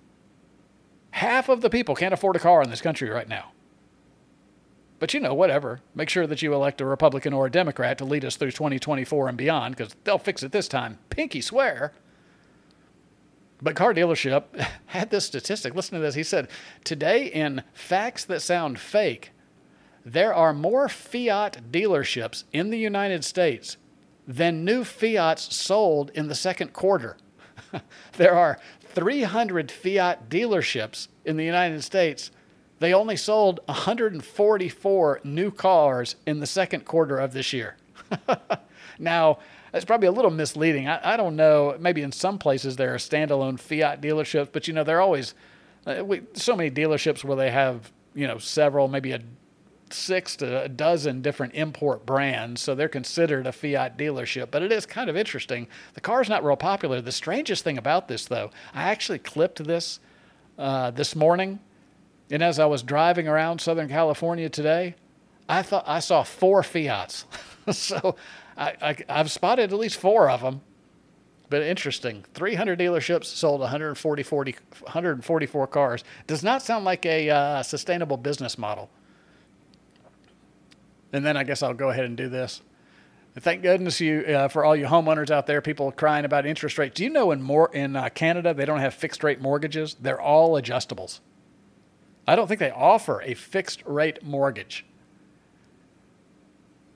Half 1.13 1.49
of 1.49 1.63
the 1.63 1.71
people 1.71 1.95
can't 1.95 2.13
afford 2.13 2.37
a 2.37 2.41
car 2.41 2.63
in 2.63 2.71
this 2.71 2.81
country 2.81 3.09
right 3.09 3.29
now. 3.29 3.53
But 4.99 5.15
you 5.15 5.21
know, 5.21 5.35
whatever. 5.35 5.81
Make 5.95 6.09
sure 6.09 6.27
that 6.27 6.43
you 6.43 6.53
elect 6.55 6.81
a 6.81 6.85
Republican 6.85 7.33
or 7.33 7.47
a 7.47 7.51
Democrat 7.51 7.99
to 7.99 8.05
lead 8.05 8.25
us 8.25 8.37
through 8.37 8.51
2024 8.51 9.29
and 9.29 9.39
beyond, 9.39 9.77
because 9.77 9.95
they'll 10.05 10.19
fix 10.19 10.43
it 10.43 10.53
this 10.53 10.69
time. 10.69 10.99
Pinky 11.11 11.41
swear. 11.41 11.93
But 13.61 13.77
Car 13.77 13.95
Dealership 13.95 14.45
had 14.87 15.11
this 15.11 15.25
statistic. 15.25 15.75
Listen 15.75 15.95
to 15.95 16.01
this. 16.01 16.15
He 16.15 16.23
said, 16.23 16.49
Today, 16.85 17.27
in 17.27 17.63
facts 17.73 18.25
that 18.25 18.43
sound 18.43 18.79
fake, 18.79 19.33
there 20.05 20.35
are 20.35 20.55
more 20.55 20.89
Fiat 20.89 21.71
dealerships 21.71 22.45
in 22.53 22.71
the 22.71 22.79
United 22.79 23.25
States 23.25 23.77
than 24.27 24.65
new 24.65 24.85
Fiats 24.85 25.55
sold 25.55 26.11
in 26.15 26.29
the 26.29 26.35
second 26.35 26.73
quarter. 26.73 27.17
there 28.17 28.35
are 28.35 28.59
300 28.81 29.71
Fiat 29.71 30.29
dealerships 30.29 31.09
in 31.25 31.37
the 31.37 31.45
United 31.45 31.83
States. 31.83 32.31
They 32.79 32.95
only 32.95 33.17
sold 33.17 33.61
144 33.67 35.21
new 35.25 35.51
cars 35.51 36.17
in 36.27 36.41
the 36.41 36.47
second 36.47 36.85
quarter 36.85 37.19
of 37.19 37.33
this 37.33 37.53
year. 37.53 37.77
now, 38.99 39.39
that's 39.73 39.85
probably 39.85 40.09
a 40.09 40.13
little 40.13 40.31
misleading. 40.31 40.89
I, 40.89 41.15
I, 41.15 41.17
don't 41.17 41.37
know. 41.37 41.77
Maybe 41.79 42.03
in 42.03 42.13
some 42.13 42.39
places 42.39 42.77
there 42.77 42.95
are 42.95 42.99
standalone 42.99 43.59
Fiat 43.59 44.01
dealerships, 44.01 44.49
but 44.51 44.69
you 44.69 44.75
know, 44.75 44.85
they're 44.85 45.01
always 45.01 45.35
uh, 45.87 46.05
we, 46.05 46.23
so 46.35 46.57
many 46.57 46.71
dealerships 46.71 47.25
where 47.25 47.37
they 47.37 47.51
have, 47.51 47.93
you 48.15 48.27
know, 48.27 48.39
several, 48.39 48.89
maybe 48.89 49.13
a 49.13 49.21
six 49.91 50.37
to 50.37 50.63
a 50.65 50.69
dozen 50.69 51.23
different 51.23 51.55
import 51.55 52.05
brands, 52.05 52.61
so 52.61 52.75
they're 52.75 52.89
considered 52.89 53.47
a 53.47 53.53
Fiat 53.53 53.97
dealership. 53.97 54.51
But 54.51 54.63
it 54.63 54.71
is 54.73 54.87
kind 54.87 55.09
of 55.09 55.17
interesting. 55.17 55.67
The 55.95 56.01
car's 56.01 56.29
not 56.29 56.45
real 56.45 56.57
popular. 56.57 57.01
The 57.01 57.13
strangest 57.13 57.65
thing 57.65 57.79
about 57.79 58.09
this, 58.09 58.27
though, 58.27 58.51
I 58.75 58.85
actually 58.85 59.19
clipped 59.19 59.65
this 59.65 60.01
uh, 60.59 60.91
this 60.91 61.17
morning, 61.17 61.61
and 62.31 62.43
as 62.43 62.59
I 62.59 62.67
was 62.67 62.83
driving 62.83 63.29
around 63.29 63.61
Southern 63.61 63.89
California 63.89 64.49
today, 64.49 64.95
I 65.49 65.63
thought 65.63 65.85
I 65.87 66.01
saw 66.01 66.23
four 66.23 66.63
Fiats. 66.63 67.25
so 67.71 68.17
I, 68.57 68.97
I've 69.09 69.31
spotted 69.31 69.73
at 69.73 69.79
least 69.79 69.99
four 69.99 70.29
of 70.29 70.43
them. 70.43 70.61
But 71.51 71.63
interesting. 71.63 72.25
300 72.35 72.79
dealerships 72.79 73.25
sold 73.25 73.61
140, 73.61 74.23
40, 74.23 74.57
144 74.81 75.67
cars. 75.69 76.05
Does 76.27 76.43
not 76.43 76.61
sound 76.61 76.85
like 76.85 77.07
a 77.07 77.31
uh, 77.31 77.63
sustainable 77.63 78.19
business 78.19 78.59
model. 78.59 78.91
And 81.13 81.25
then 81.25 81.39
I 81.39 81.45
guess 81.45 81.63
I'll 81.63 81.73
go 81.73 81.89
ahead 81.89 82.05
and 82.05 82.19
do 82.19 82.29
this. 82.29 82.61
Thank 83.41 83.63
goodness 83.63 84.01
you 84.01 84.21
uh, 84.23 84.49
for 84.49 84.65
all 84.65 84.75
you 84.75 84.87
homeowners 84.87 85.31
out 85.31 85.47
there, 85.47 85.63
people 85.63 85.93
crying 85.93 86.25
about 86.25 86.45
interest 86.45 86.77
rates. 86.77 86.97
Do 86.97 87.05
you 87.05 87.11
know 87.11 87.31
in 87.31 87.41
more 87.41 87.73
in 87.73 87.95
uh, 87.95 88.09
Canada 88.09 88.53
they 88.53 88.65
don't 88.65 88.81
have 88.81 88.95
fixed 88.95 89.23
rate 89.23 89.41
mortgages? 89.41 89.97
They're 90.01 90.21
all 90.21 90.61
adjustables. 90.61 91.21
I 92.29 92.37
don't 92.37 92.47
think 92.47 92.61
they 92.61 92.71
offer 92.71 93.23
a 93.23 93.33
fixed 93.33 93.83
rate 93.87 94.23
mortgage. 94.23 94.85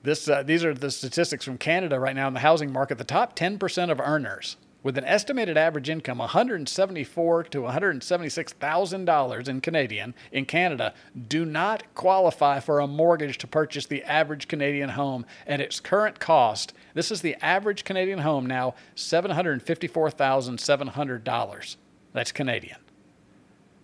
This, 0.03 0.29
uh, 0.29 0.43
these 0.43 0.63
are 0.63 0.75
the 0.75 0.91
statistics 0.91 1.43
from 1.43 1.57
Canada 1.57 1.99
right 1.99 2.15
now 2.15 2.27
in 2.27 2.35
the 2.35 2.41
housing 2.41 2.71
market. 2.71 2.99
The 2.99 3.03
top 3.03 3.35
10% 3.35 3.89
of 3.89 3.99
earners 3.99 4.57
with 4.83 4.95
an 4.95 5.05
estimated 5.05 5.57
average 5.57 5.89
income 5.89 6.19
174 6.19 7.45
to 7.45 7.61
176,000 7.61 9.05
dollars 9.05 9.47
in 9.47 9.59
Canadian 9.59 10.13
in 10.31 10.45
Canada 10.45 10.93
do 11.27 11.45
not 11.45 11.81
qualify 11.95 12.59
for 12.59 12.79
a 12.79 12.85
mortgage 12.85 13.39
to 13.39 13.47
purchase 13.47 13.87
the 13.87 14.03
average 14.03 14.47
Canadian 14.47 14.89
home 14.89 15.25
at 15.47 15.59
its 15.59 15.79
current 15.79 16.19
cost. 16.19 16.73
This 16.93 17.09
is 17.09 17.21
the 17.21 17.43
average 17.43 17.85
Canadian 17.85 18.19
home 18.19 18.45
now 18.45 18.75
$754,700. 18.95 21.75
That's 22.13 22.31
Canadian. 22.31 22.82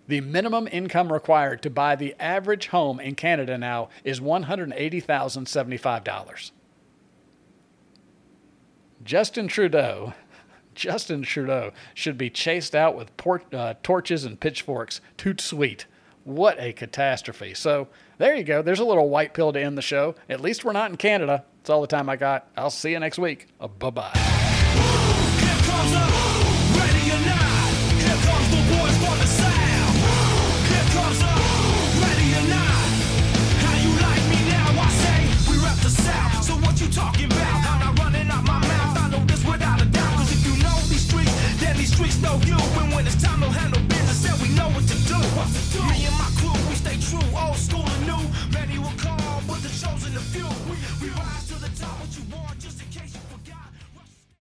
The 0.09 0.19
minimum 0.21 0.67
income 0.71 1.11
required 1.13 1.61
to 1.61 1.69
buy 1.69 1.95
the 1.95 2.15
average 2.19 2.69
home 2.69 2.99
in 2.99 3.13
Canada 3.13 3.59
now 3.59 3.89
is 4.03 4.19
$180,075. 4.19 6.51
Justin 9.03 9.47
Trudeau 9.47 10.15
Justin 10.75 11.21
Trudeau 11.21 11.71
should 11.93 12.17
be 12.17 12.31
chased 12.31 12.73
out 12.73 12.95
with 12.95 13.11
uh, 13.53 13.75
torches 13.83 14.25
and 14.25 14.39
pitchforks. 14.39 14.99
Toot 15.15 15.39
sweet. 15.41 15.85
What 16.23 16.59
a 16.59 16.73
catastrophe. 16.73 17.53
So 17.53 17.87
there 18.17 18.33
you 18.33 18.43
go. 18.43 18.63
There's 18.63 18.79
a 18.79 18.85
little 18.85 19.09
white 19.09 19.35
pill 19.35 19.53
to 19.53 19.61
end 19.61 19.77
the 19.77 19.83
show. 19.83 20.15
At 20.27 20.41
least 20.41 20.65
we're 20.65 20.71
not 20.71 20.89
in 20.89 20.97
Canada. 20.97 21.45
That's 21.57 21.69
all 21.69 21.81
the 21.81 21.87
time 21.87 22.09
I 22.09 22.15
got. 22.15 22.47
I'll 22.57 22.71
see 22.71 22.93
you 22.93 22.99
next 22.99 23.19
week. 23.19 23.45
Uh, 23.61 23.67
bye 23.67 23.91
bye. 23.91 24.09
talking 36.91 37.25
about. 37.25 37.65
I'm 37.69 37.79
not 37.79 37.99
running 37.99 38.29
out 38.29 38.43
my 38.43 38.59
mouth, 38.59 38.97
I 38.97 39.09
know 39.09 39.23
this 39.25 39.43
without 39.45 39.81
a 39.81 39.85
doubt. 39.85 40.13
Cause 40.17 40.31
if 40.31 40.41
you 40.45 40.55
know 40.63 40.75
these 40.89 41.05
streets, 41.07 41.33
then 41.61 41.77
these 41.77 41.93
streets 41.93 42.21
know 42.21 42.39
you. 42.45 42.57
And 42.57 42.93
when 42.93 43.05
it's 43.05 43.21
time 43.21 43.41
to 43.41 43.49
handle 43.49 43.81
business, 43.87 44.23
then 44.23 44.35
we 44.41 44.49
know 44.55 44.69
what 44.73 44.85
to 44.87 44.97
do. 45.05 45.19
What 45.37 45.49
to 45.53 45.61
do. 45.73 45.81
Me 45.89 46.05
and 46.05 46.17
my 46.17 46.29
crew, 46.39 46.55
we 46.69 46.75
stay 46.75 46.97
true, 46.97 47.25
old 47.37 47.57
school 47.57 47.85
and 47.85 48.03
new. 48.07 48.23
Many 48.53 48.79
will 48.79 48.95
call, 48.97 49.41
but 49.47 49.61
the 49.61 49.69
chosen 49.69 50.13
the 50.13 50.23
few. 50.33 50.49
We, 50.69 50.75
we 51.01 51.07
rise 51.13 51.47
to 51.49 51.55
the 51.61 51.69
top, 51.77 51.93
what 52.01 52.11
you 52.17 52.23
want. 52.33 52.48